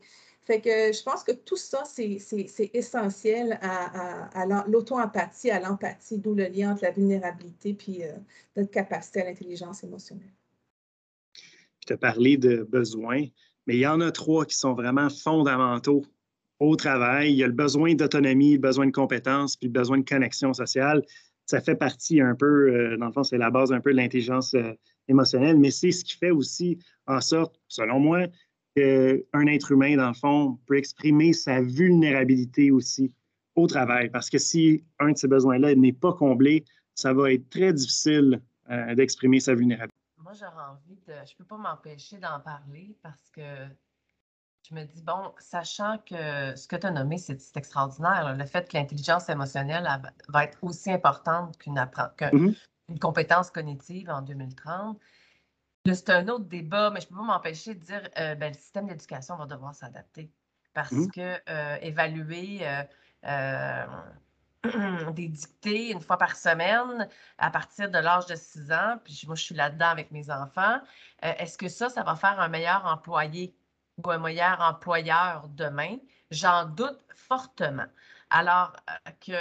Fait 0.47 0.61
que 0.61 0.93
je 0.93 1.03
pense 1.03 1.25
que 1.25 1.33
tout 1.33 1.57
ça, 1.57 1.83
c'est 1.85 2.71
essentiel 2.73 3.59
à, 3.61 4.47
l'auto-empathie, 4.69 5.51
à 5.51 5.59
l'empathie, 5.59 6.19
d'où 6.19 6.35
le 6.35 6.47
lien 6.47 6.73
entre 6.73 6.85
la 6.85 6.93
vulnérabilité 6.93 7.75
puis 7.75 8.05
euh, 8.05 8.13
notre 8.57 8.71
capacité 8.71 9.23
à 9.23 9.25
l'intelligence 9.25 9.83
émotionnelle. 9.83 10.33
Tu 11.85 11.93
as 11.93 11.97
parlé 11.97 12.37
de 12.37 12.63
besoins, 12.63 13.25
mais 13.67 13.75
il 13.75 13.81
y 13.81 13.87
en 13.89 14.01
a 14.01 14.13
trois 14.13 14.45
qui 14.45 14.57
sont 14.57 14.75
vraiment 14.75 15.11
fondamentaux 15.11 16.05
au 16.61 16.77
travail. 16.77 17.33
Il 17.33 17.39
y 17.39 17.43
a 17.43 17.49
le 17.49 17.53
besoin 17.53 17.95
d'autonomie, 17.95 18.53
le 18.53 18.61
besoin 18.61 18.87
de 18.87 18.93
compétences, 18.93 19.57
puis 19.57 19.67
le 19.67 19.73
besoin 19.73 19.99
de 19.99 20.09
connexion 20.09 20.53
sociale 20.53 21.03
ça 21.47 21.61
fait 21.61 21.77
partie 21.77 22.21
un 22.21 22.35
peu, 22.35 22.75
euh, 22.75 22.97
dans 22.99 23.07
le 23.07 23.13
fond, 23.13 23.23
c'est 23.23 23.39
la 23.39 23.51
base 23.51 23.73
un 23.73 23.81
peu 23.81 23.93
de 23.93 23.97
l'intelligence 23.97 24.53
euh, 24.55 24.73
émotionnelle, 25.09 25.59
mais 25.59 25.71
c'est 25.71 25.93
ce 25.93 26.05
qui 26.05 26.17
fait 26.17 26.33
aussi 26.33 26.79
en 27.07 27.21
sorte, 27.21 27.61
selon 27.69 28.01
moi, 28.01 28.27
qu'un 28.77 29.47
être 29.47 29.73
humain, 29.73 29.97
dans 29.97 30.09
le 30.09 30.15
fond, 30.15 30.59
peut 30.67 30.77
exprimer 30.77 31.33
sa 31.33 31.63
vulnérabilité 31.63 32.71
aussi 32.71 33.13
au 33.55 33.67
travail. 33.67 34.11
Parce 34.11 34.29
que 34.29 34.39
si 34.39 34.85
un 34.99 35.13
de 35.13 35.17
ces 35.17 35.29
besoins-là 35.29 35.75
n'est 35.75 35.93
pas 35.93 36.13
comblé, 36.13 36.65
ça 36.95 37.13
va 37.13 37.33
être 37.33 37.49
très 37.49 37.73
difficile 37.73 38.41
euh, 38.71 38.95
d'exprimer 38.95 39.41
sa 39.41 39.55
vulnérabilité. 39.55 39.97
Moi, 40.19 40.33
j'aurais 40.35 40.65
envie 40.71 40.97
de. 41.07 41.13
Je 41.13 41.33
ne 41.33 41.39
peux 41.39 41.45
pas 41.45 41.57
m'empêcher 41.57 42.19
d'en 42.19 42.41
parler 42.41 42.97
parce 43.03 43.31
que 43.31 43.41
je 44.69 44.75
me 44.75 44.85
dis, 44.85 45.03
bon, 45.03 45.33
sachant 45.39 45.99
que 45.99 46.57
ce 46.57 46.67
que 46.67 46.77
tu 46.77 46.87
as 46.87 46.91
nommé, 46.91 47.19
c'est 47.19 47.57
extraordinaire, 47.57 48.37
le 48.37 48.45
fait 48.45 48.69
que 48.69 48.77
l'intelligence 48.77 49.29
émotionnelle 49.29 49.89
va 50.29 50.45
être 50.45 50.59
aussi 50.63 50.91
importante 50.91 51.57
qu'une 51.59 51.77
mm-hmm. 51.77 52.99
compétence 52.99 53.51
cognitive 53.51 54.11
en 54.11 54.23
2030. 54.23 54.99
C'est 55.95 56.11
un 56.11 56.29
autre 56.29 56.45
débat, 56.45 56.91
mais 56.91 57.01
je 57.01 57.07
ne 57.07 57.11
peux 57.11 57.17
pas 57.17 57.23
m'empêcher 57.23 57.75
de 57.75 57.81
dire 57.81 58.03
que 58.11 58.35
ben, 58.35 58.53
le 58.53 58.59
système 58.59 58.87
d'éducation 58.87 59.37
va 59.37 59.47
devoir 59.47 59.75
s'adapter 59.75 60.31
parce 60.75 60.93
mmh. 60.93 61.11
que 61.11 61.81
évaluer 61.83 62.67
des 65.13 65.29
dictées 65.29 65.91
une 65.91 66.01
fois 66.01 66.19
par 66.19 66.37
semaine 66.37 67.09
à 67.39 67.51
partir 67.51 67.91
de 67.91 67.99
l'âge 67.99 68.27
de 68.27 68.35
6 68.35 68.73
ans, 68.73 68.99
puis 69.05 69.23
moi 69.27 69.37
je 69.37 69.43
suis 69.43 69.55
là-dedans 69.55 69.89
avec 69.89 70.11
mes 70.11 70.31
enfants, 70.31 70.81
est-ce 71.23 71.57
que 71.57 71.69
ça, 71.69 71.89
ça 71.89 72.03
va 72.03 72.15
faire 72.15 72.41
un 72.41 72.49
meilleur 72.49 72.85
employé 72.85 73.55
ou 74.05 74.11
un 74.11 74.19
meilleur 74.19 74.61
employeur 74.61 75.49
demain? 75.49 75.97
J'en 76.31 76.67
doute 76.67 77.01
fortement. 77.15 77.87
Alors 78.31 78.73
que 79.27 79.33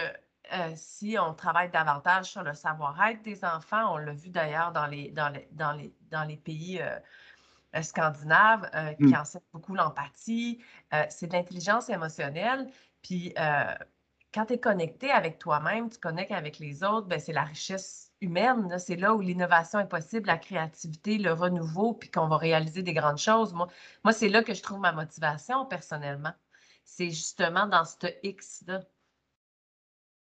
si 0.75 1.17
on 1.19 1.33
travaille 1.33 1.69
davantage 1.69 2.31
sur 2.31 2.43
le 2.43 2.53
savoir-être 2.53 3.21
des 3.21 3.43
enfants, 3.43 3.93
on 3.93 3.97
l'a 3.97 4.13
vu 4.13 4.29
d'ailleurs 4.29 4.71
dans 4.71 4.87
les, 4.87 5.11
dans 5.11 5.29
les, 5.29 5.47
dans 5.51 5.71
les, 5.73 5.93
dans 6.11 6.23
les 6.23 6.37
pays 6.37 6.81
scandinaves 7.81 8.69
qui 8.97 9.05
mmh. 9.05 9.15
enseignent 9.15 9.41
beaucoup 9.53 9.75
l'empathie, 9.75 10.61
c'est 11.09 11.27
de 11.27 11.33
l'intelligence 11.33 11.89
émotionnelle. 11.89 12.69
Puis 13.01 13.33
quand 14.35 14.45
tu 14.45 14.53
es 14.53 14.59
connecté 14.59 15.11
avec 15.11 15.39
toi-même, 15.39 15.89
tu 15.89 15.97
connectes 15.97 16.33
avec 16.33 16.59
les 16.59 16.83
autres, 16.83 17.07
ben, 17.07 17.19
c'est 17.19 17.31
la 17.31 17.43
richesse 17.43 18.11
humaine. 18.19 18.77
C'est 18.79 18.97
là 18.97 19.13
où 19.13 19.21
l'innovation 19.21 19.79
est 19.79 19.87
possible, 19.87 20.27
la 20.27 20.37
créativité, 20.37 21.17
le 21.17 21.31
renouveau, 21.31 21.93
puis 21.93 22.11
qu'on 22.11 22.27
va 22.27 22.35
réaliser 22.35 22.83
des 22.83 22.93
grandes 22.93 23.17
choses. 23.17 23.53
Moi, 23.53 23.67
moi 24.03 24.11
c'est 24.11 24.27
là 24.27 24.43
que 24.43 24.53
je 24.53 24.61
trouve 24.61 24.79
ma 24.79 24.91
motivation 24.91 25.65
personnellement. 25.65 26.33
C'est 26.83 27.11
justement 27.11 27.65
dans 27.65 27.85
ce 27.85 28.07
X-là. 28.23 28.81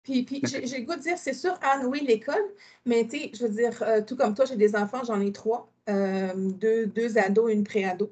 Puis, 0.03 0.23
puis 0.23 0.41
j'ai 0.45 0.79
le 0.79 0.85
goût 0.85 0.95
de 0.95 1.01
dire, 1.01 1.17
c'est 1.17 1.33
sûr, 1.33 1.53
Anne, 1.61 1.85
oui, 1.85 2.03
l'école, 2.05 2.43
mais 2.85 3.07
tu 3.07 3.19
sais, 3.19 3.31
je 3.33 3.45
veux 3.45 3.53
dire, 3.53 3.83
euh, 3.83 4.01
tout 4.01 4.15
comme 4.15 4.33
toi, 4.33 4.45
j'ai 4.45 4.55
des 4.55 4.75
enfants, 4.75 5.03
j'en 5.05 5.21
ai 5.21 5.31
trois, 5.31 5.71
euh, 5.89 6.33
deux, 6.35 6.87
deux 6.87 7.17
ados, 7.19 7.51
une 7.53 7.63
pré-ado. 7.63 8.11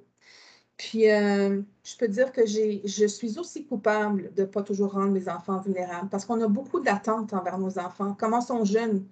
Puis, 0.78 1.12
euh, 1.12 1.62
je 1.84 1.98
peux 1.98 2.08
dire 2.08 2.32
que 2.32 2.46
je 2.46 3.06
suis 3.08 3.38
aussi 3.40 3.66
coupable 3.66 4.34
de 4.36 4.44
ne 4.44 4.48
pas 4.48 4.64
toujours 4.64 4.94
rendre 4.94 5.12
mes 5.12 5.28
enfants 5.28 5.60
vulnérables 5.60 6.10
parce 6.10 6.26
qu'on 6.26 6.42
a 6.42 6.48
beaucoup 6.48 6.80
d'attentes 6.80 7.34
envers 7.34 7.58
nos 7.58 7.78
enfants. 7.80 8.16
Comment 8.18 8.42
sont 8.42 8.64
jeunes? 8.64 9.06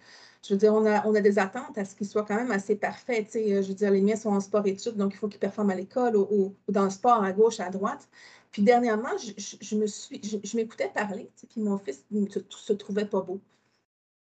Je 0.47 0.53
veux 0.53 0.59
dire, 0.59 0.73
on 0.73 0.85
a, 0.85 1.05
on 1.05 1.13
a 1.15 1.19
des 1.19 1.39
attentes 1.39 1.77
à 1.77 1.83
ce 1.83 1.95
qu'ils 1.95 2.07
soient 2.07 2.23
quand 2.23 2.35
même 2.35 2.51
assez 2.51 2.75
parfaits. 2.77 3.27
Je 3.33 3.67
veux 3.67 3.73
dire, 3.73 3.91
les 3.91 4.01
miens 4.01 4.15
sont 4.15 4.29
en 4.29 4.39
sport-études, 4.39 4.95
donc 4.95 5.13
il 5.13 5.17
faut 5.17 5.27
qu'ils 5.27 5.39
performent 5.39 5.71
à 5.71 5.75
l'école 5.75 6.15
ou, 6.15 6.55
dans 6.69 6.85
le 6.85 6.89
sport 6.89 7.21
à 7.23 7.33
gauche, 7.33 7.59
à 7.59 7.69
droite. 7.69 8.07
Puis 8.51 8.62
dernièrement, 8.63 9.17
je, 9.17 9.75
me 9.75 9.88
suis, 9.88 10.21
je, 10.23 10.57
m'écoutais 10.57 10.89
parler, 10.89 11.29
puis 11.49 11.62
mon 11.62 11.77
fils 11.77 12.05
ne 12.12 12.29
se, 12.29 12.39
se 12.49 12.73
trouvait 12.73 13.05
pas 13.05 13.21
beau 13.21 13.39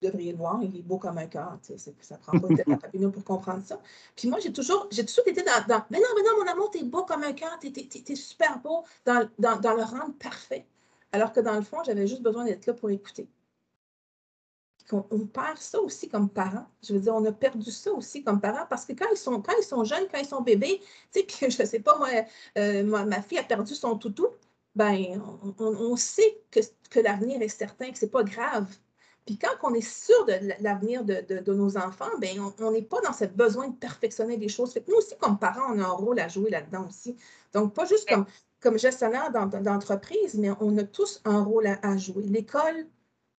devriez 0.03 0.31
le 0.31 0.37
voir, 0.37 0.59
il 0.61 0.77
est 0.77 0.81
beau 0.81 0.97
comme 0.97 1.17
un 1.17 1.27
cœur. 1.27 1.57
Ça 2.01 2.17
prend 2.17 2.39
pas 2.39 2.47
de 2.47 2.63
papillon 2.79 3.11
pour 3.11 3.23
comprendre 3.23 3.63
ça. 3.65 3.79
Puis 4.15 4.27
moi, 4.27 4.39
j'ai 4.39 4.51
toujours, 4.51 4.87
j'ai 4.91 5.05
toujours 5.05 5.27
été 5.27 5.43
dans, 5.43 5.85
Mais 5.89 5.99
non, 5.99 6.07
mais 6.15 6.23
non, 6.23 6.43
mon 6.43 6.51
amour, 6.51 6.69
t'es 6.71 6.83
beau 6.83 7.03
comme 7.03 7.23
un 7.23 7.33
cœur, 7.33 7.57
t'es, 7.59 7.71
es, 7.71 8.15
super 8.15 8.59
beau 8.59 8.83
dans, 9.05 9.27
dans, 9.39 9.59
dans, 9.59 9.73
le 9.73 9.83
rendre 9.83 10.13
parfait. 10.19 10.65
Alors 11.11 11.31
que 11.31 11.39
dans 11.39 11.55
le 11.55 11.61
fond, 11.61 11.77
j'avais 11.85 12.07
juste 12.07 12.21
besoin 12.21 12.45
d'être 12.45 12.65
là 12.65 12.73
pour 12.73 12.89
écouter. 12.89 13.27
On, 14.91 15.25
perd 15.27 15.57
ça 15.57 15.79
aussi 15.81 16.09
comme 16.09 16.29
parents. 16.29 16.67
Je 16.83 16.93
veux 16.93 16.99
dire, 16.99 17.15
on 17.15 17.23
a 17.25 17.31
perdu 17.31 17.71
ça 17.71 17.91
aussi 17.93 18.23
comme 18.23 18.41
parents 18.41 18.65
parce 18.69 18.85
que 18.85 18.93
quand 18.93 19.07
ils 19.11 19.17
sont, 19.17 19.41
quand 19.41 19.53
ils 19.57 19.63
sont 19.63 19.83
jeunes, 19.83 20.07
quand 20.11 20.19
ils 20.19 20.27
sont 20.27 20.41
bébés, 20.41 20.81
tu 21.11 21.21
sais, 21.21 21.23
puis 21.27 21.51
je 21.51 21.65
sais 21.65 21.79
pas, 21.79 21.97
moi, 21.97 22.09
euh, 22.57 22.83
ma, 22.83 23.21
fille 23.21 23.39
a 23.39 23.43
perdu 23.43 23.75
son 23.75 23.97
toutou, 23.97 24.27
ben, 24.75 25.21
on, 25.59 25.65
on 25.65 25.95
sait 25.95 26.41
que, 26.51 26.59
que 26.89 26.99
l'avenir 26.99 27.41
est 27.41 27.47
certain, 27.47 27.91
que 27.91 27.97
c'est 27.97 28.11
pas 28.11 28.23
grave 28.23 28.67
puis 29.25 29.37
quand 29.37 29.55
on 29.63 29.73
est 29.73 29.81
sûr 29.81 30.25
de 30.25 30.33
l'avenir 30.61 31.03
de, 31.03 31.53
nos 31.53 31.77
enfants, 31.77 32.09
ben 32.19 32.39
on 32.59 32.71
n'est 32.71 32.81
pas 32.81 32.99
dans 33.01 33.13
ce 33.13 33.25
besoin 33.25 33.69
de 33.69 33.75
perfectionner 33.75 34.35
les 34.37 34.49
choses. 34.49 34.73
Fait 34.73 34.85
nous 34.87 34.95
aussi, 34.95 35.15
comme 35.17 35.39
parents, 35.39 35.73
on 35.73 35.79
a 35.79 35.85
un 35.85 35.91
rôle 35.91 36.19
à 36.19 36.27
jouer 36.27 36.49
là-dedans 36.49 36.87
aussi. 36.89 37.15
Donc, 37.53 37.73
pas 37.73 37.85
juste 37.85 38.07
comme, 38.09 38.25
comme 38.59 38.77
gestionnaire 38.77 39.31
d'entreprise, 39.31 40.35
mais 40.35 40.49
on 40.59 40.77
a 40.77 40.83
tous 40.83 41.21
un 41.23 41.41
rôle 41.41 41.67
à, 41.67 41.97
jouer. 41.97 42.23
L'école, 42.23 42.85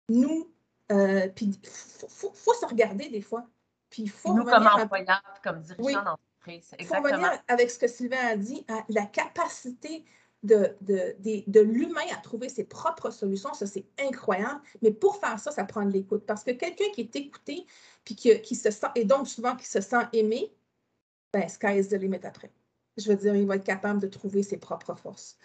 nous, 0.08 0.50
euh, 0.94 1.28
puis 1.36 1.48
il 1.48 1.70
faut, 2.08 2.54
se 2.54 2.66
regarder 2.66 3.10
des 3.10 3.22
fois. 3.22 3.46
Puis 3.90 4.04
il 4.04 4.10
faut 4.10 4.34
nous, 4.34 4.44
comme 4.44 4.68
employeurs, 4.68 5.22
comme 5.44 5.62
dirigeants 5.62 6.04
d'entreprise. 6.04 6.76
Il 6.80 6.86
faut 6.86 6.96
revenir 6.96 7.32
avec 7.48 7.70
ce 7.70 7.80
que 7.80 7.88
Sylvain 7.88 8.26
a 8.26 8.36
dit, 8.36 8.66
à 8.68 8.84
la 8.90 9.06
capacité 9.06 10.06
de, 10.44 10.76
de, 10.82 11.60
l'humain 11.62 12.02
à 12.12 12.18
trouver 12.18 12.50
ses 12.50 12.66
propres 12.66 13.12
solutions, 13.12 13.54
ça 13.54 13.66
c'est 13.66 13.86
incroyable. 14.00 14.62
Mais 14.82 14.92
pour 14.92 15.18
faire 15.18 15.40
ça, 15.40 15.52
ça 15.52 15.64
prend 15.64 15.86
de 15.86 15.92
l'écoute. 15.92 16.26
Parce 16.26 16.44
que 16.44 16.52
quelqu'un 16.52 16.90
qui 16.94 17.02
est 17.02 17.16
écouté, 17.16 17.66
puis 18.04 18.16
qui, 18.16 18.42
qui, 18.42 18.56
se 18.56 18.70
sent, 18.70 18.88
et 18.96 19.06
donc 19.06 19.28
souvent 19.28 19.56
qui 19.56 19.66
se 19.66 19.80
sent 19.80 20.06
aimé, 20.12 20.54
ben, 21.32 21.48
sky 21.48 21.78
is 21.80 21.88
the 21.88 21.94
limit 21.94 22.26
après. 22.26 22.52
Je 22.98 23.10
veux 23.10 23.16
dire, 23.16 23.36
il 23.36 23.48
va 23.48 23.56
être 23.56 23.64
capable 23.64 24.00
de 24.00 24.08
trouver 24.08 24.44
ses 24.44 24.58
propres 24.58 24.96
forces. 24.96 25.38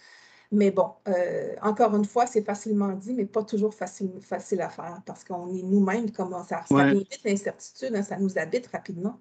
Mais 0.50 0.70
bon, 0.70 0.90
euh, 1.08 1.54
encore 1.62 1.94
une 1.94 2.06
fois, 2.06 2.26
c'est 2.26 2.42
facilement 2.42 2.92
dit, 2.94 3.12
mais 3.12 3.26
pas 3.26 3.44
toujours 3.44 3.74
facile, 3.74 4.12
facile 4.22 4.62
à 4.62 4.70
faire 4.70 5.02
parce 5.04 5.22
qu'on 5.22 5.54
est 5.54 5.62
nous-mêmes, 5.62 6.10
comme 6.10 6.32
ça, 6.48 6.62
ça 6.66 6.76
invite 6.76 7.20
l'incertitude, 7.24 7.94
hein, 7.94 8.02
ça 8.02 8.18
nous 8.18 8.38
habite 8.38 8.66
rapidement. 8.68 9.20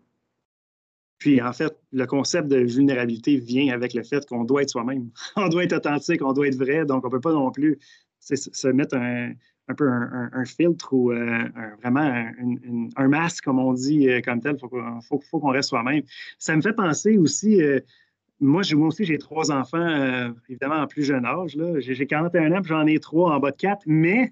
Puis, 1.18 1.42
en 1.42 1.52
fait, 1.52 1.76
le 1.92 2.06
concept 2.06 2.48
de 2.48 2.58
vulnérabilité 2.58 3.38
vient 3.38 3.74
avec 3.74 3.94
le 3.94 4.04
fait 4.04 4.26
qu'on 4.26 4.44
doit 4.44 4.62
être 4.62 4.70
soi-même. 4.70 5.10
On 5.36 5.50
doit 5.50 5.64
être 5.64 5.74
authentique, 5.74 6.22
on 6.22 6.32
doit 6.32 6.48
être 6.48 6.58
vrai, 6.58 6.86
donc 6.86 7.04
on 7.04 7.08
ne 7.08 7.12
peut 7.12 7.22
pas 7.22 7.34
non 7.34 7.52
plus 7.52 7.80
se 8.20 8.68
mettre 8.68 8.96
un, 8.96 9.34
peu 9.76 9.90
un, 9.90 10.46
filtre 10.46 10.94
ou 10.94 11.12
euh, 11.12 11.50
vraiment 11.82 12.30
un, 12.96 13.08
masque, 13.08 13.44
comme 13.46 13.60
on 13.60 13.74
dit, 13.74 14.10
euh, 14.10 14.22
comme 14.22 14.42
tel. 14.42 14.58
Il 14.62 15.00
faut, 15.02 15.40
qu'on 15.40 15.50
reste 15.50 15.70
soi-même. 15.70 16.04
Ça 16.38 16.56
me 16.56 16.62
fait 16.62 16.74
penser 16.74 17.18
aussi, 17.18 17.62
euh, 17.62 17.80
moi, 18.40 18.62
moi 18.74 18.88
aussi, 18.88 19.06
j'ai 19.06 19.18
trois 19.18 19.52
enfants, 19.52 20.32
évidemment, 20.50 20.76
en 20.76 20.88
plus 20.88 21.04
jeune 21.04 21.26
âge. 21.26 21.58
J'ai 21.80 22.08
41 22.08 22.52
ans, 22.52 22.62
j'en 22.64 22.86
ai 22.86 23.00
trois 23.00 23.34
en 23.34 23.40
bas 23.40 23.52
de 23.52 23.56
quatre, 23.56 23.82
mais 23.86 24.32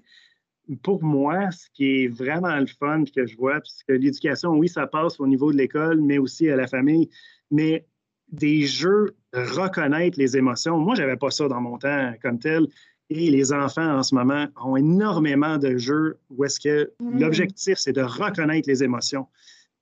pour 0.82 1.02
moi, 1.02 1.50
ce 1.50 1.68
qui 1.72 2.04
est 2.04 2.08
vraiment 2.08 2.56
le 2.56 2.66
fun 2.66 3.04
que 3.04 3.26
je 3.26 3.36
vois, 3.36 3.60
puisque 3.60 3.88
l'éducation, 3.88 4.50
oui, 4.50 4.68
ça 4.68 4.86
passe 4.86 5.20
au 5.20 5.26
niveau 5.26 5.52
de 5.52 5.56
l'école, 5.56 6.00
mais 6.00 6.18
aussi 6.18 6.48
à 6.48 6.56
la 6.56 6.66
famille, 6.66 7.08
mais 7.50 7.86
des 8.32 8.62
jeux, 8.62 9.14
reconnaître 9.32 10.18
les 10.18 10.36
émotions. 10.36 10.78
Moi, 10.78 10.94
je 10.96 11.02
n'avais 11.02 11.16
pas 11.16 11.30
ça 11.30 11.46
dans 11.48 11.60
mon 11.60 11.78
temps 11.78 12.12
comme 12.22 12.38
tel. 12.38 12.66
Et 13.08 13.30
les 13.30 13.52
enfants, 13.52 13.98
en 13.98 14.02
ce 14.02 14.14
moment, 14.16 14.46
ont 14.64 14.76
énormément 14.76 15.58
de 15.58 15.76
jeux 15.76 16.18
où 16.30 16.44
est-ce 16.44 16.58
que 16.58 16.92
mm. 16.98 17.20
l'objectif, 17.20 17.78
c'est 17.78 17.92
de 17.92 18.02
reconnaître 18.02 18.68
les 18.68 18.82
émotions. 18.82 19.28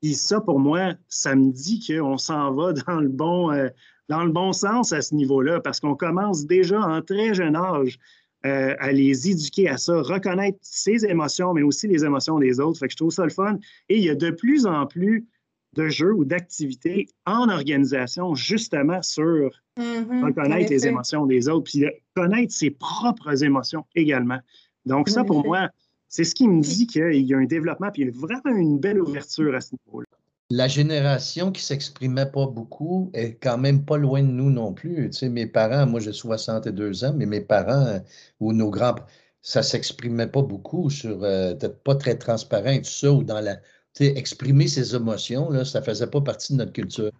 Et 0.02 0.12
ça, 0.12 0.42
pour 0.42 0.60
moi, 0.60 0.92
ça 1.08 1.34
me 1.34 1.50
dit 1.50 1.80
qu'on 1.86 2.18
s'en 2.18 2.52
va 2.52 2.72
dans 2.86 3.00
le 3.00 3.08
bon, 3.08 3.50
euh, 3.50 3.68
dans 4.08 4.24
le 4.24 4.30
bon 4.30 4.52
sens 4.52 4.92
à 4.92 5.02
ce 5.02 5.14
niveau-là, 5.14 5.60
parce 5.60 5.80
qu'on 5.80 5.94
commence 5.94 6.46
déjà 6.46 6.80
en 6.80 7.02
très 7.02 7.34
jeune 7.34 7.56
âge 7.56 7.98
euh, 8.44 8.74
à 8.78 8.92
les 8.92 9.30
éduquer 9.30 9.68
à 9.68 9.78
ça, 9.78 10.02
reconnaître 10.02 10.58
ses 10.60 11.06
émotions, 11.06 11.54
mais 11.54 11.62
aussi 11.62 11.88
les 11.88 12.04
émotions 12.04 12.38
des 12.38 12.60
autres. 12.60 12.78
Fait 12.78 12.86
que 12.86 12.92
je 12.92 12.98
trouve 12.98 13.10
ça 13.10 13.24
le 13.24 13.30
fun. 13.30 13.58
Et 13.88 13.96
il 13.96 14.04
y 14.04 14.10
a 14.10 14.14
de 14.14 14.30
plus 14.30 14.66
en 14.66 14.86
plus 14.86 15.26
de 15.72 15.88
jeux 15.88 16.12
ou 16.12 16.24
d'activités 16.24 17.08
en 17.26 17.48
organisation, 17.48 18.34
justement 18.34 19.02
sur 19.02 19.50
mm-hmm. 19.78 20.24
reconnaître 20.24 20.70
les 20.70 20.86
émotions 20.86 21.26
des 21.26 21.48
autres, 21.48 21.70
puis 21.70 21.86
connaître 22.14 22.52
ses 22.52 22.70
propres 22.70 23.42
émotions 23.42 23.84
également. 23.94 24.38
Donc, 24.84 25.08
ça, 25.08 25.24
pour 25.24 25.44
moi, 25.44 25.70
c'est 26.08 26.24
ce 26.24 26.34
qui 26.34 26.46
me 26.46 26.60
dit 26.60 26.86
qu'il 26.86 27.26
y 27.26 27.34
a 27.34 27.38
un 27.38 27.46
développement, 27.46 27.90
puis 27.90 28.02
il 28.02 28.08
y 28.08 28.08
a 28.08 28.12
vraiment 28.14 28.56
une 28.56 28.78
belle 28.78 29.00
ouverture 29.00 29.54
à 29.54 29.60
ce 29.60 29.74
niveau-là 29.86 30.06
la 30.50 30.68
génération 30.68 31.52
qui 31.52 31.62
s'exprimait 31.62 32.26
pas 32.30 32.46
beaucoup 32.46 33.10
est 33.14 33.34
quand 33.42 33.58
même 33.58 33.84
pas 33.84 33.96
loin 33.96 34.22
de 34.22 34.28
nous 34.28 34.50
non 34.50 34.72
plus. 34.74 35.10
Tu 35.10 35.18
sais, 35.18 35.28
mes 35.28 35.46
parents, 35.46 35.86
moi 35.86 36.00
j'ai 36.00 36.12
62 36.12 37.04
ans, 37.04 37.14
mais 37.16 37.26
mes 37.26 37.40
parents 37.40 37.86
euh, 37.86 37.98
ou 38.40 38.52
nos 38.52 38.70
grands, 38.70 38.96
ça 39.42 39.62
s'exprimait 39.62 40.26
pas 40.28 40.42
beaucoup 40.42 40.90
sur, 40.90 41.22
euh, 41.24 41.54
peut-être 41.54 41.82
pas 41.82 41.94
très 41.96 42.16
transparent 42.18 42.70
et 42.70 42.82
tout 42.82 42.90
ça, 42.90 43.12
ou 43.12 43.24
dans 43.24 43.40
la, 43.40 43.56
tu 43.56 43.62
sais, 43.94 44.06
exprimer 44.16 44.68
ses 44.68 44.94
émotions, 44.94 45.50
là, 45.50 45.64
ça 45.64 45.82
faisait 45.82 46.06
pas 46.08 46.20
partie 46.20 46.52
de 46.52 46.58
notre 46.58 46.72
culture. 46.72 47.10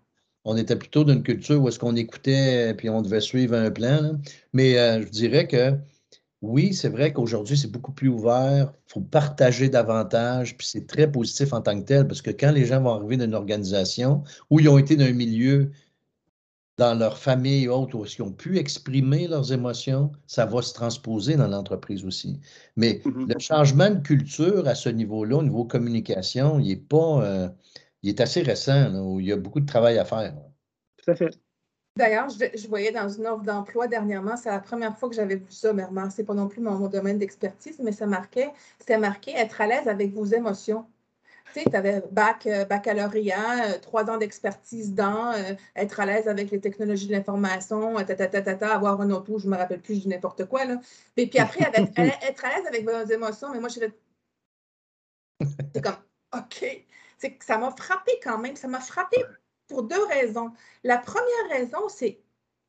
On 0.44 0.56
était 0.56 0.76
plutôt 0.76 1.04
d'une 1.04 1.22
culture 1.22 1.62
où 1.62 1.68
est-ce 1.68 1.78
qu'on 1.78 1.96
écoutait 1.96 2.74
puis 2.74 2.90
on 2.90 3.02
devait 3.02 3.20
suivre 3.20 3.54
un 3.54 3.70
plan. 3.70 4.20
Mais 4.52 4.78
euh, 4.78 5.02
je 5.02 5.08
dirais 5.10 5.46
que 5.48 5.72
oui, 6.44 6.74
c'est 6.74 6.88
vrai 6.88 7.12
qu'aujourd'hui, 7.12 7.56
c'est 7.56 7.70
beaucoup 7.70 7.92
plus 7.92 8.08
ouvert. 8.08 8.72
Il 8.88 8.92
faut 8.92 9.00
partager 9.00 9.68
davantage, 9.68 10.56
puis 10.56 10.66
c'est 10.66 10.86
très 10.86 11.10
positif 11.10 11.52
en 11.52 11.60
tant 11.60 11.78
que 11.80 11.84
tel, 11.84 12.06
parce 12.06 12.22
que 12.22 12.30
quand 12.30 12.52
les 12.52 12.66
gens 12.66 12.80
vont 12.82 12.92
arriver 12.92 13.16
dans 13.16 13.24
une 13.24 13.34
organisation 13.34 14.22
où 14.50 14.60
ils 14.60 14.68
ont 14.68 14.78
été 14.78 14.96
dans 14.96 15.04
un 15.04 15.12
milieu, 15.12 15.70
dans 16.76 16.94
leur 16.98 17.18
famille 17.18 17.68
ou 17.68 17.72
autre, 17.72 17.96
où 17.96 18.04
ils 18.04 18.22
ont 18.22 18.32
pu 18.32 18.58
exprimer 18.58 19.28
leurs 19.28 19.52
émotions, 19.52 20.12
ça 20.26 20.44
va 20.44 20.60
se 20.60 20.74
transposer 20.74 21.36
dans 21.36 21.48
l'entreprise 21.48 22.04
aussi. 22.04 22.40
Mais 22.76 23.00
mm-hmm. 23.04 23.32
le 23.32 23.38
changement 23.38 23.90
de 23.90 24.00
culture 24.00 24.66
à 24.68 24.74
ce 24.74 24.88
niveau-là, 24.88 25.36
au 25.36 25.42
niveau 25.42 25.64
communication, 25.64 26.58
il 26.58 26.72
est 26.72 26.76
pas, 26.76 27.24
euh, 27.24 27.48
il 28.02 28.10
est 28.10 28.20
assez 28.20 28.42
récent, 28.42 28.94
où 28.94 29.20
il 29.20 29.26
y 29.26 29.32
a 29.32 29.36
beaucoup 29.36 29.60
de 29.60 29.66
travail 29.66 29.98
à 29.98 30.04
faire. 30.04 30.34
Tout 31.02 31.10
à 31.10 31.14
fait. 31.14 31.30
D'ailleurs, 31.96 32.28
je, 32.28 32.68
voyais 32.68 32.90
dans 32.90 33.08
une 33.08 33.26
offre 33.26 33.44
d'emploi 33.44 33.86
dernièrement, 33.86 34.36
c'est 34.36 34.48
la 34.48 34.58
première 34.58 34.98
fois 34.98 35.08
que 35.08 35.14
j'avais 35.14 35.36
vu 35.36 35.50
ça, 35.50 35.72
mais 35.72 35.84
c'est 36.10 36.24
pas 36.24 36.34
non 36.34 36.48
plus 36.48 36.60
mon, 36.60 36.88
domaine 36.88 37.18
d'expertise, 37.18 37.78
mais 37.78 37.92
ça 37.92 38.06
marquait, 38.06 38.52
c'était 38.80 38.98
marqué 38.98 39.32
être 39.36 39.60
à 39.60 39.66
l'aise 39.68 39.86
avec 39.86 40.12
vos 40.12 40.24
émotions. 40.24 40.86
tu 41.52 41.60
sais, 41.60 41.70
tu 41.70 41.76
avais 41.76 42.02
bac, 42.10 42.48
euh, 42.48 42.64
baccalauréat, 42.64 43.74
euh, 43.74 43.78
trois 43.78 44.10
ans 44.10 44.16
d'expertise 44.18 44.92
dans, 44.92 45.34
être 45.76 46.00
à 46.00 46.06
l'aise 46.06 46.26
avec 46.26 46.50
les 46.50 46.60
technologies 46.60 47.06
de 47.06 47.12
l'information, 47.12 47.96
avoir 47.96 49.00
un 49.00 49.10
auto, 49.10 49.38
je 49.38 49.46
ne 49.46 49.52
me 49.52 49.56
rappelle 49.56 49.80
plus, 49.80 50.02
je 50.02 50.08
n'importe 50.08 50.46
quoi. 50.46 50.64
Là. 50.64 50.80
Et 51.16 51.28
puis 51.28 51.38
après, 51.38 51.60
être 52.28 52.44
à 52.44 52.56
l'aise 52.56 52.66
avec 52.66 52.84
vos 52.84 53.04
émotions, 53.12 53.52
mais 53.52 53.60
moi, 53.60 53.68
je 53.68 53.78
C'est 55.74 55.82
comme, 55.82 55.96
OK. 56.36 56.86
C'est 57.18 57.38
ça 57.42 57.58
m'a 57.58 57.70
frappé 57.70 58.12
quand 58.22 58.38
même. 58.38 58.56
Ça 58.56 58.68
m'a 58.68 58.80
frappé 58.80 59.18
pour 59.68 59.82
deux 59.84 60.04
raisons. 60.06 60.52
La 60.82 60.98
première 60.98 61.48
raison, 61.50 61.88
c'est 61.88 62.20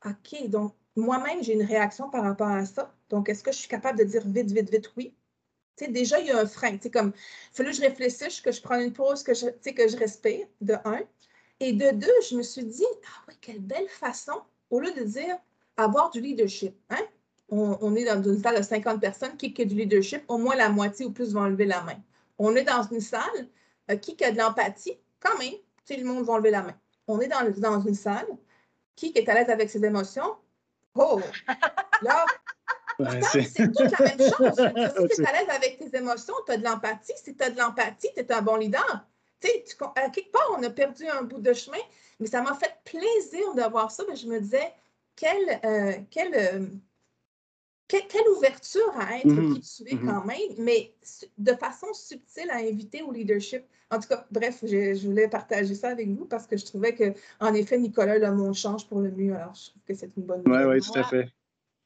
OK, 0.05 0.49
donc 0.49 0.73
moi-même, 0.95 1.43
j'ai 1.43 1.53
une 1.53 1.63
réaction 1.63 2.09
par 2.09 2.23
rapport 2.23 2.47
à 2.47 2.65
ça. 2.65 2.93
Donc, 3.09 3.29
est-ce 3.29 3.43
que 3.43 3.51
je 3.51 3.57
suis 3.57 3.67
capable 3.67 3.99
de 3.99 4.03
dire 4.03 4.23
vite, 4.25 4.51
vite, 4.51 4.69
vite 4.69 4.91
oui? 4.95 5.13
sais, 5.75 5.87
déjà, 5.89 6.19
il 6.19 6.27
y 6.27 6.31
a 6.31 6.39
un 6.39 6.45
frein. 6.45 6.77
C'est 6.81 6.91
comme, 6.91 7.11
il 7.15 7.55
fallu 7.55 7.69
que 7.71 7.75
je 7.75 7.81
réfléchisse, 7.81 8.41
que 8.41 8.51
je 8.51 8.61
prenne 8.61 8.81
une 8.81 8.93
pause, 8.93 9.23
que 9.23 9.33
je, 9.33 9.47
que 9.47 9.87
je 9.87 9.97
respire, 9.97 10.47
de 10.61 10.75
un. 10.85 11.01
Et 11.59 11.73
de 11.73 11.91
deux, 11.91 12.13
je 12.29 12.35
me 12.35 12.43
suis 12.43 12.65
dit, 12.65 12.85
ah 13.05 13.23
oui, 13.27 13.35
quelle 13.41 13.59
belle 13.59 13.87
façon, 13.89 14.41
au 14.69 14.79
lieu 14.79 14.91
de 14.93 15.03
dire 15.03 15.37
avoir 15.77 16.09
du 16.11 16.21
leadership. 16.21 16.75
Hein? 16.89 17.03
On, 17.49 17.95
est 17.95 18.05
dans 18.05 18.21
une 18.23 18.41
salle 18.41 18.57
de 18.57 18.63
50 18.63 18.99
personnes, 18.99 19.37
qui 19.37 19.53
a 19.61 19.65
du 19.65 19.75
leadership, 19.75 20.23
au 20.27 20.37
moins 20.37 20.55
la 20.55 20.69
moitié 20.69 21.05
ou 21.05 21.11
plus 21.11 21.33
vont 21.33 21.45
lever 21.45 21.65
la 21.65 21.81
main. 21.83 22.01
On 22.37 22.55
est 22.55 22.63
dans 22.63 22.83
une 22.83 23.01
salle, 23.01 23.47
euh, 23.91 23.95
qui 23.95 24.21
a 24.23 24.31
de 24.31 24.37
l'empathie, 24.37 24.97
quand 25.19 25.37
même, 25.37 25.53
tout 25.87 25.93
le 25.97 26.03
monde 26.03 26.25
va 26.25 26.37
lever 26.37 26.51
la 26.51 26.63
main. 26.63 26.75
On 27.07 27.19
est 27.19 27.27
dans, 27.27 27.49
dans 27.57 27.79
une 27.81 27.95
salle, 27.95 28.27
qui 28.95 29.11
est 29.15 29.29
à 29.29 29.33
l'aise 29.33 29.49
avec 29.49 29.69
ses 29.69 29.83
émotions, 29.83 30.35
oh, 30.95 31.19
là, 32.01 32.25
c'est 33.31 33.71
toute 33.71 33.99
la 33.99 34.05
même 34.05 34.19
chose. 34.19 35.07
si 35.11 35.15
tu 35.15 35.21
es 35.21 35.27
à 35.27 35.33
l'aise 35.33 35.49
avec 35.49 35.77
tes 35.77 35.97
émotions, 35.97 36.33
tu 36.45 36.51
as 36.53 36.57
de 36.57 36.63
l'empathie. 36.63 37.13
Si 37.23 37.35
tu 37.35 37.43
as 37.43 37.49
de 37.49 37.59
l'empathie, 37.59 38.09
tu 38.15 38.21
es 38.21 38.31
un 38.31 38.41
bon 38.41 38.55
leader. 38.55 39.05
Tu 39.41 39.49
sais, 39.49 39.77
à 39.95 40.09
quelque 40.09 40.31
part, 40.31 40.55
on 40.57 40.63
a 40.63 40.69
perdu 40.69 41.07
un 41.07 41.23
bout 41.23 41.41
de 41.41 41.53
chemin, 41.53 41.77
mais 42.19 42.27
ça 42.27 42.41
m'a 42.41 42.55
fait 42.55 42.73
plaisir 42.85 43.53
de 43.53 43.69
voir 43.69 43.91
ça. 43.91 44.03
Mais 44.09 44.15
je 44.15 44.27
me 44.27 44.39
disais, 44.39 44.73
quelle, 45.15 45.59
euh, 45.65 45.91
euh, 45.91 46.47
quelle, 47.89 48.29
ouverture 48.37 48.93
à 48.97 49.17
être 49.17 49.27
mm-hmm. 49.27 49.53
qui 49.53 49.61
tu 49.61 49.91
es 49.91 49.95
mm-hmm. 49.95 50.05
quand 50.05 50.25
même, 50.25 50.55
mais 50.57 50.93
de 51.37 51.53
façon 51.53 51.93
subtile 51.93 52.49
à 52.49 52.57
inviter 52.57 53.01
au 53.01 53.11
leadership. 53.11 53.63
En 53.95 53.99
tout 53.99 54.09
cas, 54.09 54.25
bref, 54.29 54.59
je, 54.63 55.07
voulais 55.07 55.29
partager 55.29 55.73
ça 55.73 55.89
avec 55.89 56.09
vous 56.09 56.25
parce 56.25 56.47
que 56.47 56.57
je 56.57 56.65
trouvais 56.65 56.93
que, 56.93 57.13
en 57.39 57.53
effet, 57.53 57.77
Nicolas, 57.77 58.17
le 58.17 58.31
monde 58.31 58.53
change 58.53 58.87
pour 58.87 58.99
le 58.99 59.11
mieux. 59.11 59.35
Alors, 59.35 59.53
je 59.55 59.69
trouve 59.69 59.81
que 59.87 59.93
c'est 59.93 60.11
une 60.17 60.23
bonne 60.23 60.43
nouvelle. 60.45 60.67
Oui, 60.67 60.75
oui, 60.75 60.81
tout 60.81 60.99
à 60.99 61.03
fait 61.03 61.29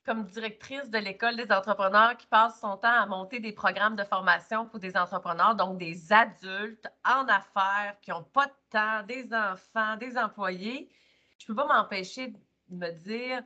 comme 0.05 0.23
directrice 0.23 0.89
de 0.89 0.97
l'École 0.97 1.35
des 1.35 1.51
entrepreneurs 1.51 2.17
qui 2.17 2.25
passe 2.25 2.59
son 2.59 2.77
temps 2.77 2.91
à 2.91 3.05
monter 3.05 3.39
des 3.39 3.51
programmes 3.51 3.95
de 3.95 4.03
formation 4.03 4.65
pour 4.65 4.79
des 4.79 4.97
entrepreneurs, 4.97 5.53
donc 5.53 5.77
des 5.77 6.11
adultes 6.11 6.87
en 7.05 7.27
affaires 7.27 7.95
qui 8.01 8.09
n'ont 8.09 8.23
pas 8.23 8.47
de 8.47 8.53
temps, 8.71 9.03
des 9.03 9.31
enfants, 9.31 9.97
des 9.97 10.17
employés, 10.17 10.89
je 11.37 11.43
ne 11.43 11.55
peux 11.55 11.61
pas 11.61 11.81
m'empêcher 11.81 12.29
de 12.69 12.75
me 12.75 12.91
dire, 12.91 13.43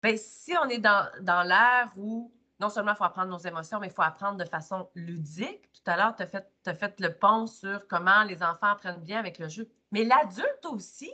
ben, 0.00 0.16
si 0.16 0.54
on 0.56 0.68
est 0.68 0.78
dans, 0.78 1.08
dans 1.22 1.42
l'ère 1.42 1.90
où 1.96 2.32
non 2.62 2.70
seulement 2.70 2.92
il 2.92 2.96
faut 2.96 3.04
apprendre 3.04 3.30
nos 3.30 3.38
émotions, 3.38 3.80
mais 3.80 3.88
il 3.88 3.92
faut 3.92 4.02
apprendre 4.02 4.38
de 4.38 4.44
façon 4.44 4.88
ludique. 4.94 5.68
Tout 5.72 5.90
à 5.90 5.96
l'heure, 5.96 6.14
tu 6.14 6.22
as 6.22 6.28
fait, 6.28 6.48
as 6.64 6.74
fait 6.74 7.00
le 7.00 7.12
pont 7.12 7.48
sur 7.48 7.88
comment 7.88 8.22
les 8.22 8.40
enfants 8.44 8.68
apprennent 8.68 9.02
bien 9.02 9.18
avec 9.18 9.40
le 9.40 9.48
jeu. 9.48 9.68
Mais 9.90 10.04
l'adulte 10.04 10.64
aussi, 10.66 11.12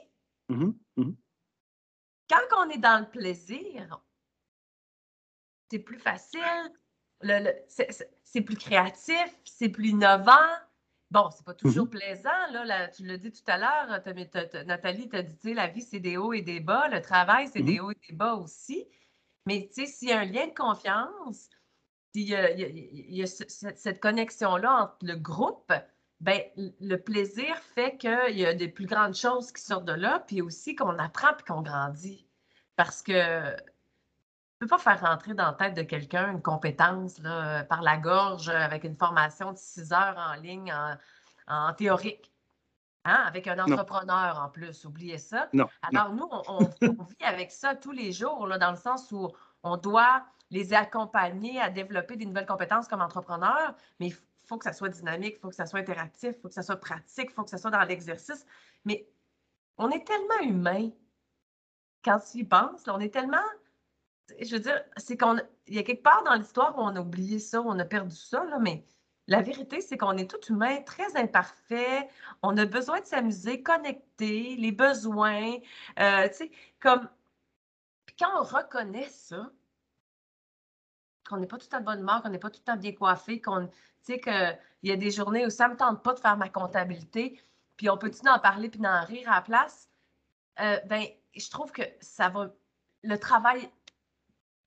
mmh 0.50 0.70
mmh 0.96 1.12
quand 2.30 2.58
on 2.58 2.68
est 2.68 2.78
dans 2.78 3.00
le 3.00 3.08
plaisir, 3.08 4.02
c'est 5.70 5.78
plus 5.78 5.98
facile, 5.98 6.42
c'est 8.22 8.42
plus 8.42 8.56
créatif, 8.56 9.34
c'est 9.44 9.70
plus 9.70 9.88
innovant. 9.88 10.34
Bon, 11.10 11.30
c'est 11.30 11.46
pas 11.46 11.54
toujours 11.54 11.86
mm-hmm. 11.86 11.90
plaisant, 11.90 12.64
là, 12.66 12.88
tu 12.88 13.06
l'as 13.06 13.16
dit 13.16 13.32
tout 13.32 13.40
à 13.46 13.56
l'heure, 13.56 13.86
Nathalie 14.66 15.08
t'a 15.08 15.22
dit, 15.22 15.54
la 15.54 15.68
vie, 15.68 15.80
c'est 15.80 16.00
des 16.00 16.18
hauts 16.18 16.34
et 16.34 16.42
des 16.42 16.60
bas, 16.60 16.88
le 16.88 17.00
travail, 17.00 17.48
c'est 17.50 17.62
des 17.62 17.76
mm-hmm. 17.76 17.80
hauts 17.80 17.90
et 17.92 18.08
des 18.10 18.14
bas 18.14 18.34
aussi. 18.34 18.86
Mais 19.48 19.70
tu 19.74 19.86
sais, 19.86 19.90
s'il 19.90 20.08
y 20.10 20.12
a 20.12 20.18
un 20.18 20.24
lien 20.26 20.46
de 20.46 20.52
confiance, 20.52 21.48
s'il 22.14 22.28
y 22.28 23.22
a, 23.22 23.26
cette 23.26 23.98
connexion-là 23.98 24.82
entre 24.82 24.98
le 25.00 25.16
groupe, 25.16 25.72
ben, 26.20 26.42
le 26.56 26.96
plaisir 26.96 27.56
fait 27.74 27.96
qu'il 27.96 28.36
y 28.36 28.44
a 28.44 28.52
des 28.52 28.68
plus 28.68 28.84
grandes 28.84 29.14
choses 29.14 29.50
qui 29.50 29.62
sortent 29.62 29.86
de 29.86 29.94
là, 29.94 30.22
puis 30.26 30.42
aussi 30.42 30.76
qu'on 30.76 30.98
apprend 30.98 31.30
et 31.30 31.42
qu'on 31.46 31.62
grandit. 31.62 32.28
Parce 32.76 33.00
que 33.00 33.52
ne 33.52 33.56
peux 34.58 34.66
pas 34.66 34.76
faire 34.76 35.00
rentrer 35.00 35.32
dans 35.32 35.46
la 35.46 35.54
tête 35.54 35.72
de 35.72 35.82
quelqu'un 35.82 36.30
une 36.30 36.42
compétence 36.42 37.18
là, 37.20 37.64
par 37.64 37.80
la 37.80 37.96
gorge 37.96 38.50
avec 38.50 38.84
une 38.84 38.96
formation 38.96 39.52
de 39.52 39.56
six 39.56 39.94
heures 39.94 40.18
en 40.18 40.34
ligne 40.34 40.74
en, 41.46 41.72
théorique. 41.72 42.30
Hein? 43.04 43.22
Avec 43.26 43.46
un 43.46 43.58
entrepreneur 43.58 44.38
en 44.38 44.48
plus, 44.48 44.84
oubliez 44.84 45.18
ça. 45.18 45.48
Alors, 45.82 46.12
nous, 46.14 46.28
on, 46.30 46.58
vit 46.80 47.24
avec 47.24 47.50
ça 47.50 47.74
tous 47.74 47.92
les 47.92 48.12
jours, 48.12 48.46
là, 48.46 48.58
dans 48.58 48.70
le 48.70 48.76
sens 48.76 49.10
où 49.12 49.28
on 49.62 49.76
doit 49.76 50.24
les 50.50 50.72
accompagner 50.72 51.60
à 51.60 51.70
développer 51.70 52.16
des 52.16 52.26
nouvelles 52.26 52.46
compétences 52.46 52.88
comme 52.88 53.00
entrepreneur, 53.00 53.74
mais 54.00 54.08
il 54.08 54.16
faut 54.44 54.58
que 54.58 54.64
ça 54.64 54.72
soit 54.72 54.88
dynamique, 54.88 55.34
il 55.36 55.40
faut 55.40 55.48
que 55.48 55.54
ça 55.54 55.66
soit 55.66 55.80
interactif, 55.80 56.34
il 56.36 56.40
faut 56.40 56.48
que 56.48 56.54
ça 56.54 56.62
soit 56.62 56.80
pratique, 56.80 57.28
il 57.30 57.34
faut 57.34 57.44
que 57.44 57.50
ça 57.50 57.58
soit 57.58 57.70
dans 57.70 57.82
l'exercice. 57.82 58.46
Mais 58.84 59.08
on 59.76 59.90
est 59.90 60.06
tellement 60.06 60.40
humain 60.42 60.90
quand 62.04 62.18
tu 62.20 62.38
y 62.38 62.44
penses, 62.44 62.84
on 62.88 63.00
est 63.00 63.12
tellement 63.12 63.38
je 64.40 64.56
veux 64.56 64.60
dire, 64.60 64.82
c'est 64.96 65.16
qu'on 65.16 65.36
il 65.66 65.74
y 65.74 65.78
a 65.78 65.82
quelque 65.82 66.02
part 66.02 66.22
dans 66.24 66.34
l'histoire 66.34 66.76
où 66.78 66.82
on 66.82 66.94
a 66.96 67.00
oublié 67.00 67.38
ça, 67.38 67.62
on 67.62 67.78
a 67.78 67.84
perdu 67.84 68.16
ça, 68.16 68.44
là, 68.44 68.58
mais 68.58 68.84
la 69.28 69.42
vérité, 69.42 69.82
c'est 69.82 69.98
qu'on 69.98 70.16
est 70.16 70.28
tout 70.28 70.52
humain, 70.52 70.80
très 70.82 71.16
imparfait. 71.16 72.08
On 72.42 72.56
a 72.56 72.64
besoin 72.64 73.00
de 73.00 73.06
s'amuser, 73.06 73.62
connecter, 73.62 74.56
les 74.56 74.72
besoins. 74.72 75.56
Euh, 76.00 76.28
tu 76.28 76.34
sais, 76.34 76.50
comme. 76.80 77.08
Puis 78.06 78.16
quand 78.18 78.40
on 78.40 78.42
reconnaît 78.42 79.08
ça, 79.10 79.50
qu'on 81.28 81.36
n'est 81.36 81.46
pas 81.46 81.58
tout 81.58 81.68
à 81.72 81.80
bonne 81.80 82.00
humeur, 82.00 82.22
qu'on 82.22 82.30
n'est 82.30 82.38
pas 82.38 82.50
tout 82.50 82.60
le 82.60 82.72
temps 82.72 82.76
bien 82.78 82.92
coiffé, 82.92 83.40
qu'on. 83.40 83.66
Tu 83.68 83.74
sais, 84.14 84.20
qu'il 84.20 84.58
y 84.84 84.92
a 84.92 84.96
des 84.96 85.10
journées 85.10 85.44
où 85.46 85.50
ça 85.50 85.68
ne 85.68 85.74
me 85.74 85.78
tente 85.78 86.02
pas 86.02 86.14
de 86.14 86.20
faire 86.20 86.38
ma 86.38 86.48
comptabilité, 86.48 87.40
puis 87.76 87.90
on 87.90 87.98
peut-tu 87.98 88.26
en 88.28 88.38
parler 88.38 88.70
puis 88.70 88.80
d'en 88.80 89.04
rire 89.04 89.30
à 89.30 89.36
la 89.36 89.42
place? 89.42 89.90
Euh, 90.60 90.78
ben, 90.86 91.04
je 91.36 91.50
trouve 91.50 91.70
que 91.72 91.82
ça 92.00 92.30
va. 92.30 92.50
Le 93.04 93.18
travail 93.18 93.70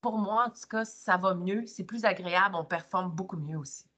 pour 0.01 0.17
moi, 0.17 0.45
en 0.47 0.49
tout 0.51 0.67
cas, 0.69 0.85
ça 0.85 1.17
va 1.17 1.33
mieux, 1.35 1.65
c'est 1.67 1.83
plus 1.83 2.05
agréable, 2.05 2.55
on 2.55 2.65
performe 2.65 3.11
beaucoup 3.11 3.37
mieux 3.37 3.57
aussi. 3.57 3.90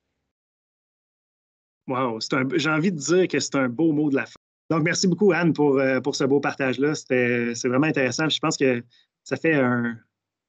Wow, 1.87 2.19
j'ai 2.55 2.69
envie 2.69 2.91
de 2.91 2.97
dire 2.97 3.27
que 3.27 3.39
c'est 3.39 3.55
un 3.55 3.67
beau 3.67 3.91
mot 3.91 4.09
de 4.09 4.15
la 4.15 4.25
fin. 4.25 4.39
Donc, 4.69 4.83
merci 4.83 5.07
beaucoup, 5.07 5.33
Anne, 5.33 5.53
pour, 5.53 5.77
euh, 5.77 5.99
pour 5.99 6.15
ce 6.15 6.23
beau 6.23 6.39
partage-là. 6.39 6.95
C'est 6.95 7.67
vraiment 7.67 7.87
intéressant. 7.87 8.29
Je 8.29 8.39
pense 8.39 8.57
que 8.57 8.83
ça 9.23 9.35
fait 9.35 9.55
un, 9.55 9.97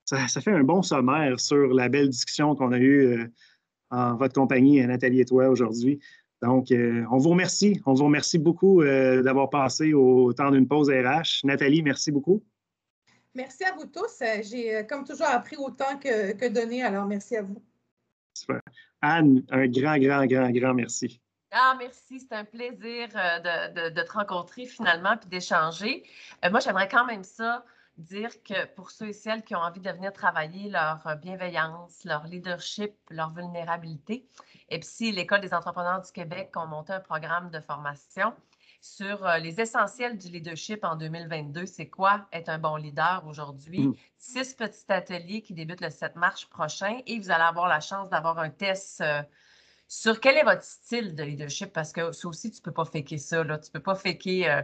ça, 0.04 0.26
fait 0.40 0.52
un 0.52 0.62
bon 0.62 0.82
sommaire 0.82 1.40
sur 1.40 1.74
la 1.74 1.88
belle 1.88 2.08
discussion 2.08 2.54
qu'on 2.54 2.72
a 2.72 2.78
eue 2.78 3.06
euh, 3.06 3.26
en 3.90 4.14
votre 4.16 4.34
compagnie, 4.34 4.84
Nathalie 4.86 5.20
et 5.20 5.24
toi, 5.24 5.48
aujourd'hui. 5.48 5.98
Donc, 6.40 6.70
euh, 6.70 7.04
on 7.10 7.18
vous 7.18 7.30
remercie. 7.30 7.80
On 7.86 7.94
vous 7.94 8.04
remercie 8.04 8.38
beaucoup 8.38 8.82
d'avoir 8.84 9.50
passé 9.50 9.92
au 9.92 10.32
temps 10.32 10.50
d'une 10.50 10.68
pause 10.68 10.88
RH. 10.88 11.44
Nathalie, 11.44 11.82
merci 11.82 12.12
beaucoup. 12.12 12.42
Merci 13.34 13.64
à 13.64 13.74
vous 13.74 13.86
tous. 13.86 14.22
J'ai, 14.42 14.86
comme 14.88 15.04
toujours, 15.04 15.26
appris 15.26 15.56
autant 15.56 15.98
que, 15.98 16.32
que 16.32 16.48
donné, 16.48 16.82
alors 16.82 17.06
merci 17.06 17.36
à 17.36 17.42
vous. 17.42 17.60
Super. 18.34 18.60
Anne, 19.00 19.42
un 19.50 19.66
grand, 19.66 19.98
grand, 19.98 20.26
grand, 20.26 20.50
grand 20.50 20.74
merci. 20.74 21.20
Ah, 21.56 21.76
merci. 21.78 22.18
C'est 22.18 22.34
un 22.34 22.44
plaisir 22.44 23.08
euh, 23.14 23.68
de, 23.70 23.90
de, 23.90 24.02
te 24.02 24.12
rencontrer 24.12 24.66
finalement 24.66 25.16
puis 25.16 25.28
d'échanger. 25.28 26.02
moi, 26.50 26.58
j'aimerais 26.60 26.88
quand 26.88 27.04
même 27.06 27.22
ça 27.22 27.64
dire 27.96 28.42
que 28.42 28.66
pour 28.74 28.90
ceux 28.90 29.08
et 29.08 29.12
celles 29.12 29.44
qui 29.44 29.54
ont 29.54 29.60
envie 29.60 29.80
de 29.80 29.90
venir 29.90 30.12
travailler 30.12 30.68
leur 30.68 31.16
bienveillance, 31.22 32.04
leur 32.04 32.26
leadership, 32.26 32.92
leur 33.08 33.30
vulnérabilité, 33.30 34.26
et 34.68 34.80
puis 34.80 34.88
si 34.88 35.12
l'École 35.12 35.40
des 35.40 35.54
entrepreneurs 35.54 36.02
du 36.02 36.10
Québec 36.10 36.50
ont 36.56 36.66
monté 36.66 36.92
un 36.92 36.98
programme 36.98 37.50
de 37.50 37.60
formation, 37.60 38.34
sur 38.84 39.26
euh, 39.26 39.38
les 39.38 39.62
essentiels 39.62 40.18
du 40.18 40.28
leadership 40.28 40.84
en 40.84 40.94
2022. 40.94 41.64
C'est 41.64 41.88
quoi 41.88 42.26
être 42.34 42.50
un 42.50 42.58
bon 42.58 42.76
leader 42.76 43.24
aujourd'hui? 43.26 43.88
Mm. 43.88 43.94
Six 44.18 44.52
petits 44.52 44.84
ateliers 44.88 45.40
qui 45.40 45.54
débutent 45.54 45.80
le 45.80 45.88
7 45.88 46.16
mars 46.16 46.44
prochain 46.44 46.98
et 47.06 47.18
vous 47.18 47.30
allez 47.30 47.44
avoir 47.44 47.66
la 47.66 47.80
chance 47.80 48.10
d'avoir 48.10 48.38
un 48.38 48.50
test 48.50 49.00
euh, 49.00 49.22
sur 49.88 50.20
quel 50.20 50.36
est 50.36 50.44
votre 50.44 50.62
style 50.62 51.14
de 51.14 51.22
leadership? 51.22 51.72
Parce 51.72 51.92
que 51.92 52.12
ça 52.12 52.28
aussi, 52.28 52.50
tu 52.50 52.58
ne 52.58 52.62
peux 52.62 52.72
pas 52.72 52.84
faker 52.84 53.18
ça. 53.18 53.44
Là. 53.44 53.58
Tu 53.58 53.68
ne 53.68 53.72
peux 53.72 53.82
pas 53.82 53.94
faker. 53.94 54.50
Euh, 54.50 54.62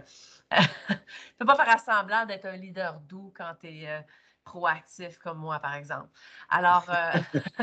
peux 1.38 1.46
pas 1.46 1.56
faire 1.56 1.80
semblant 1.80 2.26
d'être 2.26 2.46
un 2.46 2.56
leader 2.56 3.00
doux 3.00 3.32
quand 3.36 3.54
tu 3.60 3.68
es 3.68 4.04
proactif 4.44 5.18
comme 5.18 5.38
moi, 5.38 5.60
par 5.60 5.74
exemple. 5.74 6.08
Alors, 6.48 6.90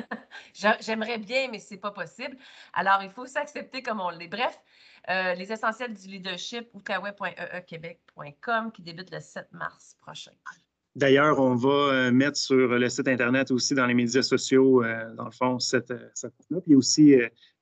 j'aimerais 0.54 1.18
bien, 1.18 1.50
mais 1.52 1.60
ce 1.60 1.74
n'est 1.74 1.80
pas 1.80 1.92
possible. 1.92 2.38
Alors, 2.74 3.04
il 3.04 3.10
faut 3.10 3.26
s'accepter 3.26 3.82
comme 3.82 4.00
on 4.00 4.10
l'est. 4.10 4.30
Bref, 4.30 4.58
euh, 5.10 5.34
les 5.36 5.52
essentiels 5.54 5.94
du 5.94 6.08
leadership, 6.08 6.70
outaouais.eequebec.com, 6.74 8.72
qui 8.74 8.82
débute 8.82 9.12
le 9.12 9.22
7 9.22 9.52
mars 9.54 9.96
prochain. 10.02 10.32
D'ailleurs, 10.98 11.40
on 11.40 11.54
va 11.54 11.70
euh, 11.70 12.12
mettre 12.12 12.38
sur 12.38 12.56
le 12.56 12.90
site 12.90 13.08
Internet 13.08 13.52
aussi, 13.52 13.76
dans 13.76 13.86
les 13.86 13.94
médias 13.94 14.24
sociaux, 14.24 14.84
euh, 14.84 15.14
dans 15.14 15.26
le 15.26 15.32
fond, 15.32 15.60
cette, 15.60 15.94
cette 16.16 16.34
Puis 16.66 16.74
aussi, 16.74 17.16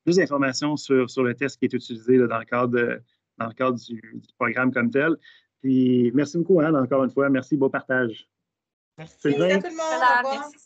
plus 0.05 0.15
d'informations 0.15 0.77
sur, 0.77 1.09
sur 1.09 1.21
le 1.21 1.35
test 1.35 1.59
qui 1.59 1.65
est 1.65 1.73
utilisé 1.73 2.17
dans 2.17 2.39
le 2.39 2.45
cadre, 2.45 3.01
dans 3.37 3.47
le 3.47 3.53
cadre 3.53 3.77
du, 3.77 4.01
programme 4.39 4.71
comme 4.71 4.89
tel. 4.89 5.17
Puis 5.61 6.13
merci 6.13 6.37
beaucoup, 6.37 6.61
Anne, 6.61 6.77
encore 6.77 7.03
une 7.03 7.11
fois. 7.11 7.29
Merci, 7.29 7.57
beau 7.57 7.67
partage. 7.67 8.29
Merci 8.97 9.27
à 9.27 9.31
tout 9.33 9.37
le 9.37 9.53
monde. 9.53 9.63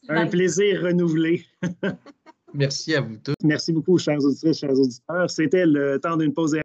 Un 0.09 0.27
plaisir 0.27 0.83
renouvelé. 0.83 1.47
merci 2.53 2.93
à 2.93 3.01
vous 3.01 3.17
tous. 3.17 3.33
Merci 3.43 3.73
beaucoup, 3.73 3.97
chers 3.97 4.23
auditeurs, 4.23 4.53
chers 4.53 4.79
auditeurs. 4.79 5.27
C'était 5.27 5.65
le 5.65 5.99
temps 5.99 6.17
d'une 6.17 6.35
pause. 6.35 6.59